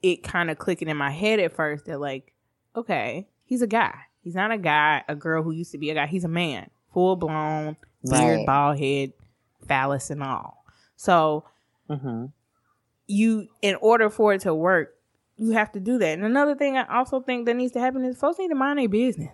it 0.01 0.23
kind 0.23 0.49
of 0.51 0.57
clicking 0.57 0.87
in 0.87 0.97
my 0.97 1.11
head 1.11 1.39
at 1.39 1.53
first 1.53 1.85
that 1.85 1.99
like, 1.99 2.33
okay, 2.75 3.27
he's 3.45 3.61
a 3.61 3.67
guy. 3.67 3.93
He's 4.21 4.35
not 4.35 4.51
a 4.51 4.57
guy, 4.57 5.03
a 5.07 5.15
girl 5.15 5.43
who 5.43 5.51
used 5.51 5.71
to 5.73 5.77
be 5.77 5.89
a 5.91 5.93
guy. 5.93 6.07
He's 6.07 6.23
a 6.23 6.27
man, 6.29 6.69
full 6.93 7.15
blown, 7.15 7.77
beard, 8.09 8.37
Right. 8.39 8.45
bald 8.45 8.79
head, 8.79 9.13
phallus, 9.67 10.09
and 10.09 10.23
all. 10.23 10.63
So 10.95 11.45
Mm-hmm. 11.89 12.25
you, 13.07 13.47
in 13.61 13.75
order 13.75 14.09
for 14.09 14.33
it 14.33 14.41
to 14.41 14.53
work, 14.55 14.95
you 15.37 15.51
have 15.51 15.71
to 15.73 15.79
do 15.79 15.97
that. 15.99 16.13
And 16.17 16.23
another 16.25 16.55
thing 16.55 16.77
I 16.77 16.85
also 16.97 17.19
think 17.19 17.45
that 17.45 17.55
needs 17.55 17.73
to 17.73 17.79
happen 17.79 18.03
is 18.05 18.17
folks 18.17 18.39
need 18.39 18.47
to 18.47 18.55
mind 18.55 18.79
their 18.79 18.89
business. 18.89 19.31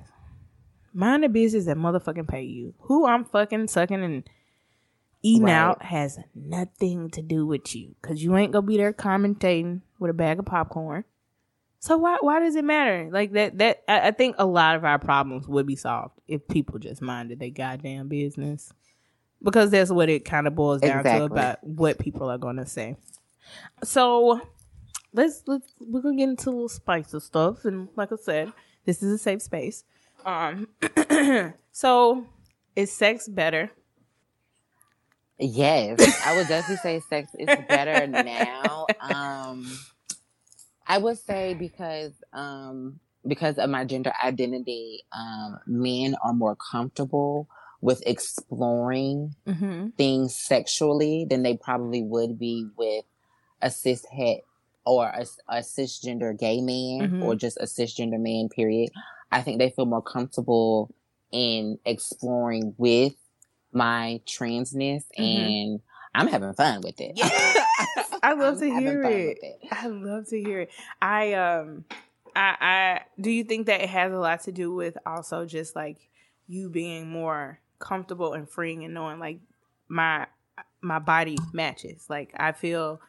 Mind 0.94 1.24
the 1.24 1.30
business 1.30 1.66
that 1.66 1.78
motherfucking 1.78 2.28
pay 2.28 2.42
you. 2.44 2.74
Who 2.82 3.06
I'm 3.06 3.24
fucking 3.24 3.70
sucking 3.70 4.04
and 4.04 4.30
eating 5.24 5.44
Right. 5.44 5.54
out 5.54 5.84
has 5.84 6.20
nothing 6.36 7.10
to 7.12 7.22
do 7.22 7.46
with 7.46 7.74
you. 7.76 7.96
Cause 8.02 8.22
you 8.22 8.36
ain't 8.36 8.52
gonna 8.52 8.68
be 8.68 8.76
there 8.78 8.92
commentating 8.92 9.82
with 10.02 10.10
a 10.10 10.14
bag 10.14 10.40
of 10.40 10.46
popcorn. 10.46 11.06
So 11.80 11.98
why 11.98 12.18
why 12.22 12.40
does 12.40 12.56
it 12.56 12.66
matter? 12.66 13.10
Like 13.12 13.32
that 13.34 13.58
that 13.60 13.84
I, 13.88 14.08
I 14.08 14.12
think 14.12 14.36
a 14.38 14.46
lot 14.46 14.76
of 14.76 14.84
our 14.84 15.00
problems 15.00 15.48
would 15.48 15.66
be 15.66 15.76
solved 15.76 16.20
if 16.28 16.48
people 16.48 16.80
just 16.80 17.02
minded 17.02 17.40
their 17.40 17.50
goddamn 17.50 18.08
business. 18.10 18.74
Because 19.44 19.72
that's 19.72 19.90
what 19.92 20.10
it 20.10 20.26
kind 20.26 20.46
of 20.46 20.54
boils 20.56 20.82
down 20.82 21.00
Exactly. 21.00 21.28
to 21.28 21.34
about 21.34 21.64
what 21.64 21.98
people 21.98 22.30
are 22.30 22.38
going 22.38 22.58
to 22.58 22.66
say. 22.66 22.96
So 23.84 24.42
let's 25.14 25.44
let's 25.48 25.74
we're 25.80 26.02
gonna 26.02 26.18
get 26.18 26.30
into 26.30 26.50
a 26.50 26.52
little 26.52 26.70
spicy 26.70 27.20
stuff, 27.20 27.66
and 27.66 27.88
like 27.96 28.12
I 28.12 28.18
said, 28.18 28.54
this 28.86 29.02
is 29.02 29.14
a 29.14 29.18
safe 29.18 29.42
space. 29.42 29.84
Um, 30.26 30.68
so 31.72 32.28
is 32.76 32.92
sex 32.92 33.28
better? 33.28 33.72
Yes, 35.40 36.00
I 36.24 36.36
would 36.36 36.48
definitely 36.48 36.78
say 36.78 37.00
sex 37.10 37.32
is 37.40 37.48
better 37.68 38.06
now. 38.08 38.86
Um, 39.02 39.66
I 40.88 40.98
would 40.98 41.18
say 41.20 41.54
because 41.54 42.14
um, 42.34 43.00
because 43.28 43.58
of 43.58 43.70
my 43.70 43.86
gender 43.86 44.12
identity, 44.24 45.04
um, 45.16 45.60
men 45.68 46.16
are 46.24 46.34
more 46.34 46.56
comfortable 46.56 47.48
with 47.82 48.02
exploring 48.06 49.36
Mm-hmm. 49.48 49.90
things 49.98 50.36
sexually 50.36 51.26
than 51.30 51.42
they 51.44 51.58
probably 51.58 52.02
would 52.04 52.38
be 52.40 52.68
with 52.78 53.06
a 53.62 53.70
cis 53.72 54.06
het 54.06 54.42
or 54.86 55.08
a, 55.08 55.26
a 55.50 55.58
cisgender 55.62 56.38
gay 56.38 56.62
man 56.62 57.10
Mhm. 57.12 57.24
or 57.24 57.36
just 57.36 57.58
a 57.58 57.66
cisgender 57.66 58.20
man. 58.20 58.50
Period. 58.50 58.90
I 59.32 59.42
think 59.42 59.60
they 59.60 59.70
feel 59.72 59.86
more 59.86 60.02
comfortable 60.02 60.94
in 61.32 61.80
exploring 61.86 62.76
with 62.78 63.14
my 63.72 64.22
transness, 64.28 65.04
Mhm. 65.18 65.24
and 65.72 65.82
I'm 66.14 66.28
having 66.28 66.54
fun 66.54 66.82
with 66.82 67.00
it. 67.00 67.18
I 68.24 68.34
love 68.34 68.60
to 68.60 68.66
hear 68.66 69.04
fun 69.04 69.12
it. 69.14 69.40
I 69.72 69.88
love 69.88 70.28
to 70.30 70.42
hear 70.42 70.62
it. 70.62 70.70
I 71.02 71.34
um 71.34 71.86
I 72.36 72.56
I 72.60 73.02
do 73.20 73.32
you 73.32 73.44
think 73.44 73.68
that 73.68 73.82
it 73.82 73.90
has 73.90 74.12
a 74.12 74.18
lot 74.18 74.42
to 74.42 74.52
do 74.52 74.74
with 74.74 74.98
also 75.06 75.46
just 75.46 75.76
like 75.76 75.98
you 76.48 76.70
being 76.70 77.10
more 77.10 77.60
comfortable 77.80 78.34
and 78.34 78.50
freeing 78.50 78.84
and 78.84 78.94
knowing 78.94 79.20
like 79.20 79.40
my 79.88 80.28
my 80.82 81.00
body 81.00 81.38
matches. 81.54 82.06
Like 82.10 82.34
I 82.38 82.52
feel 82.52 83.02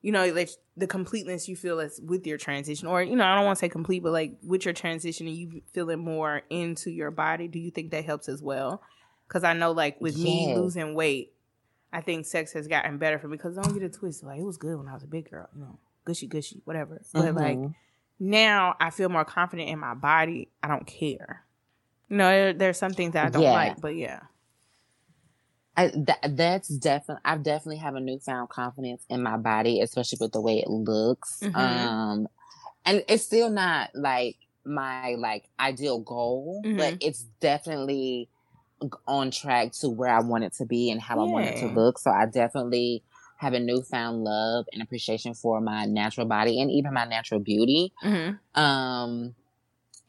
you 0.00 0.12
know, 0.12 0.32
like 0.32 0.50
the 0.76 0.86
completeness 0.86 1.48
you 1.48 1.56
feel 1.56 1.80
is 1.80 2.00
with 2.00 2.26
your 2.26 2.38
transition, 2.38 2.86
or 2.86 3.02
you 3.02 3.16
know, 3.16 3.24
I 3.24 3.34
don't 3.34 3.44
want 3.44 3.58
to 3.58 3.60
say 3.60 3.68
complete, 3.68 4.02
but 4.02 4.12
like 4.12 4.36
with 4.42 4.64
your 4.64 4.74
transition 4.74 5.26
and 5.26 5.36
you 5.36 5.62
feeling 5.72 5.98
more 5.98 6.42
into 6.50 6.90
your 6.90 7.10
body. 7.10 7.48
Do 7.48 7.58
you 7.58 7.70
think 7.70 7.90
that 7.90 8.04
helps 8.04 8.28
as 8.28 8.40
well? 8.40 8.80
Because 9.26 9.42
I 9.42 9.54
know, 9.54 9.72
like 9.72 10.00
with 10.00 10.16
me 10.16 10.54
losing 10.54 10.94
weight, 10.94 11.32
I 11.92 12.00
think 12.00 12.26
sex 12.26 12.52
has 12.52 12.68
gotten 12.68 12.98
better 12.98 13.18
for 13.18 13.28
me. 13.28 13.36
Because 13.36 13.56
don't 13.56 13.72
get 13.72 13.82
it 13.82 13.92
twisted, 13.94 14.26
like 14.26 14.40
it 14.40 14.44
was 14.44 14.56
good 14.56 14.76
when 14.78 14.88
I 14.88 14.94
was 14.94 15.02
a 15.04 15.06
big 15.08 15.30
girl, 15.30 15.48
you 15.54 15.60
know, 15.62 15.78
gushy 16.04 16.26
gushy, 16.26 16.60
whatever. 16.64 17.00
But 17.12 17.34
like 17.34 17.56
Mhm. 17.58 17.74
now, 18.20 18.76
I 18.80 18.90
feel 18.90 19.08
more 19.08 19.24
confident 19.24 19.68
in 19.68 19.78
my 19.78 19.94
body. 19.94 20.48
I 20.62 20.68
don't 20.68 20.86
care. 20.86 21.44
You 22.08 22.16
know, 22.16 22.28
there, 22.30 22.52
there's 22.52 22.78
some 22.78 22.92
things 22.92 23.12
that 23.12 23.26
I 23.26 23.30
don't 23.30 23.42
Yeah. 23.42 23.52
like, 23.52 23.80
but 23.80 23.94
yeah, 23.96 24.20
I, 25.76 25.92
that, 25.94 26.36
that's 26.36 26.68
definitely 26.68 27.22
I've 27.24 27.42
definitely 27.44 27.76
have 27.76 27.94
a 27.94 28.00
newfound 28.00 28.48
confidence 28.48 29.04
in 29.08 29.22
my 29.22 29.36
body, 29.36 29.80
especially 29.80 30.18
with 30.20 30.32
the 30.32 30.40
way 30.40 30.58
it 30.58 30.68
looks. 30.68 31.40
Mhm. 31.42 31.54
Um, 31.56 32.28
and 32.84 33.04
it's 33.08 33.24
still 33.24 33.48
not 33.50 33.90
like 33.94 34.36
my 34.64 35.14
like 35.14 35.48
ideal 35.60 36.00
goal, 36.00 36.62
but 36.64 36.94
Mhm. 36.94 36.98
it's 37.00 37.22
definitely 37.40 38.28
on 39.06 39.30
track 39.30 39.72
to 39.80 39.88
where 39.88 40.10
I 40.10 40.20
want 40.20 40.44
it 40.44 40.52
to 40.54 40.64
be 40.64 40.90
and 40.90 41.00
how 41.00 41.18
I 41.20 41.24
want 41.24 41.46
it 41.46 41.56
to 41.56 41.66
look. 41.66 41.98
So 41.98 42.10
I 42.10 42.26
definitely 42.26 43.02
have 43.38 43.52
a 43.52 43.60
newfound 43.60 44.24
love 44.24 44.66
and 44.72 44.82
appreciation 44.82 45.34
for 45.34 45.60
my 45.60 45.84
natural 45.84 46.26
body 46.26 46.60
and 46.60 46.70
even 46.70 46.92
my 46.92 47.04
natural 47.04 47.40
beauty. 47.40 47.92
mm-hmm. 48.04 48.60
Um, 48.60 49.34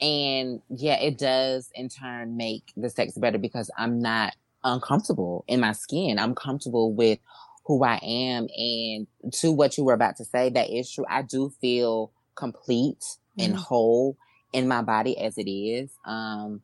and 0.01 0.61
yeah, 0.69 0.99
it 0.99 1.17
does 1.17 1.69
in 1.75 1.89
turn 1.89 2.37
make 2.37 2.63
the 2.77 2.89
sex 2.89 3.17
better 3.17 3.37
because 3.37 3.69
I'm 3.77 3.99
not 4.01 4.35
uncomfortable 4.63 5.43
in 5.47 5.59
my 5.59 5.73
skin. 5.73 6.19
I'm 6.19 6.35
comfortable 6.35 6.93
with 6.93 7.19
who 7.65 7.83
I 7.83 7.99
am. 8.01 8.47
And 8.57 9.07
to 9.33 9.51
what 9.51 9.77
you 9.77 9.83
were 9.83 9.93
about 9.93 10.15
to 10.17 10.25
say, 10.25 10.49
that 10.49 10.69
is 10.69 10.91
true. 10.91 11.05
I 11.09 11.21
do 11.21 11.51
feel 11.61 12.11
complete 12.35 13.03
and 13.37 13.53
Mhm. 13.55 13.57
whole 13.57 14.17
in 14.53 14.67
my 14.67 14.81
body 14.81 15.17
as 15.17 15.37
it 15.37 15.49
is. 15.49 15.91
Um, 16.05 16.63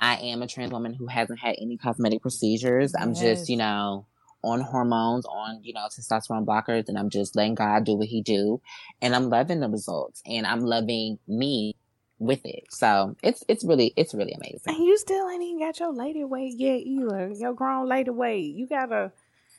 I 0.00 0.16
am 0.16 0.42
a 0.42 0.46
trans 0.46 0.72
woman 0.72 0.94
who 0.94 1.06
hasn't 1.06 1.38
had 1.38 1.56
any 1.60 1.76
cosmetic 1.76 2.22
procedures. 2.22 2.94
I'm 2.98 3.10
Yes. 3.10 3.20
just, 3.20 3.48
you 3.50 3.56
know, 3.58 4.06
on 4.42 4.60
hormones, 4.62 5.26
on, 5.26 5.60
you 5.62 5.74
know, 5.74 5.86
testosterone 5.90 6.46
blockers, 6.46 6.88
and 6.88 6.98
I'm 6.98 7.10
just 7.10 7.36
letting 7.36 7.54
God 7.54 7.84
do 7.84 7.94
what 7.94 8.08
he 8.08 8.22
do. 8.22 8.60
And 9.02 9.14
I'm 9.14 9.28
loving 9.28 9.60
the 9.60 9.68
results 9.68 10.22
and 10.24 10.46
I'm 10.46 10.60
loving 10.60 11.18
me 11.28 11.76
with 12.18 12.40
it. 12.44 12.64
So 12.70 13.16
it's 13.22 13.44
it's 13.48 13.64
really 13.64 13.92
it's 13.96 14.14
really 14.14 14.32
amazing. 14.32 14.74
And 14.74 14.78
you 14.84 14.96
still 14.98 15.28
ain't 15.28 15.42
even 15.42 15.58
got 15.60 15.78
your 15.78 15.92
lady 15.92 16.24
weight 16.24 16.54
yet 16.58 16.80
either. 16.80 17.32
Your 17.36 17.52
grown 17.52 17.86
lady 17.88 18.10
weight. 18.10 18.54
You 18.54 18.66
gotta 18.66 19.12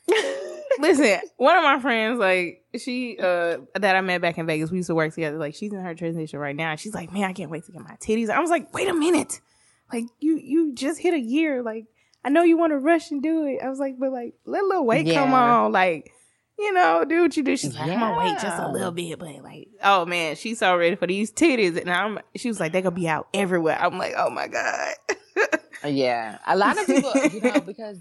listen. 0.80 1.20
One 1.36 1.56
of 1.56 1.62
my 1.62 1.78
friends, 1.80 2.18
like 2.18 2.64
she, 2.78 3.16
uh, 3.18 3.58
that 3.74 3.96
I 3.96 4.00
met 4.00 4.20
back 4.20 4.38
in 4.38 4.46
Vegas, 4.46 4.70
we 4.70 4.78
used 4.78 4.88
to 4.88 4.94
work 4.94 5.14
together. 5.14 5.38
Like 5.38 5.54
she's 5.54 5.72
in 5.72 5.80
her 5.80 5.94
transition 5.94 6.38
right 6.38 6.56
now. 6.56 6.72
and 6.72 6.80
She's 6.80 6.94
like, 6.94 7.12
man, 7.12 7.24
I 7.24 7.32
can't 7.32 7.50
wait 7.50 7.64
to 7.66 7.72
get 7.72 7.82
my 7.82 7.96
titties. 8.00 8.30
I 8.30 8.40
was 8.40 8.50
like, 8.50 8.72
wait 8.74 8.88
a 8.88 8.94
minute, 8.94 9.40
like 9.92 10.04
you, 10.20 10.38
you 10.38 10.74
just 10.74 11.00
hit 11.00 11.14
a 11.14 11.20
year. 11.20 11.62
Like 11.62 11.86
I 12.24 12.28
know 12.28 12.42
you 12.42 12.56
want 12.56 12.72
to 12.72 12.78
rush 12.78 13.10
and 13.10 13.22
do 13.22 13.46
it. 13.46 13.60
I 13.62 13.68
was 13.68 13.78
like, 13.78 13.98
but 13.98 14.12
like 14.12 14.34
let 14.44 14.62
a 14.62 14.66
little 14.66 14.86
weight 14.86 15.12
come 15.12 15.34
on, 15.34 15.72
like. 15.72 16.12
You 16.58 16.72
know, 16.74 17.04
do 17.04 17.22
what 17.22 17.36
you 17.36 17.42
do. 17.42 17.56
She's 17.56 17.74
like, 17.74 17.90
I'm 17.90 17.98
gonna 17.98 18.18
wait 18.18 18.38
just 18.40 18.62
a 18.62 18.70
little 18.70 18.92
bit, 18.92 19.18
but 19.18 19.42
like, 19.42 19.68
oh 19.82 20.04
man, 20.04 20.36
she's 20.36 20.58
so 20.58 20.76
ready 20.76 20.94
for 20.94 21.08
these 21.08 21.32
titties, 21.32 21.80
and 21.80 21.90
I'm. 21.90 22.20
She 22.36 22.46
was 22.46 22.60
like, 22.60 22.72
they 22.72 22.82
gonna 22.82 22.94
be 22.94 23.08
out 23.08 23.26
everywhere. 23.34 23.76
I'm 23.80 23.98
like, 23.98 24.14
oh 24.16 24.30
my 24.30 24.46
god. 24.46 24.94
Uh, 25.84 25.88
yeah. 25.88 26.38
A 26.46 26.56
lot 26.56 26.78
of 26.78 26.86
people, 26.86 27.12
you 27.32 27.40
know, 27.40 27.60
because 27.66 27.98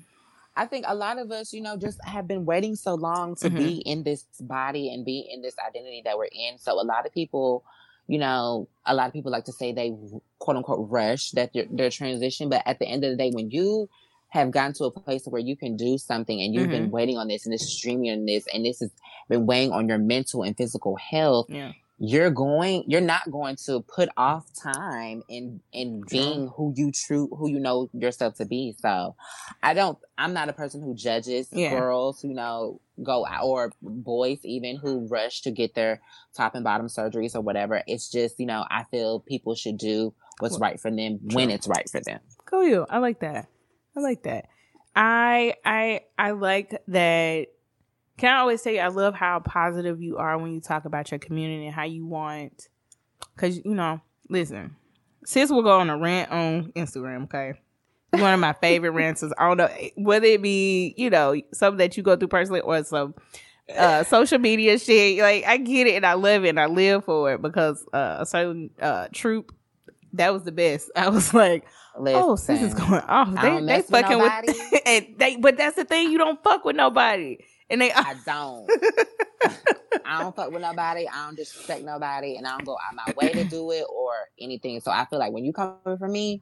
I 0.56 0.66
think 0.66 0.86
a 0.88 0.96
lot 0.96 1.18
of 1.18 1.32
us, 1.32 1.54
you 1.54 1.62
know, 1.62 1.78
just 1.78 2.04
have 2.04 2.28
been 2.28 2.46
waiting 2.46 2.76
so 2.76 2.96
long 2.96 3.36
to 3.38 3.48
mm-hmm. 3.48 3.58
be 3.58 3.78
in 3.78 4.04
this 4.04 4.26
body 4.40 4.94
and 4.94 5.06
be 5.06 5.28
in 5.32 5.42
this 5.42 5.56
identity 5.66 6.02
that 6.06 6.18
we're 6.18 6.26
in. 6.26 6.58
So 6.58 6.74
a 6.80 6.84
lot 6.84 7.06
of 7.06 7.14
people, 7.14 7.64
you 8.12 8.20
know, 8.20 8.68
a 8.86 8.94
lot 8.94 9.08
of 9.08 9.14
people 9.14 9.32
like 9.32 9.46
to 9.46 9.54
say 9.54 9.72
they 9.72 9.96
quote 10.38 10.58
unquote 10.58 10.90
rush 10.90 11.32
that 11.32 11.54
their, 11.54 11.64
their 11.72 11.90
transition. 11.90 12.50
But 12.50 12.62
at 12.66 12.78
the 12.78 12.86
end 12.86 13.06
of 13.06 13.12
the 13.12 13.16
day, 13.16 13.32
when 13.32 13.50
you 13.52 13.90
have 14.32 14.52
gotten 14.52 14.74
to 14.74 14.84
a 14.84 14.92
place 14.92 15.24
where 15.26 15.42
you 15.42 15.56
can 15.56 15.78
do 15.78 15.98
something 15.98 16.42
and 16.42 16.54
you've 16.54 16.70
been 16.70 16.84
mm-hmm. 16.84 16.92
waiting 16.92 17.18
on 17.18 17.30
this 17.30 17.46
and 17.46 17.54
this 17.54 17.62
is 17.62 17.72
streaming 17.72 18.12
on 18.12 18.26
this 18.26 18.46
and 18.54 18.66
this 18.66 18.82
has 18.82 18.92
been 19.30 19.46
weighing 19.46 19.72
on 19.72 19.88
your 19.88 19.98
mental 19.98 20.44
and 20.44 20.58
physical 20.58 20.98
health, 20.98 21.46
Yeah. 21.48 21.72
You're 22.04 22.32
going 22.32 22.84
you're 22.88 23.00
not 23.00 23.30
going 23.30 23.56
to 23.56 23.82
put 23.82 24.10
off 24.18 24.46
time 24.62 25.22
in 25.30 25.62
in 25.72 26.02
being 26.10 26.50
who 26.56 26.74
you 26.76 26.92
true 26.92 27.28
who 27.38 27.48
you 27.48 27.60
know 27.60 27.90
yourself 27.94 28.34
to 28.34 28.44
be 28.44 28.76
so 28.80 29.16
i 29.62 29.72
don't 29.76 30.00
i'm 30.18 30.34
not 30.34 30.50
a 30.50 30.54
person 30.54 30.82
who 30.82 30.96
judges 30.96 31.48
Yeah. 31.52 31.70
girls 31.70 32.20
who 32.20 32.34
know 32.34 32.82
go 33.04 33.24
out 33.28 33.44
or 33.44 33.72
boys 33.84 34.40
even 34.44 34.78
who 34.78 35.08
rush 35.08 35.42
to 35.42 35.52
get 35.52 35.76
their 35.76 36.02
top 36.36 36.56
and 36.56 36.64
bottom 36.64 36.88
surgeries 36.88 37.36
or 37.36 37.42
whatever 37.42 37.84
it's 37.86 38.10
just 38.10 38.40
you 38.40 38.48
know 38.48 38.66
i 38.72 38.84
feel 38.86 39.20
people 39.20 39.54
should 39.54 39.78
do 39.78 40.12
what's 40.40 40.58
right 40.60 40.80
for 40.80 40.90
them 40.90 41.20
when 41.34 41.52
it's 41.52 41.68
right 41.68 41.88
for 41.88 42.00
them 42.00 42.20
you. 42.52 42.86
I 42.90 42.98
like 42.98 43.22
that. 43.22 43.48
I 43.96 44.00
like 44.02 44.24
that. 44.24 44.48
I 44.96 45.56
I 45.64 46.02
I 46.18 46.32
like 46.32 46.82
that. 46.90 47.48
Can 48.22 48.32
I 48.32 48.38
always 48.38 48.62
say 48.62 48.80
I 48.80 48.90
love 48.90 49.16
how 49.16 49.40
positive 49.40 50.00
you 50.00 50.18
are 50.18 50.38
when 50.38 50.54
you 50.54 50.62
talk 50.62 50.86
about 50.86 51.10
your 51.10 51.18
community 51.18 51.66
and 51.66 51.74
how 51.74 51.86
you 51.86 52.06
want, 52.06 52.70
because 53.36 53.58
you 53.66 53.74
know, 53.74 54.00
listen, 54.30 54.76
sis 55.26 55.50
will 55.50 55.64
go 55.64 55.80
on 55.80 55.90
a 55.90 55.98
rant 55.98 56.30
on 56.30 56.72
Instagram. 56.74 57.24
Okay, 57.24 57.54
one 58.12 58.32
of 58.32 58.40
my 58.40 58.54
favorite 58.54 58.92
rants. 58.92 59.24
Is 59.24 59.34
I 59.40 59.48
don't 59.48 59.58
know 59.58 59.70
whether 59.96 60.28
it 60.28 60.44
be 60.44 60.94
you 60.98 61.10
know 61.10 61.36
something 61.52 61.80
that 61.80 61.98
you 61.98 62.04
go 62.04 62.16
through 62.16 62.28
personally 62.28 62.62
or 62.62 62.84
some 62.84 63.16
uh 63.76 64.04
social 64.04 64.38
media 64.38 64.78
shit. 64.78 65.18
Like 65.18 65.44
I 65.46 65.58
get 65.58 65.88
it 65.88 65.96
and 65.96 66.06
I 66.06 66.14
love 66.14 66.46
it 66.46 66.50
and 66.50 66.60
I 66.60 66.68
live 66.68 67.06
for 67.06 67.34
it 67.34 67.42
because 67.42 67.84
uh, 67.92 68.18
a 68.20 68.26
certain 68.28 68.70
uh 68.80 69.08
troop 69.12 69.52
that 70.14 70.34
was 70.34 70.44
the 70.44 70.52
best. 70.52 70.92
I 70.96 71.10
was 71.10 71.34
like. 71.34 71.66
Oh, 71.94 72.38
sis 72.38 72.62
is 72.62 72.74
Listen, 72.74 72.90
going 72.90 73.02
off. 73.02 73.42
They 73.42 73.50
they 73.50 73.62
mess 73.62 73.92
with 73.92 74.02
fucking 74.02 74.18
with, 74.18 74.82
and 74.86 75.08
they. 75.18 75.36
But 75.36 75.58
that's 75.58 75.76
the 75.76 75.84
thing. 75.84 76.10
You 76.10 76.18
don't 76.18 76.42
fuck 76.42 76.64
with 76.64 76.78
nobody, 76.78 77.38
and 77.70 77.82
they. 77.82 77.92
I 77.92 78.16
don't. 78.26 78.70
I 80.06 80.22
don't 80.22 80.34
fuck 80.34 80.52
with 80.52 80.62
nobody. 80.62 81.08
I 81.08 81.26
don't 81.26 81.36
disrespect 81.36 81.84
nobody, 81.84 82.38
and 82.38 82.48
I 82.48 82.52
don't 82.52 82.66
go 82.66 82.74
out 82.78 82.96
my 82.96 83.14
way 83.18 83.34
to 83.34 83.44
do 83.44 83.72
it 83.72 83.86
or 83.94 84.14
anything. 84.40 84.80
So 84.80 84.90
I 84.90 85.06
feel 85.06 85.20
like 85.20 85.34
when 85.34 85.44
you 85.44 85.52
come 85.52 85.76
for 85.84 86.08
me, 86.08 86.42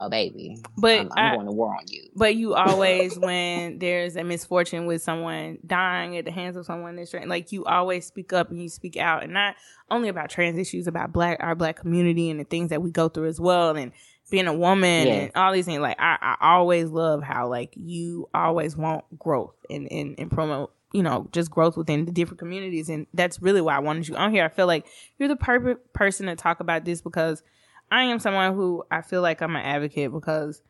oh 0.00 0.08
baby, 0.08 0.56
But 0.78 1.00
I'm, 1.00 1.08
I'm 1.16 1.32
I- 1.32 1.34
going 1.36 1.46
to 1.46 1.52
war 1.52 1.74
on 1.76 1.84
you. 1.88 2.04
But 2.16 2.34
you 2.36 2.54
always, 2.54 3.18
when 3.18 3.78
there's 3.78 4.16
a 4.16 4.24
misfortune 4.24 4.86
with 4.86 5.02
someone 5.02 5.58
dying 5.66 6.16
at 6.16 6.24
the 6.24 6.30
hands 6.30 6.56
of 6.56 6.64
someone 6.66 6.96
that's 6.96 7.10
trans, 7.10 7.28
like 7.28 7.52
you 7.52 7.64
always 7.66 8.06
speak 8.06 8.32
up 8.32 8.50
and 8.50 8.60
you 8.62 8.68
speak 8.68 8.96
out, 8.96 9.22
and 9.22 9.32
not 9.32 9.56
only 9.90 10.08
about 10.08 10.30
trans 10.30 10.58
issues, 10.58 10.86
about 10.86 11.12
black 11.12 11.36
our 11.40 11.54
black 11.54 11.76
community 11.76 12.30
and 12.30 12.40
the 12.40 12.44
things 12.44 12.70
that 12.70 12.82
we 12.82 12.90
go 12.90 13.08
through 13.08 13.28
as 13.28 13.40
well, 13.40 13.76
and 13.76 13.92
being 14.30 14.46
a 14.46 14.54
woman 14.54 15.06
Yeah. 15.08 15.12
and 15.14 15.32
all 15.34 15.52
these 15.52 15.66
things. 15.66 15.80
Like 15.80 15.96
I, 16.00 16.16
I 16.40 16.54
always 16.54 16.88
love 16.88 17.22
how 17.22 17.48
like 17.48 17.72
you 17.76 18.28
always 18.32 18.76
want 18.76 19.04
growth 19.18 19.54
and 19.68 19.90
and, 19.90 20.14
and 20.18 20.30
promote 20.30 20.72
you 20.92 21.04
know, 21.04 21.28
just 21.30 21.52
growth 21.52 21.76
within 21.76 22.04
the 22.04 22.10
different 22.10 22.40
communities. 22.40 22.88
And 22.88 23.06
that's 23.14 23.40
really 23.40 23.60
why 23.60 23.76
I 23.76 23.78
wanted 23.78 24.08
you 24.08 24.16
on 24.16 24.32
here. 24.32 24.44
I 24.44 24.48
feel 24.48 24.66
like 24.66 24.86
you're 25.20 25.28
the 25.28 25.36
perfect 25.36 25.92
person 25.92 26.26
to 26.26 26.34
talk 26.34 26.58
about 26.58 26.84
this 26.84 27.00
because 27.00 27.44
I 27.90 28.04
am 28.04 28.18
someone 28.18 28.54
who 28.54 28.84
I 28.90 29.02
feel 29.02 29.22
like 29.22 29.42
I'm 29.42 29.56
an 29.56 29.62
advocate 29.62 30.12
because 30.12 30.62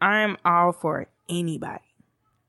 I'm 0.00 0.36
all 0.44 0.72
for 0.72 1.06
anybody 1.28 1.80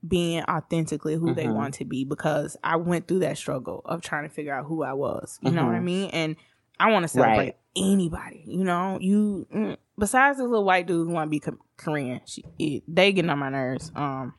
being 0.07 0.43
authentically 0.43 1.15
who 1.15 1.27
mm-hmm. 1.27 1.35
they 1.35 1.47
want 1.47 1.75
to 1.75 1.85
be 1.85 2.03
because 2.05 2.57
I 2.63 2.77
went 2.77 3.07
through 3.07 3.19
that 3.19 3.37
struggle 3.37 3.81
of 3.85 4.01
trying 4.01 4.27
to 4.27 4.33
figure 4.33 4.53
out 4.53 4.65
who 4.65 4.83
I 4.83 4.93
was. 4.93 5.37
You 5.41 5.49
mm-hmm. 5.49 5.55
know 5.57 5.65
what 5.65 5.73
I 5.73 5.77
mm-hmm. 5.77 5.85
mean? 5.85 6.09
And 6.11 6.35
I 6.79 6.91
want 6.91 7.03
to 7.03 7.07
celebrate 7.07 7.37
right. 7.37 7.57
anybody. 7.75 8.43
You 8.47 8.63
know, 8.63 8.97
you 8.99 9.47
mm, 9.53 9.77
besides 9.99 10.37
this 10.37 10.47
little 10.47 10.65
white 10.65 10.87
dude 10.87 11.07
who 11.07 11.13
want 11.13 11.27
to 11.27 11.39
be 11.39 11.43
Korean, 11.77 12.21
she, 12.25 12.43
it, 12.57 12.83
they 12.87 13.11
getting 13.11 13.29
on 13.29 13.39
my 13.39 13.49
nerves. 13.49 13.91
Um, 13.95 14.33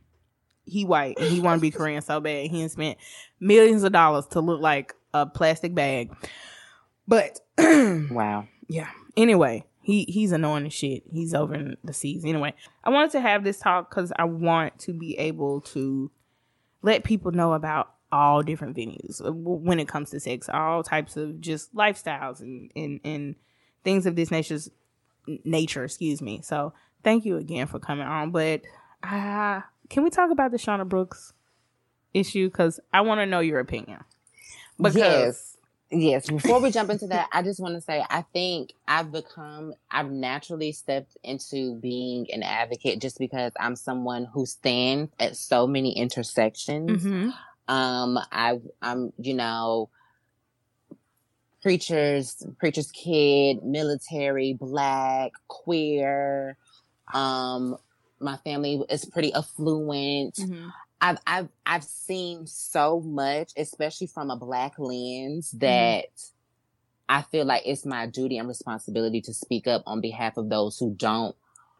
he 0.64 0.84
white 0.84 1.18
and 1.18 1.28
he 1.28 1.40
want 1.40 1.59
to 1.59 1.62
be 1.62 1.70
Korean 1.70 2.03
so 2.03 2.20
bad. 2.20 2.50
He 2.50 2.66
spent 2.68 2.98
millions 3.40 3.84
of 3.84 3.92
dollars 3.92 4.26
to 4.28 4.40
look 4.40 4.61
like 4.61 4.94
a 5.14 5.26
plastic 5.26 5.74
bag. 5.74 6.14
But 7.07 7.38
wow, 7.59 8.46
yeah. 8.68 8.90
Anyway, 9.16 9.64
he 9.82 10.04
he's 10.04 10.32
annoying 10.32 10.66
as 10.66 10.72
shit. 10.72 11.02
He's 11.10 11.34
over 11.34 11.54
in 11.54 11.76
the 11.84 11.92
seas. 11.92 12.24
Anyway, 12.24 12.54
I 12.84 12.90
wanted 12.90 13.10
to 13.12 13.20
have 13.20 13.44
this 13.44 13.58
talk 13.58 13.90
because 13.90 14.12
I 14.16 14.24
want 14.24 14.78
to 14.80 14.92
be 14.92 15.18
able 15.18 15.60
to 15.62 16.10
let 16.82 17.04
people 17.04 17.32
know 17.32 17.52
about 17.52 17.94
all 18.10 18.42
different 18.42 18.76
venues 18.76 19.20
when 19.22 19.80
it 19.80 19.88
comes 19.88 20.10
to 20.10 20.20
sex, 20.20 20.48
all 20.48 20.82
types 20.82 21.16
of 21.16 21.40
just 21.40 21.74
lifestyles 21.74 22.40
and 22.40 22.70
and, 22.76 23.00
and 23.04 23.34
things 23.84 24.06
of 24.06 24.16
this 24.16 24.30
nature's 24.30 24.70
nature. 25.44 25.84
Excuse 25.84 26.22
me. 26.22 26.40
So 26.42 26.72
thank 27.02 27.24
you 27.24 27.36
again 27.36 27.66
for 27.66 27.78
coming 27.78 28.06
on. 28.06 28.30
But 28.30 28.62
uh, 29.02 29.62
can 29.88 30.04
we 30.04 30.10
talk 30.10 30.30
about 30.30 30.52
the 30.52 30.58
Shauna 30.58 30.88
Brooks 30.88 31.32
issue? 32.14 32.48
Because 32.48 32.80
I 32.92 33.00
want 33.00 33.20
to 33.20 33.26
know 33.26 33.40
your 33.40 33.60
opinion. 33.60 34.04
Because 34.76 34.96
yes. 34.96 35.56
Yes. 35.93 36.30
Before 36.30 36.61
we 36.61 36.70
jump 36.70 36.90
into 36.90 37.07
that, 37.09 37.28
I 37.32 37.43
just 37.43 37.61
want 37.61 37.74
to 37.74 37.80
say 37.80 38.03
I 38.09 38.22
think 38.32 38.72
I've 38.88 39.12
become, 39.12 39.74
I've 39.90 40.11
naturally 40.11 40.72
stepped 40.72 41.18
into 41.22 41.74
being 41.76 42.26
an 42.32 42.43
advocate 42.43 43.01
just 43.01 43.18
because 43.18 43.53
I'm 43.61 43.76
someone 43.76 44.24
who 44.24 44.47
stands 44.47 45.12
at 45.20 45.36
so 45.36 45.66
many 45.66 45.97
intersections. 45.97 47.05
Mm-hmm. 47.05 47.30
Um, 47.68 48.18
I, 48.32 48.59
I'm, 48.80 49.12
you 49.18 49.34
know, 49.34 49.90
preachers, 51.61 52.43
preacher's 52.59 52.90
kid, 52.90 53.62
military, 53.62 54.55
black, 54.55 55.32
queer. 55.49 56.57
Um, 57.12 57.76
my 58.18 58.38
family 58.38 58.82
is 58.88 59.05
pretty 59.05 59.34
affluent. 59.34 60.36
Mm-hmm. 60.36 60.68
I've 61.03 61.18
I've 61.26 61.48
I've 61.66 61.84
seen 61.84 62.46
so 62.46 63.00
much, 63.00 63.53
especially 63.57 64.07
from 64.07 64.30
a 64.30 64.36
black 64.36 64.78
lens, 64.78 65.48
mm-hmm. 65.50 65.59
that 65.59 66.05
mm-hmm. 66.05 67.16
I 67.16 67.22
feel 67.22 67.44
like 67.44 67.64
it's 67.66 67.84
my 67.84 68.07
duty 68.07 68.38
and 68.38 68.48
responsibility 68.48 69.20
to 69.22 69.34
speak 69.34 69.66
up 69.66 69.82
on 69.84 70.00
behalf 70.00 70.36
of 70.36 70.48
those 70.48 70.78
who 70.78 70.94
don't 70.94 71.34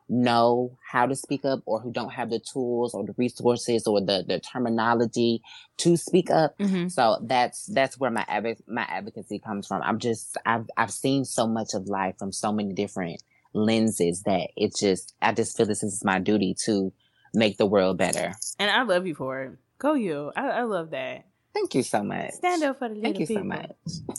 know 0.09 0.77
how 0.91 1.07
to 1.07 1.15
speak 1.15 1.45
up 1.45 1.61
or 1.65 1.81
who 1.81 1.93
don't 1.93 2.13
have 2.13 2.29
the 2.29 2.41
tools 2.41 2.93
or 2.93 3.07
the 3.07 3.15
resources 3.17 3.87
or 3.87 4.01
the, 4.01 4.25
the 4.27 4.41
terminology 4.41 5.41
to 5.79 5.97
speak 5.97 6.29
up. 6.29 6.59
Mm-hmm. 6.59 6.89
So 6.89 7.19
that's 7.23 7.67
that's 7.67 7.99
where 7.99 8.11
my 8.11 8.27
my 8.67 8.83
advocacy 8.83 9.39
comes 9.39 9.69
from. 9.69 9.83
I'm 9.83 10.01
just 10.01 10.37
I've 10.45 10.67
I've 10.77 10.91
seen 10.91 11.25
so 11.25 11.47
much 11.47 11.75
of 11.75 11.87
life 11.87 12.17
from 12.19 12.33
so 12.33 12.53
many 12.53 12.75
different 12.75 13.23
lenses 13.55 14.23
that 14.23 14.49
it's 14.57 14.81
just 14.81 15.15
I 15.23 15.33
just 15.33 15.57
feel 15.57 15.67
this 15.67 15.85
is 15.85 16.05
my 16.05 16.19
duty 16.19 16.57
to 16.65 16.93
make 17.35 17.57
the 17.57 17.67
world 17.67 17.99
better. 17.99 18.35
And 18.59 18.71
I 18.71 18.83
love 18.83 19.07
you 19.07 19.15
for 19.15 19.43
it. 19.43 19.53
Go 19.79 19.95
you. 19.95 20.33
I, 20.37 20.49
I 20.49 20.63
love 20.63 20.91
that. 20.91 21.27
Thank 21.55 21.75
you 21.75 21.83
so 21.83 22.03
much. 22.03 22.33
Stand 22.33 22.63
up 22.63 22.79
for 22.79 22.89
the 22.89 22.95
little 22.95 23.03
Thank 23.03 23.21
you 23.21 23.27
people. 23.27 23.43
so 23.43 23.49
much. 23.49 24.17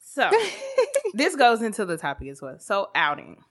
So 0.00 0.30
this 1.14 1.36
goes 1.36 1.62
into 1.62 1.84
the 1.84 1.96
topic 1.96 2.28
as 2.28 2.40
well. 2.40 2.58
So 2.58 2.90
outing. 2.94 3.42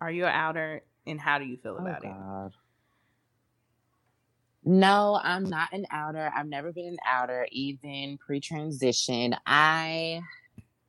Are 0.00 0.10
you 0.10 0.24
an 0.26 0.32
outer 0.32 0.82
and 1.06 1.20
how 1.20 1.38
do 1.38 1.44
you 1.44 1.56
feel 1.56 1.76
oh, 1.78 1.82
about 1.82 2.04
oh, 2.04 2.46
it? 2.46 2.52
No, 4.66 5.20
I'm 5.22 5.44
not 5.44 5.72
an 5.72 5.86
outer. 5.90 6.30
I've 6.34 6.46
never 6.46 6.72
been 6.72 6.86
an 6.86 6.98
outer, 7.06 7.46
even 7.52 8.18
pre-transition. 8.18 9.36
I 9.46 10.20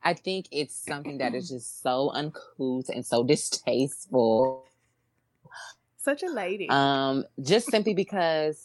I 0.02 0.14
think 0.14 0.46
it's 0.52 0.74
something 0.74 1.18
that 1.18 1.34
is 1.34 1.48
just 1.48 1.82
so 1.82 2.10
uncouth 2.10 2.88
and 2.88 3.04
so 3.04 3.24
distasteful 3.24 4.65
such 6.06 6.22
a 6.22 6.30
lady. 6.30 6.68
Um, 6.70 7.24
just 7.42 7.68
simply 7.68 7.92
because 7.92 8.64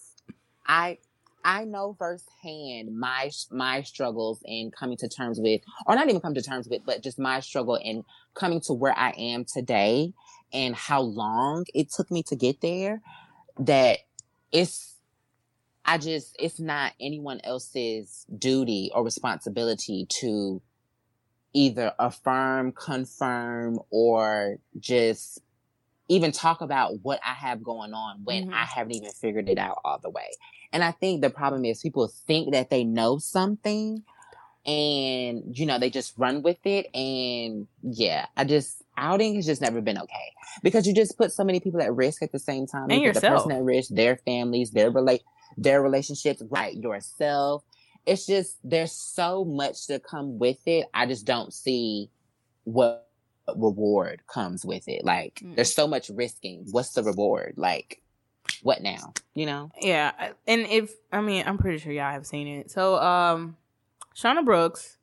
I 0.66 1.00
I 1.44 1.66
know 1.66 1.96
firsthand 1.98 2.96
my 2.98 3.32
my 3.50 3.82
struggles 3.82 4.42
in 4.46 4.70
coming 4.70 4.96
to 4.98 5.10
terms 5.10 5.40
with, 5.40 5.62
or 5.88 5.96
not 5.96 6.08
even 6.08 6.22
come 6.22 6.36
to 6.36 6.42
terms 6.42 6.70
with, 6.70 6.84
but 6.86 7.02
just 7.02 7.18
my 7.18 7.40
struggle 7.40 7.76
in 7.76 8.06
coming 8.36 8.62
to 8.62 8.74
where 8.74 8.98
I 8.98 9.14
am 9.18 9.46
today, 9.46 10.14
and 10.54 10.76
how 10.76 11.02
long 11.02 11.66
it 11.74 11.92
took 11.92 12.12
me 12.12 12.22
to 12.24 12.36
get 12.36 12.62
there. 12.62 13.02
That 13.60 13.98
it's, 14.52 14.96
I 15.84 15.98
just 15.98 16.36
it's 16.40 16.60
not 16.60 16.94
anyone 17.02 17.42
else's 17.44 18.26
duty 18.38 18.92
or 18.94 19.04
responsibility 19.04 20.06
to 20.22 20.62
either 21.54 21.92
affirm, 21.98 22.72
confirm, 22.72 23.80
or 23.90 24.58
just 24.80 25.42
even 26.12 26.34
talk 26.34 26.60
about 26.60 27.02
what 27.04 27.22
I 27.26 27.34
have 27.34 27.64
going 27.64 27.94
on 27.94 28.24
when 28.26 28.46
mm-hmm. 28.46 28.54
I 28.54 28.66
haven't 28.66 28.96
even 28.96 29.12
figured 29.12 29.48
it 29.48 29.58
out 29.58 29.80
all 29.86 29.98
the 29.98 30.10
way. 30.10 30.30
And 30.74 30.84
I 30.84 30.92
think 30.92 31.22
the 31.22 31.30
problem 31.30 31.64
is 31.64 31.82
people 31.82 32.08
think 32.08 32.52
that 32.52 32.70
they 32.70 32.84
know 32.84 33.18
something 33.18 34.04
and 34.66 35.58
you 35.58 35.66
know 35.66 35.80
they 35.80 35.90
just 35.90 36.14
run 36.18 36.44
with 36.44 36.60
it 36.66 36.86
and 36.96 37.66
yeah 37.82 38.28
i 38.38 38.44
just 38.44 38.84
outing 38.96 39.34
has 39.34 39.48
just 39.48 39.60
never 39.60 39.82
been 39.82 39.98
okay 39.98 40.32
because 40.62 40.86
you 40.86 40.94
just 40.94 41.18
put 41.18 41.32
so 41.32 41.44
many 41.44 41.60
people 41.60 41.82
at 41.82 41.92
risk 41.96 42.22
at 42.22 42.32
the 42.32 42.38
same 42.38 42.68
time 42.68 42.92
and 42.92 43.02
you 43.02 43.08
yourself. 43.08 43.24
the 43.24 43.30
person 43.38 43.52
at 43.54 43.64
risk 43.64 43.90
their 43.90 44.18
families 44.18 44.70
their 44.70 44.92
relate 44.92 45.24
their 45.58 45.82
relationships 45.82 46.44
right 46.52 46.76
yourself 46.76 47.64
it's 48.06 48.28
just 48.28 48.60
there's 48.64 48.92
so 48.92 49.44
much 49.44 49.88
to 49.88 49.98
come 49.98 50.38
with 50.38 50.60
it 50.68 50.86
i 50.94 51.08
just 51.08 51.26
don't 51.26 51.56
see 51.56 52.12
what 52.64 53.11
reward 53.58 54.22
comes 54.28 54.66
with 54.66 54.88
it. 54.88 55.04
Like 55.04 55.42
mm. 55.44 55.56
there's 55.56 55.74
so 55.74 55.88
much 55.88 56.10
risking. 56.10 56.66
What's 56.72 56.94
the 56.94 57.04
reward? 57.04 57.56
Like 57.58 58.02
what 58.64 58.82
now? 58.82 59.14
You 59.34 59.46
know? 59.46 59.72
Yeah. 59.80 60.12
And 60.48 60.68
if 60.68 60.94
I 61.12 61.22
mean 61.22 61.44
I'm 61.46 61.58
pretty 61.58 61.78
sure 61.78 61.92
y'all 61.92 62.12
have 62.12 62.26
seen 62.26 62.48
it. 62.48 62.72
So 62.72 62.98
um 62.98 63.58
Shauna 64.16 64.44
Brooks, 64.44 64.98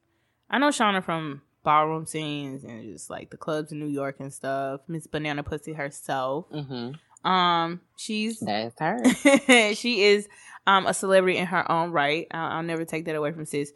I 0.50 0.58
know 0.58 0.68
Shauna 0.68 1.02
from 1.02 1.42
ballroom 1.64 2.06
scenes 2.06 2.64
and 2.64 2.82
just 2.84 3.10
like 3.10 3.30
the 3.30 3.36
clubs 3.36 3.72
in 3.72 3.78
New 3.78 3.88
York 3.88 4.16
and 4.20 4.32
stuff. 4.32 4.80
Miss 4.88 5.06
Banana 5.06 5.42
Pussy 5.42 5.72
herself. 5.72 6.46
Mm-hmm. 6.50 7.28
Um, 7.30 7.80
she's 7.96 8.40
that's 8.40 8.78
her. 8.78 9.02
she 9.74 10.02
is 10.02 10.28
um 10.66 10.86
a 10.86 10.94
celebrity 10.94 11.38
in 11.38 11.46
her 11.46 11.70
own 11.70 11.90
right. 11.90 12.26
I'll, 12.30 12.52
I'll, 12.58 12.62
never 12.62 12.84
take 12.84 13.06
that 13.06 13.16
away 13.16 13.32
from 13.32 13.44
sis. 13.44 13.72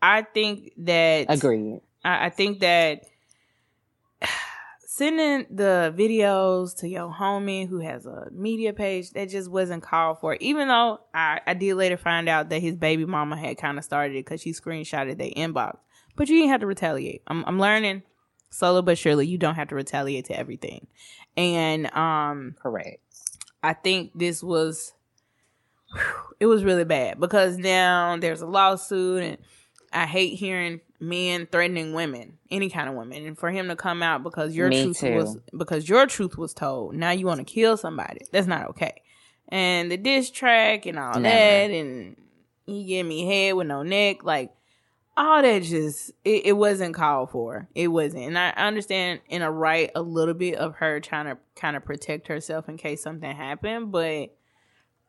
I 0.00 0.22
think 0.22 0.72
that 0.78 1.26
agreed. 1.28 1.80
I, 2.04 2.26
I 2.26 2.30
think 2.30 2.60
that 2.60 3.02
sending 4.96 5.44
the 5.50 5.92
videos 5.94 6.74
to 6.74 6.88
your 6.88 7.12
homie 7.12 7.68
who 7.68 7.80
has 7.80 8.06
a 8.06 8.28
media 8.32 8.72
page 8.72 9.10
that 9.10 9.28
just 9.28 9.50
wasn't 9.50 9.82
called 9.82 10.18
for. 10.20 10.36
Even 10.40 10.68
though 10.68 11.00
I, 11.12 11.38
I 11.46 11.52
did 11.52 11.74
later 11.74 11.98
find 11.98 12.30
out 12.30 12.48
that 12.48 12.62
his 12.62 12.76
baby 12.76 13.04
mama 13.04 13.36
had 13.36 13.58
kind 13.58 13.76
of 13.76 13.84
started 13.84 14.16
it 14.16 14.24
because 14.24 14.40
she 14.40 14.52
screenshotted 14.52 15.18
their 15.18 15.28
inbox. 15.30 15.76
But 16.16 16.30
you 16.30 16.36
didn't 16.36 16.52
have 16.52 16.60
to 16.60 16.66
retaliate. 16.66 17.20
I'm, 17.26 17.44
I'm 17.46 17.60
learning 17.60 18.04
slowly 18.48 18.80
but 18.80 18.96
surely. 18.96 19.26
You 19.26 19.36
don't 19.36 19.56
have 19.56 19.68
to 19.68 19.74
retaliate 19.74 20.24
to 20.26 20.38
everything. 20.38 20.86
And 21.36 21.94
um, 21.94 22.54
correct. 22.58 23.00
I 23.62 23.74
think 23.74 24.12
this 24.14 24.42
was 24.42 24.94
it 26.40 26.46
was 26.46 26.64
really 26.64 26.84
bad 26.84 27.20
because 27.20 27.58
now 27.58 28.16
there's 28.16 28.40
a 28.40 28.46
lawsuit 28.46 29.22
and 29.22 29.38
I 29.92 30.06
hate 30.06 30.34
hearing 30.38 30.80
men 31.00 31.46
threatening 31.50 31.92
women, 31.92 32.38
any 32.50 32.70
kind 32.70 32.88
of 32.88 32.94
women, 32.94 33.24
and 33.26 33.38
for 33.38 33.50
him 33.50 33.68
to 33.68 33.76
come 33.76 34.02
out 34.02 34.22
because 34.22 34.54
your 34.54 34.68
Me 34.68 34.84
truth 34.84 35.00
too. 35.00 35.14
was 35.14 35.38
because 35.56 35.88
your 35.88 36.06
truth 36.06 36.36
was 36.36 36.54
told. 36.54 36.94
Now 36.94 37.10
you 37.10 37.26
want 37.26 37.38
to 37.38 37.44
kill 37.44 37.76
somebody. 37.76 38.20
That's 38.32 38.46
not 38.46 38.68
okay. 38.70 39.02
And 39.48 39.90
the 39.90 39.96
diss 39.96 40.30
track 40.30 40.86
and 40.86 40.98
all 40.98 41.20
Never. 41.20 41.22
that, 41.22 41.70
and 41.70 42.16
he 42.66 42.84
gave 42.84 43.06
me 43.06 43.26
head 43.26 43.54
with 43.54 43.68
no 43.68 43.82
neck, 43.82 44.24
like 44.24 44.52
all 45.16 45.40
that 45.40 45.62
just 45.62 46.10
it, 46.24 46.46
it 46.46 46.52
wasn't 46.52 46.94
called 46.94 47.30
for. 47.30 47.68
It 47.74 47.88
wasn't, 47.88 48.24
and 48.24 48.38
I 48.38 48.50
understand 48.50 49.20
in 49.28 49.42
a 49.42 49.50
right 49.50 49.90
a 49.94 50.02
little 50.02 50.34
bit 50.34 50.56
of 50.56 50.76
her 50.76 51.00
trying 51.00 51.26
to 51.26 51.38
kind 51.54 51.76
of 51.76 51.84
protect 51.84 52.28
herself 52.28 52.68
in 52.68 52.76
case 52.76 53.02
something 53.02 53.34
happened, 53.34 53.92
but 53.92 54.34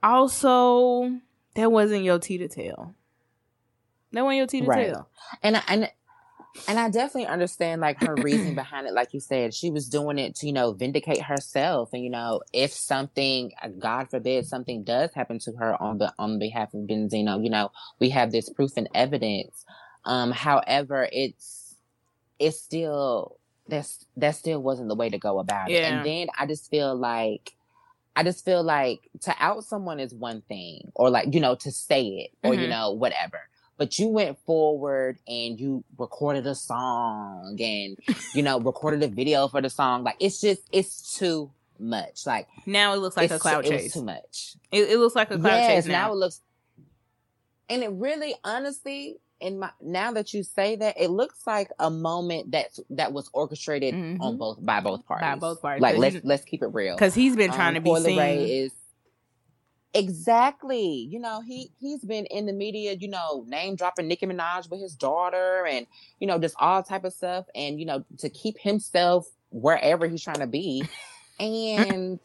also 0.03 1.17
that 1.55 1.71
wasn't 1.71 2.03
your 2.03 2.19
tea 2.19 2.37
to 2.37 2.47
tell. 2.47 2.93
That 4.13 4.23
wasn't 4.23 4.37
your 4.37 4.47
tea 4.47 4.61
to 4.61 4.67
right. 4.67 4.87
tell. 4.91 5.09
And 5.43 5.61
and 5.67 5.91
And 6.67 6.79
I 6.79 6.89
definitely 6.89 7.27
understand 7.27 7.79
like 7.81 7.97
her 7.99 8.15
reason 8.17 8.53
behind 8.55 8.87
it. 8.87 8.93
Like 8.93 9.13
you 9.13 9.21
said, 9.21 9.53
she 9.53 9.69
was 9.71 9.87
doing 9.87 10.19
it 10.19 10.35
to, 10.35 10.47
you 10.47 10.53
know, 10.53 10.73
vindicate 10.73 11.21
herself. 11.21 11.89
And, 11.93 12.03
you 12.03 12.09
know, 12.09 12.41
if 12.51 12.73
something, 12.73 13.51
uh, 13.61 13.69
God 13.69 14.09
forbid, 14.09 14.45
something 14.45 14.83
does 14.83 15.13
happen 15.13 15.39
to 15.39 15.53
her 15.53 15.81
on 15.81 15.97
the, 15.97 16.13
on 16.19 16.39
behalf 16.39 16.73
of 16.73 16.81
Benzino, 16.81 17.41
you 17.41 17.49
know, 17.49 17.71
we 17.99 18.09
have 18.09 18.31
this 18.33 18.49
proof 18.49 18.71
and 18.75 18.89
evidence. 18.93 19.63
Um, 20.03 20.31
however, 20.31 21.07
it's, 21.11 21.75
it's 22.39 22.59
still, 22.59 23.39
that's, 23.67 24.05
that 24.17 24.35
still 24.35 24.61
wasn't 24.61 24.89
the 24.89 24.95
way 24.95 25.09
to 25.09 25.17
go 25.17 25.39
about 25.39 25.71
it. 25.71 25.83
And 25.83 26.03
then 26.03 26.27
I 26.37 26.47
just 26.47 26.69
feel 26.69 26.95
like, 26.95 27.53
I 28.15 28.23
just 28.23 28.43
feel 28.43 28.63
like 28.63 29.09
to 29.21 29.35
out 29.39 29.63
someone 29.63 29.99
is 29.99 30.13
one 30.13 30.41
thing, 30.41 30.91
or 30.95 31.09
like, 31.09 31.33
you 31.33 31.39
know, 31.39 31.55
to 31.55 31.71
say 31.71 32.03
it, 32.03 32.31
or, 32.43 32.55
you 32.55 32.67
Mhm. 32.67 32.69
know, 32.69 32.91
whatever. 32.91 33.39
But 33.77 33.99
you 33.99 34.07
went 34.07 34.39
forward 34.39 35.19
and 35.27 35.59
you 35.59 35.83
recorded 35.97 36.47
a 36.47 36.55
song 36.55 37.55
and, 37.61 37.97
you 38.33 38.41
know, 38.41 38.59
recorded 38.59 39.03
a 39.03 39.07
video 39.07 39.47
for 39.47 39.61
the 39.61 39.69
song. 39.69 40.03
Like, 40.03 40.15
it's 40.19 40.41
just, 40.41 40.63
it's 40.71 41.15
too 41.17 41.51
much. 41.77 42.25
Like, 42.25 42.47
Now 42.65 42.93
it 42.93 42.97
looks 42.97 43.15
like 43.15 43.29
a 43.29 43.37
cloud 43.37 43.65
too, 43.65 43.69
chase. 43.71 43.93
too 43.93 44.03
much. 44.03 44.55
It, 44.71 44.89
it 44.89 44.97
looks 44.97 45.15
like 45.15 45.29
a 45.29 45.37
cloud 45.37 45.57
yes, 45.57 45.85
chase 45.85 45.91
now 45.91 46.07
now. 46.07 46.11
it 46.13 46.15
looks, 46.15 46.41
and 47.69 47.83
it 47.83 47.91
really, 47.91 48.33
honestly, 48.43 49.17
in 49.39 49.59
my 49.59 49.69
now 49.79 50.11
that 50.13 50.33
you 50.33 50.41
say 50.41 50.75
that, 50.77 50.99
it 50.99 51.09
looks 51.11 51.45
like 51.45 51.69
a 51.77 51.91
moment 51.91 52.49
that's 52.49 52.79
that 52.89 53.13
was 53.13 53.29
orchestrated 53.33 53.93
Mhm. 53.93 54.17
on 54.19 54.37
both 54.37 54.57
by 54.65 54.79
both 54.79 55.05
parties. 55.05 55.39
both 55.39 55.61
parties. 55.61 55.83
Like, 55.83 55.97
let's 55.97 56.17
let's 56.23 56.43
keep 56.43 56.63
it 56.63 56.73
real. 56.73 56.95
Because 56.95 57.13
he's 57.13 57.35
been 57.35 57.51
trying 57.51 57.77
Um, 57.77 57.83
to 57.83 57.93
be 57.93 57.95
seen. 57.99 58.19
Is 58.19 58.71
exactly. 59.97 61.07
You 61.09 61.19
know, 61.19 61.41
he 61.41 61.71
he's 61.79 62.03
been 62.03 62.25
in 62.27 62.45
the 62.45 62.53
media. 62.53 62.93
You 62.93 63.09
know, 63.09 63.43
name 63.47 63.75
dropping 63.75 64.07
Nicki 64.07 64.25
Minaj 64.25 64.69
with 64.69 64.81
his 64.81 64.95
daughter, 64.95 65.65
and 65.65 65.87
you 66.19 66.27
know, 66.27 66.39
just 66.39 66.55
all 66.59 66.83
type 66.83 67.03
of 67.03 67.13
stuff. 67.13 67.45
And 67.55 67.79
you 67.79 67.85
know, 67.85 68.05
to 68.19 68.29
keep 68.29 68.57
himself 68.59 69.27
wherever 69.49 70.07
he's 70.07 70.23
trying 70.23 70.39
to 70.39 70.47
be, 70.47 70.83
mm-hmm. 71.39 71.91
and 71.91 72.19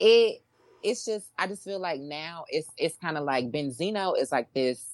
it 0.00 0.42
it's 0.82 1.04
just 1.04 1.30
I 1.38 1.46
just 1.46 1.64
feel 1.64 1.80
like 1.80 2.00
now 2.00 2.44
it's 2.48 2.68
it's 2.76 2.96
kind 2.98 3.18
of 3.18 3.24
like 3.24 3.50
Benzino 3.50 4.18
is 4.18 4.30
like 4.30 4.52
this 4.52 4.84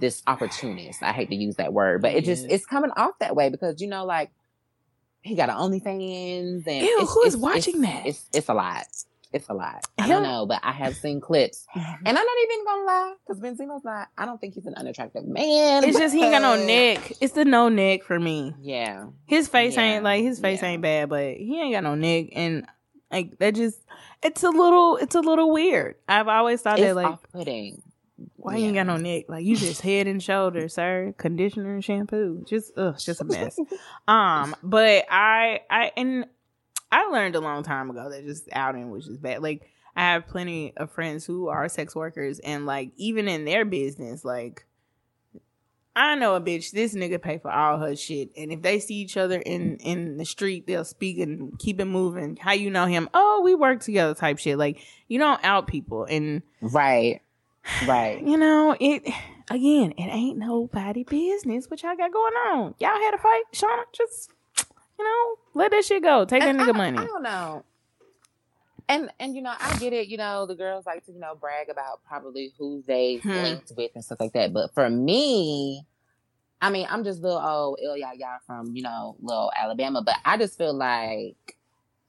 this 0.00 0.22
opportunist. 0.26 1.02
I 1.02 1.12
hate 1.12 1.28
to 1.30 1.34
use 1.36 1.56
that 1.56 1.72
word, 1.72 2.02
but 2.02 2.12
it 2.12 2.24
just 2.24 2.44
mm-hmm. 2.44 2.52
it's 2.52 2.66
coming 2.66 2.90
off 2.96 3.18
that 3.20 3.34
way 3.34 3.48
because 3.48 3.80
you 3.80 3.88
know, 3.88 4.04
like 4.04 4.30
he 5.22 5.34
got 5.34 5.48
an 5.48 5.56
OnlyFans 5.56 6.66
and 6.66 6.82
Ew, 6.86 6.98
it's, 7.00 7.12
who 7.12 7.22
is 7.24 7.34
it's- 7.34 7.36
watching 7.36 7.82
it's- 7.82 7.94
that? 7.94 8.06
It's 8.06 8.26
it's 8.32 8.48
a 8.48 8.54
lot. 8.54 8.86
It's 9.32 9.48
a 9.48 9.54
lot. 9.54 9.84
I 9.98 10.08
don't 10.08 10.22
know, 10.22 10.46
but 10.46 10.60
I 10.62 10.72
have 10.72 10.96
seen 10.96 11.20
clips, 11.20 11.66
and 11.74 11.84
I'm 12.06 12.14
not 12.14 12.26
even 12.42 12.64
gonna 12.64 12.84
lie 12.84 13.14
because 13.26 13.40
Benzino's 13.40 13.84
not. 13.84 14.08
I 14.16 14.24
don't 14.24 14.40
think 14.40 14.54
he's 14.54 14.66
an 14.66 14.74
unattractive 14.74 15.26
man. 15.26 15.84
It's 15.84 15.98
just 15.98 16.14
he 16.14 16.22
ain't 16.22 16.32
got 16.32 16.42
no 16.42 16.64
neck. 16.64 17.12
It's 17.20 17.34
the 17.34 17.44
no 17.44 17.68
neck 17.68 18.04
for 18.04 18.18
me. 18.18 18.54
Yeah, 18.60 19.06
His 19.26 19.48
face 19.48 19.76
Yeah, 19.76 19.82
ain't 19.82 20.04
like 20.04 20.22
his 20.22 20.40
face 20.40 20.62
yeah. 20.62 20.68
ain't 20.68 20.82
bad, 20.82 21.08
but 21.08 21.36
he 21.36 21.60
ain't 21.60 21.74
got 21.74 21.82
no 21.84 21.94
neck, 21.94 22.28
and 22.32 22.66
like 23.10 23.38
that 23.38 23.54
just 23.54 23.78
it's 24.22 24.42
a 24.42 24.50
little 24.50 24.96
it's 24.96 25.14
a 25.14 25.20
little 25.20 25.50
weird. 25.52 25.96
I've 26.08 26.28
always 26.28 26.62
thought 26.62 26.78
it's 26.78 26.88
that 26.88 26.96
like 26.96 27.06
off-putting. 27.06 27.82
why 28.36 28.56
you 28.56 28.66
ain't 28.66 28.74
got 28.74 28.86
no 28.86 28.96
neck? 28.96 29.24
Like 29.28 29.44
you 29.44 29.56
just 29.56 29.82
head 29.82 30.06
and 30.06 30.22
shoulders, 30.22 30.74
sir. 30.74 31.14
Conditioner 31.18 31.74
and 31.74 31.84
shampoo. 31.84 32.44
Just 32.48 32.72
ugh, 32.76 32.96
just 32.98 33.20
a 33.20 33.24
mess. 33.24 33.58
um, 34.08 34.56
but 34.62 35.04
I 35.10 35.60
I 35.70 35.92
and 35.96 36.26
I 36.90 37.06
learned 37.06 37.36
a 37.36 37.40
long 37.40 37.62
time 37.62 37.90
ago 37.90 38.10
that 38.10 38.24
just 38.24 38.48
outing 38.52 38.90
was 38.90 39.06
just 39.06 39.20
bad. 39.20 39.42
Like 39.42 39.68
I 39.94 40.12
have 40.12 40.26
plenty 40.26 40.72
of 40.76 40.90
friends 40.90 41.24
who 41.24 41.48
are 41.48 41.68
sex 41.68 41.94
workers 41.94 42.38
and 42.38 42.66
like 42.66 42.92
even 42.96 43.28
in 43.28 43.44
their 43.44 43.64
business, 43.64 44.24
like 44.24 44.64
I 45.98 46.14
know 46.14 46.36
a 46.36 46.40
bitch, 46.40 46.70
this 46.70 46.94
nigga 46.94 47.20
pay 47.20 47.38
for 47.38 47.50
all 47.50 47.78
her 47.78 47.96
shit. 47.96 48.30
And 48.36 48.52
if 48.52 48.62
they 48.62 48.78
see 48.78 48.94
each 48.94 49.16
other 49.16 49.40
in 49.40 49.78
in 49.78 50.16
the 50.16 50.24
street, 50.24 50.66
they'll 50.68 50.84
speak 50.84 51.18
and 51.18 51.58
keep 51.58 51.80
it 51.80 51.86
moving. 51.86 52.36
How 52.36 52.52
you 52.52 52.70
know 52.70 52.86
him? 52.86 53.08
Oh, 53.12 53.42
we 53.44 53.56
work 53.56 53.80
together 53.80 54.14
type 54.14 54.38
shit. 54.38 54.56
Like 54.56 54.78
you 55.08 55.18
don't 55.18 55.44
out 55.44 55.66
people 55.66 56.04
and 56.08 56.42
Right, 56.60 57.20
right. 57.86 58.22
you 58.26 58.36
know, 58.36 58.76
it 58.78 59.02
again, 59.50 59.92
it 59.98 60.08
ain't 60.08 60.38
nobody 60.38 61.02
business 61.02 61.68
what 61.68 61.82
y'all 61.82 61.96
got 61.96 62.12
going 62.12 62.34
on. 62.34 62.74
Y'all 62.78 62.94
had 62.94 63.14
a 63.14 63.18
fight, 63.18 63.42
Shauna. 63.52 63.82
Just 63.92 64.30
you 64.98 65.04
know, 65.04 65.34
let 65.54 65.70
that 65.70 65.84
shit 65.84 66.02
go. 66.02 66.24
Take 66.24 66.42
that 66.42 66.54
nigga 66.54 66.70
I, 66.74 66.78
money. 66.78 66.98
I 66.98 67.06
don't 67.06 67.22
know. 67.22 67.64
And 68.88 69.10
and 69.20 69.34
you 69.36 69.42
know, 69.42 69.52
I 69.58 69.76
get 69.78 69.92
it. 69.92 70.08
You 70.08 70.16
know, 70.16 70.46
the 70.46 70.54
girls 70.54 70.86
like 70.86 71.04
to 71.06 71.12
you 71.12 71.20
know 71.20 71.34
brag 71.34 71.68
about 71.68 72.00
probably 72.06 72.52
who 72.58 72.82
they 72.86 73.16
Hmm. 73.18 73.30
linked 73.42 73.72
with 73.76 73.90
and 73.94 74.04
stuff 74.04 74.18
like 74.20 74.32
that. 74.32 74.52
But 74.52 74.72
for 74.74 74.88
me, 74.88 75.82
I 76.62 76.70
mean, 76.70 76.86
I'm 76.90 77.04
just 77.04 77.20
little 77.20 77.38
old 77.38 77.78
ill 77.82 77.96
ya 77.96 78.12
ya 78.12 78.38
from 78.46 78.74
you 78.74 78.82
know 78.82 79.16
little 79.20 79.52
Alabama. 79.54 80.02
But 80.02 80.16
I 80.24 80.38
just 80.38 80.56
feel 80.56 80.72
like 80.74 81.36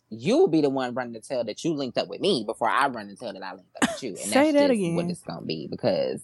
you 0.09 0.37
will 0.37 0.47
be 0.47 0.61
the 0.61 0.69
one 0.69 0.93
running 0.93 1.13
to 1.13 1.19
tell 1.21 1.43
that 1.43 1.63
you 1.63 1.73
linked 1.73 1.97
up 1.97 2.07
with 2.07 2.21
me 2.21 2.43
before 2.45 2.69
I 2.69 2.87
run 2.87 3.09
and 3.09 3.19
tell 3.19 3.33
that 3.33 3.43
I 3.43 3.51
linked 3.53 3.75
up 3.75 3.89
with 3.89 4.01
you. 4.01 4.09
And 4.11 4.17
Say 4.19 4.51
that's 4.51 4.53
that 4.53 4.67
just 4.69 4.71
again. 4.79 4.95
what 4.95 5.05
it's 5.09 5.21
gonna 5.21 5.45
be 5.45 5.67
because. 5.69 6.21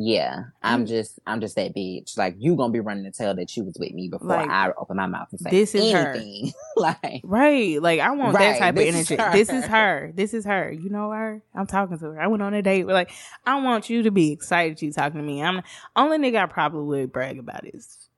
Yeah, 0.00 0.44
I'm 0.62 0.86
just 0.86 1.18
I'm 1.26 1.40
just 1.40 1.56
that 1.56 1.74
bitch. 1.74 2.16
Like 2.16 2.36
you 2.38 2.54
gonna 2.54 2.72
be 2.72 2.78
running 2.78 3.02
to 3.02 3.10
tell 3.10 3.34
that 3.34 3.56
you 3.56 3.64
was 3.64 3.76
with 3.80 3.92
me 3.92 4.06
before 4.06 4.28
Like, 4.28 4.48
I 4.48 4.70
open 4.78 4.96
my 4.96 5.06
mouth 5.06 5.26
and 5.32 5.40
say 5.40 5.50
this 5.50 5.74
is 5.74 5.92
her. 5.92 6.12
anything. 6.12 6.52
like 6.76 7.22
Right. 7.24 7.82
Like 7.82 7.98
I 7.98 8.12
want 8.12 8.38
that 8.38 8.60
type 8.60 8.74
of 8.74 8.76
this 8.76 8.94
is 8.94 9.10
energy. 9.10 9.36
This 9.36 9.48
is 9.50 9.64
her. 9.64 10.12
This 10.14 10.34
is 10.34 10.44
her. 10.44 10.70
You 10.70 10.88
know 10.88 11.10
her? 11.10 11.42
I'm 11.52 11.66
talking 11.66 11.98
to 11.98 12.04
her. 12.12 12.20
I 12.20 12.28
went 12.28 12.44
on 12.44 12.54
a 12.54 12.62
date. 12.62 12.84
We're 12.86 12.92
like, 12.92 13.10
I 13.44 13.60
want 13.60 13.90
you 13.90 14.04
to 14.04 14.12
be 14.12 14.30
excited 14.30 14.80
you 14.80 14.92
talking 14.92 15.18
to 15.18 15.26
me. 15.26 15.42
I'm 15.42 15.62
only 15.96 16.18
nigga 16.18 16.44
I 16.44 16.46
probably 16.46 17.00
would 17.00 17.12
brag 17.12 17.40
about 17.40 17.66
is 17.66 18.08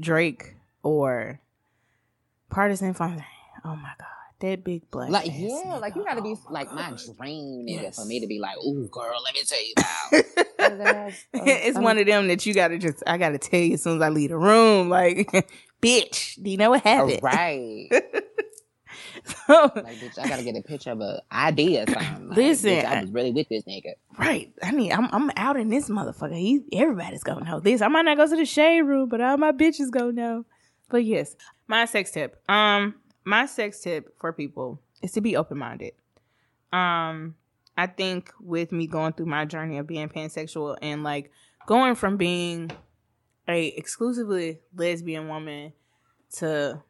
Drake 0.00 0.56
or 0.82 1.40
Pardison 2.50 2.96
Fontaine. 2.96 3.24
Oh 3.64 3.76
my 3.76 3.92
god. 4.00 4.19
That 4.40 4.64
big 4.64 4.90
black. 4.90 5.10
Like 5.10 5.28
ass 5.28 5.34
yeah, 5.36 5.48
nigga. 5.48 5.80
like 5.80 5.94
you 5.96 6.04
gotta 6.04 6.22
be 6.22 6.30
Oh 6.34 6.40
my 6.50 6.60
like 6.60 6.72
my 6.72 6.90
God. 6.90 6.98
dream 7.18 7.66
nigga 7.66 7.82
Yes. 7.82 7.96
for 7.96 8.04
me 8.06 8.20
to 8.20 8.26
be 8.26 8.38
like, 8.38 8.56
ooh 8.58 8.88
girl, 8.90 9.20
let 9.22 9.34
me 9.34 9.42
tell 9.46 9.62
you 9.62 9.74
about. 9.76 11.14
it's 11.34 11.78
one 11.78 11.98
of 11.98 12.06
them 12.06 12.28
that 12.28 12.44
you 12.46 12.54
gotta 12.54 12.78
just 12.78 13.02
I 13.06 13.18
gotta 13.18 13.38
tell 13.38 13.60
you 13.60 13.74
as 13.74 13.82
soon 13.82 13.96
as 13.96 14.02
I 14.02 14.08
leave 14.08 14.30
the 14.30 14.38
room. 14.38 14.88
Like, 14.88 15.30
bitch, 15.82 16.42
do 16.42 16.50
you 16.50 16.56
know 16.56 16.70
what 16.70 16.82
happened? 16.82 17.20
right. 17.22 17.88
So, 19.46 19.70
Like 19.74 19.96
bitch, 20.00 20.18
I 20.18 20.28
gotta 20.28 20.42
get 20.42 20.56
a 20.56 20.62
picture 20.62 20.92
of 20.92 21.00
a 21.00 21.22
ID 21.30 21.80
or 21.80 21.86
something. 21.86 22.28
Like, 22.28 22.36
Listen, 22.36 22.70
bitch, 22.70 22.84
I 22.84 22.98
I- 22.98 23.00
was 23.02 23.10
really 23.10 23.32
with 23.32 23.48
this 23.48 23.64
nigga. 23.64 23.92
right. 24.18 24.52
I 24.62 24.72
mean, 24.72 24.92
I'm 24.92 25.08
I'm 25.12 25.30
out 25.36 25.56
in 25.58 25.68
this 25.68 25.88
motherfucker. 25.88 26.34
He 26.36 26.62
everybody's 26.72 27.22
gonna 27.22 27.44
know 27.44 27.60
this. 27.60 27.82
I 27.82 27.88
might 27.88 28.02
not 28.02 28.16
go 28.16 28.26
to 28.26 28.36
the 28.36 28.44
shade 28.44 28.82
room, 28.82 29.08
but 29.08 29.20
all 29.20 29.36
my 29.36 29.52
bitches 29.52 29.90
gonna 29.90 30.12
know. 30.12 30.46
But 30.88 31.04
yes, 31.04 31.36
my 31.68 31.84
sex 31.84 32.10
tip. 32.10 32.40
Um, 32.48 32.94
my 33.30 33.46
sex 33.46 33.80
tip 33.80 34.12
for 34.18 34.32
people 34.32 34.80
is 35.02 35.12
to 35.12 35.20
be 35.20 35.36
open 35.36 35.56
minded. 35.56 35.92
Um, 36.72 37.36
I 37.76 37.86
think 37.86 38.32
with 38.40 38.72
me 38.72 38.86
going 38.88 39.12
through 39.12 39.26
my 39.26 39.44
journey 39.44 39.78
of 39.78 39.86
being 39.86 40.08
pansexual 40.08 40.76
and 40.82 41.04
like 41.04 41.30
going 41.66 41.94
from 41.94 42.16
being 42.16 42.70
a 43.48 43.68
exclusively 43.68 44.58
lesbian 44.74 45.28
woman 45.28 45.72
to 46.38 46.82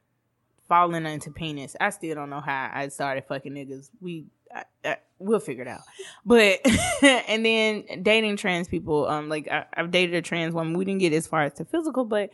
falling 0.67 1.05
into 1.07 1.31
penis, 1.31 1.77
I 1.79 1.91
still 1.91 2.15
don't 2.15 2.31
know 2.31 2.41
how 2.41 2.71
I 2.73 2.89
started 2.89 3.25
fucking 3.29 3.53
niggas. 3.53 3.91
We 4.01 4.27
I, 4.53 4.65
I, 4.85 4.97
we'll 5.19 5.41
figure 5.41 5.63
it 5.63 5.69
out. 5.69 5.83
But 6.25 6.61
and 7.03 7.45
then 7.45 7.85
dating 8.03 8.39
trans 8.39 8.67
people, 8.67 9.07
um, 9.07 9.29
like 9.29 9.47
I, 9.49 9.67
I've 9.75 9.91
dated 9.91 10.15
a 10.15 10.23
trans 10.23 10.55
woman. 10.55 10.77
We 10.77 10.87
didn't 10.87 11.01
get 11.01 11.13
as 11.13 11.27
far 11.27 11.43
as 11.43 11.53
to 11.55 11.67
physical, 11.67 12.05
but 12.05 12.31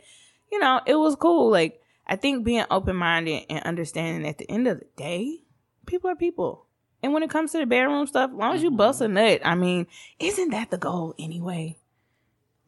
you 0.51 0.61
know, 0.61 0.81
it 0.87 0.95
was 0.95 1.17
cool. 1.17 1.51
Like 1.51 1.83
I 2.07 2.17
think 2.17 2.45
being 2.45 2.65
open 2.71 2.97
minded 2.97 3.45
and 3.51 3.65
understanding 3.65 4.29
at 4.29 4.39
the 4.39 4.51
end 4.51 4.67
of 4.69 4.79
the 4.79 4.87
day, 4.97 5.45
people 5.87 6.11
are 6.11 6.17
people. 6.17 6.67
And 7.03 7.13
when 7.13 7.23
it 7.23 7.31
comes 7.31 7.53
to 7.53 7.59
the 7.59 7.67
bedroom 7.67 8.07
stuff, 8.07 8.31
as 8.31 8.37
long 8.37 8.55
as 8.55 8.63
you 8.63 8.71
Mhm. 8.71 8.77
bust 8.77 9.01
a 9.01 9.09
nut, 9.09 9.41
I 9.45 9.55
mean, 9.55 9.87
isn't 10.19 10.51
that 10.51 10.71
the 10.71 10.79
goal 10.79 11.15
anyway? 11.19 11.77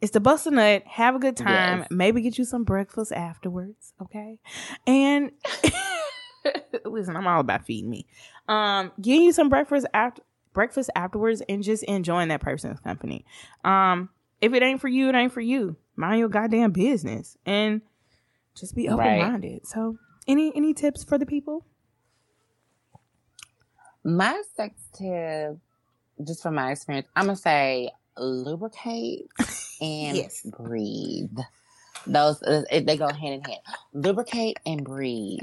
It's 0.01 0.11
to 0.11 0.19
bust 0.21 0.47
a 0.47 0.51
nut, 0.51 0.83
have 0.85 1.15
a 1.15 1.19
good 1.19 1.35
time, 1.35 1.79
Yes. 1.79 1.87
maybe 1.91 2.21
get 2.21 2.37
you 2.37 2.45
some 2.45 2.63
breakfast 2.63 3.11
afterwards, 3.11 3.93
okay? 4.01 4.39
And 4.87 5.31
listen, 6.85 7.15
I'm 7.15 7.27
all 7.27 7.39
about 7.41 7.65
feeding 7.65 7.89
me. 7.89 8.05
Um, 8.47 8.91
getting 9.01 9.23
you 9.23 9.31
some 9.33 9.49
breakfast 9.49 9.85
after 9.93 10.21
breakfast 10.53 10.89
afterwards 10.95 11.41
and 11.47 11.63
just 11.63 11.83
enjoying 11.83 12.29
that 12.29 12.41
person's 12.41 12.79
company. 12.79 13.23
Um, 13.63 14.09
if 14.41 14.53
it 14.53 14.63
ain't 14.63 14.81
for 14.81 14.87
you, 14.87 15.09
it 15.09 15.15
ain't 15.15 15.31
for 15.31 15.41
you. 15.41 15.75
Mind 15.95 16.19
your 16.19 16.29
goddamn 16.29 16.71
business 16.71 17.37
and 17.45 17.81
just 18.59 18.75
be 18.75 18.87
open 18.89 18.97
Right. 18.97 19.19
minded. 19.19 19.65
So, 19.67 19.97
any 20.27 20.51
any 20.55 20.73
tips 20.73 21.03
for 21.03 21.17
the 21.17 21.25
people? 21.25 21.65
My 24.03 24.41
sex 24.55 24.75
tip, 24.93 25.57
just 26.25 26.41
from 26.41 26.55
my 26.55 26.71
experience, 26.71 27.07
I'm 27.15 27.25
gonna 27.25 27.35
say 27.35 27.91
lubricate 28.17 29.27
and 29.81 30.15
Yes. 30.17 30.45
breathe. 30.45 31.37
Those 32.07 32.41
uh, 32.43 32.63
they 32.71 32.97
go 32.97 33.11
hand 33.11 33.35
in 33.35 33.41
hand. 33.41 33.59
Lubricate 33.93 34.57
and 34.65 34.83
breathe. 34.83 35.39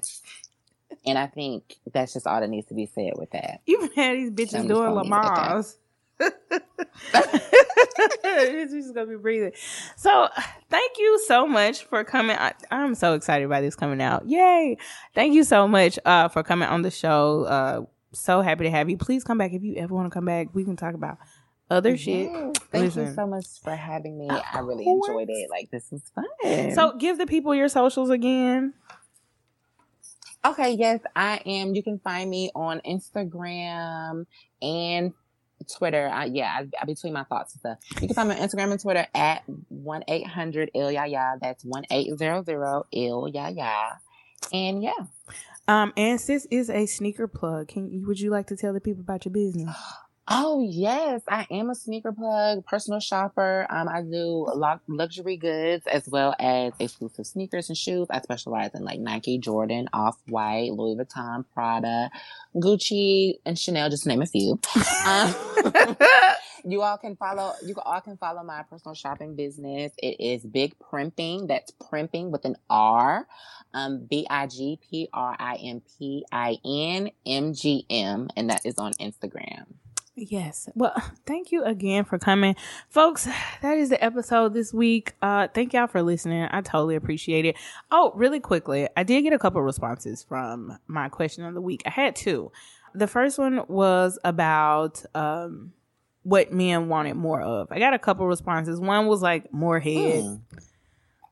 And 1.05 1.19
I 1.19 1.27
think 1.29 1.77
that's 1.93 2.15
just 2.15 2.27
all 2.27 2.41
that 2.41 2.49
needs 2.51 2.67
to 2.69 2.75
be 2.75 2.87
said 2.87 3.13
with 3.17 3.31
that. 3.31 3.61
You've 3.67 3.93
had 3.95 4.17
these 4.17 4.31
bitches 4.31 4.67
just 4.69 4.69
doing 4.69 4.69
gonna 4.85 4.95
leave 4.97 5.17
it 5.17 5.25
at 5.25 5.35
that. 5.37 5.57
Lamar's. 5.57 5.77
She's 8.71 8.91
gonna 8.93 9.07
be 9.07 9.17
breathing. 9.17 9.53
So, 9.97 10.29
thank 10.71 10.93
you 10.99 11.21
so 11.27 11.47
much 11.47 11.85
for 11.85 12.05
coming. 12.05 12.37
I, 12.39 12.53
am 12.71 12.95
so 12.95 13.15
excited 13.15 13.45
about 13.45 13.61
this 13.61 13.75
coming 13.77 14.01
out. 14.01 14.29
Yay! 14.29 14.79
Thank 15.15 15.35
you 15.35 15.45
so 15.45 15.69
much 15.69 15.99
uh, 16.05 16.29
for 16.29 16.43
coming 16.43 16.69
on 16.69 16.83
the 16.83 16.91
show. 16.91 17.45
Uh, 17.45 17.83
so 18.13 18.41
happy 18.41 18.65
to 18.65 18.71
have 18.71 18.89
you. 18.89 18.97
Please 18.97 19.25
come 19.25 19.39
back 19.39 19.53
if 19.53 19.63
you 19.63 19.75
ever 19.77 19.95
want 19.95 20.07
to 20.07 20.15
come 20.15 20.25
back. 20.25 20.49
We 20.55 20.65
can 20.65 20.77
talk 20.77 20.95
about 20.95 21.19
other 21.71 21.97
shit. 21.97 22.31
Thank 22.71 22.73
Listen. 22.73 23.07
you 23.07 23.15
so 23.15 23.27
much 23.27 23.47
for 23.63 23.75
having 23.75 24.19
me. 24.19 24.29
I 24.31 24.61
really 24.61 24.87
enjoyed 24.87 25.29
it. 25.29 25.51
Like 25.51 25.71
this 25.71 25.91
was 25.91 26.03
fun. 26.15 26.73
So, 26.75 26.97
give 26.97 27.19
the 27.19 27.27
people 27.27 27.55
your 27.55 27.69
socials 27.69 28.11
again. 28.11 28.75
Okay, 30.47 30.77
yes, 30.79 31.01
I 31.17 31.41
am. 31.45 31.75
You 31.75 31.83
can 31.83 31.99
find 31.99 32.31
me 32.31 32.51
on 32.55 32.81
Instagram 32.87 34.27
and 34.63 35.13
Twitter. 35.67 36.09
I, 36.13 36.27
yeah, 36.27 36.61
I, 36.61 36.69
I 36.81 36.85
between 36.85 37.13
my 37.13 37.25
thoughts 37.25 37.55
and 37.55 37.61
stuff. 37.61 38.01
You 38.01 38.09
can 38.09 38.15
find 38.15 38.29
me 38.29 38.37
on 38.37 38.41
Instagram 38.41 38.73
and 38.73 38.81
Twitter 38.81 39.07
at 39.15 39.43
one 39.69 40.05
eight 40.09 40.27
hundred 40.27 40.71
ill 40.75 40.91
ya 40.91 41.05
ya. 41.05 41.37
That's 41.41 41.65
one 41.65 41.85
eight 41.91 42.17
zero 42.19 42.43
zero 42.43 42.87
ill 42.93 43.29
ya 43.29 43.49
ya. 43.49 43.93
And 44.53 44.83
yeah. 44.83 45.07
Um, 45.69 45.93
and 45.97 46.21
sis 46.21 46.47
is 46.51 46.71
a 46.71 46.87
sneaker 46.87 47.27
plug. 47.27 47.69
Can 47.69 47.91
you, 47.91 48.07
would 48.07 48.21
you 48.21 48.31
like 48.31 48.47
to 48.49 48.57
tell 48.57 48.73
the 48.73 48.81
people 48.81 49.01
about 49.01 49.25
your 49.25 49.33
business? 49.33 49.75
Oh 50.29 50.61
yes, 50.61 51.23
I 51.29 51.47
am 51.53 51.71
a 51.71 51.75
sneaker 51.77 52.11
plug, 52.11 52.67
personal 52.67 52.99
shopper. 52.99 53.65
Um, 53.71 53.89
I 53.89 54.03
do 54.03 54.49
luxury 54.89 55.37
goods 55.37 55.87
as 55.87 56.09
well 56.09 56.35
as 56.41 56.73
exclusive 56.81 57.29
sneakers 57.29 57.69
and 57.69 57.79
shoes. 57.79 58.09
I 58.11 58.21
specialize 58.21 58.71
in 58.75 58.85
like 58.85 58.99
Nike, 58.99 59.39
Jordan, 59.39 59.89
Off 59.93 60.17
White, 60.27 60.73
Louis 60.73 60.97
Vuitton, 60.97 61.45
Prada, 61.55 62.11
Gucci, 62.57 63.35
and 63.47 63.57
Chanel, 63.57 63.89
just 63.89 64.03
to 64.03 64.09
name 64.09 64.21
a 64.21 64.27
few. 64.27 64.59
Um, 65.07 65.33
you 66.65 66.83
all 66.83 66.99
can 66.99 67.15
follow. 67.15 67.53
You 67.65 67.77
all 67.85 68.01
can 68.01 68.17
follow 68.17 68.43
my 68.43 68.65
personal 68.69 68.97
shopping 68.97 69.37
business. 69.37 69.93
It 69.97 70.19
is 70.19 70.45
Big 70.45 70.77
Primping. 70.81 71.47
That's 71.47 71.71
primping 71.71 72.33
with 72.33 72.45
an 72.45 72.57
R. 72.69 73.29
Um, 73.75 74.07
B 74.11 74.27
I 74.29 74.49
G 74.49 74.81
P 74.91 75.09
R 75.13 75.37
I 75.39 75.55
M 75.57 75.83
P 75.99 76.25
I 76.33 76.57
N 76.65 77.11
M 77.25 77.55
G 77.55 77.87
M, 77.89 78.29
and 78.37 78.51
that 78.51 78.67
is 78.67 78.75
on 78.79 78.93
Instagram. 78.95 79.67
Yes. 80.17 80.69
Well, 80.75 80.95
thank 81.27 81.53
you 81.53 81.63
again 81.63 82.05
for 82.05 82.19
coming. 82.19 82.57
Folks, 82.89 83.29
that 83.63 83.77
is 83.79 83.91
the 83.91 84.03
episode 84.03 84.55
this 84.55 84.73
week. 84.73 85.13
Uh 85.23 85.49
thank 85.55 85.73
y'all 85.73 85.87
for 85.87 86.03
listening. 86.03 86.49
I 86.51 86.63
totally 86.63 86.97
appreciate 86.97 87.45
it. 87.45 87.57
Oh, 87.91 88.13
really 88.15 88.41
quickly, 88.41 88.89
I 88.97 89.03
did 89.03 89.23
get 89.23 89.33
a 89.33 89.39
couple 89.39 89.63
responses 89.63 90.25
from 90.25 90.79
my 90.87 91.09
question 91.09 91.45
of 91.45 91.55
the 91.55 91.61
week. 91.61 91.83
I 91.87 91.91
had 91.91 92.17
two. 92.17 92.51
The 92.95 93.07
first 93.07 93.39
one 93.39 93.63
was 93.69 94.19
about 94.25 95.05
um 95.15 95.73
what 96.23 96.53
men 96.53 96.89
wanted 96.89 97.15
more 97.15 97.41
of. 97.41 97.71
I 97.71 97.79
got 97.79 97.95
a 97.95 97.99
couple 97.99 98.27
responses. 98.27 98.81
One 98.81 99.07
was 99.07 99.23
like 99.23 99.53
more 99.53 99.79
head. 99.79 100.41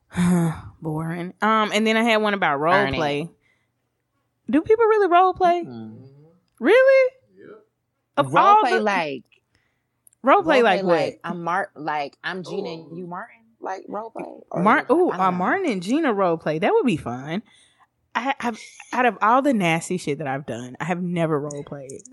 Hmm. 0.09 0.49
Boring. 0.81 1.33
Um 1.41 1.71
and 1.73 1.85
then 1.87 1.97
I 1.97 2.03
had 2.03 2.17
one 2.17 2.35
about 2.35 2.59
role 2.59 2.91
play. 2.93 3.29
Do 4.47 4.61
people 4.61 4.85
really 4.85 5.07
role 5.07 5.33
play? 5.33 5.63
Mm-hmm. 5.65 6.05
Really? 6.59 7.11
Of 8.17 8.33
role 8.33 8.61
play 8.61 8.73
the, 8.73 8.79
like 8.79 9.23
role 10.23 10.43
play 10.43 10.61
like 10.61 10.83
what? 10.83 10.95
Like 10.95 11.19
I'm 11.23 11.43
Mart 11.43 11.71
like 11.75 12.17
I'm 12.23 12.43
Gina 12.43 12.69
and 12.69 12.97
you 12.97 13.07
Martin 13.07 13.41
like 13.59 13.83
role 13.87 14.11
play. 14.11 14.61
Martin, 14.61 14.95
ooh, 14.95 15.11
uh, 15.11 15.31
Martin 15.31 15.69
and 15.69 15.83
Gina 15.83 16.13
role 16.13 16.37
play 16.37 16.59
that 16.59 16.73
would 16.73 16.85
be 16.85 16.97
fun. 16.97 17.43
I 18.13 18.33
have 18.39 18.57
out 18.93 19.05
of 19.05 19.17
all 19.21 19.41
the 19.41 19.53
nasty 19.53 19.97
shit 19.97 20.19
that 20.19 20.27
I've 20.27 20.45
done, 20.45 20.77
I 20.79 20.85
have 20.85 21.01
never 21.01 21.39
role 21.39 21.63
played. 21.65 22.03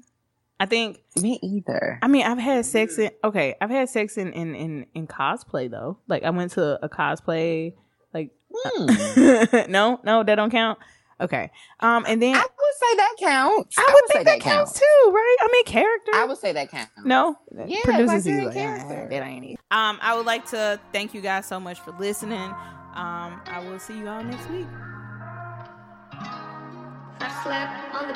I 0.58 0.66
think 0.66 1.00
me 1.20 1.38
either. 1.42 1.98
I 2.02 2.08
mean, 2.08 2.24
I've 2.24 2.38
had 2.38 2.64
sex 2.66 2.98
in 2.98 3.10
okay, 3.24 3.54
I've 3.60 3.70
had 3.70 3.88
sex 3.88 4.16
in 4.16 4.32
in 4.32 4.54
in, 4.54 4.86
in 4.94 5.06
cosplay 5.06 5.70
though. 5.70 5.98
Like 6.08 6.24
I 6.24 6.30
went 6.30 6.52
to 6.52 6.84
a 6.84 6.88
cosplay 6.88 7.74
like 8.12 8.30
hmm. 8.52 8.86
no, 9.70 10.00
no, 10.04 10.22
that 10.24 10.34
don't 10.36 10.50
count. 10.50 10.78
Okay. 11.20 11.50
Um, 11.80 12.04
and 12.08 12.20
then 12.20 12.34
I 12.34 12.40
would 12.40 12.51
say 12.74 12.96
that 12.96 13.14
counts. 13.18 13.78
I 13.78 13.82
would, 13.82 13.88
I 13.88 13.92
would 13.92 14.12
think 14.12 14.24
that, 14.24 14.40
counts. 14.40 14.72
counts. 14.72 14.80
too, 14.80 15.10
right? 15.10 15.36
I 15.40 15.48
mean, 15.52 15.64
character. 15.64 16.12
I 16.14 16.24
would 16.24 16.38
say 16.38 16.52
that 16.52 16.70
counts. 16.70 16.92
No, 17.04 17.36
yeah, 17.66 17.80
produces 17.84 18.26
like, 18.26 18.54
like 18.54 18.54
that 18.54 19.22
ain't 19.22 19.44
it. 19.44 19.58
Um, 19.70 19.98
I 20.00 20.16
would 20.16 20.26
like 20.26 20.46
to 20.50 20.80
thank 20.92 21.14
you 21.14 21.20
guys 21.20 21.46
so 21.46 21.60
much 21.60 21.80
for 21.80 21.92
listening. 21.92 22.50
Um, 22.94 23.40
I 23.46 23.64
will 23.66 23.78
see 23.78 23.98
you 23.98 24.08
all 24.08 24.22
next 24.22 24.48
week. 24.50 24.66
I 27.20 27.42
slept 27.42 27.94
on 27.94 28.08
the 28.08 28.14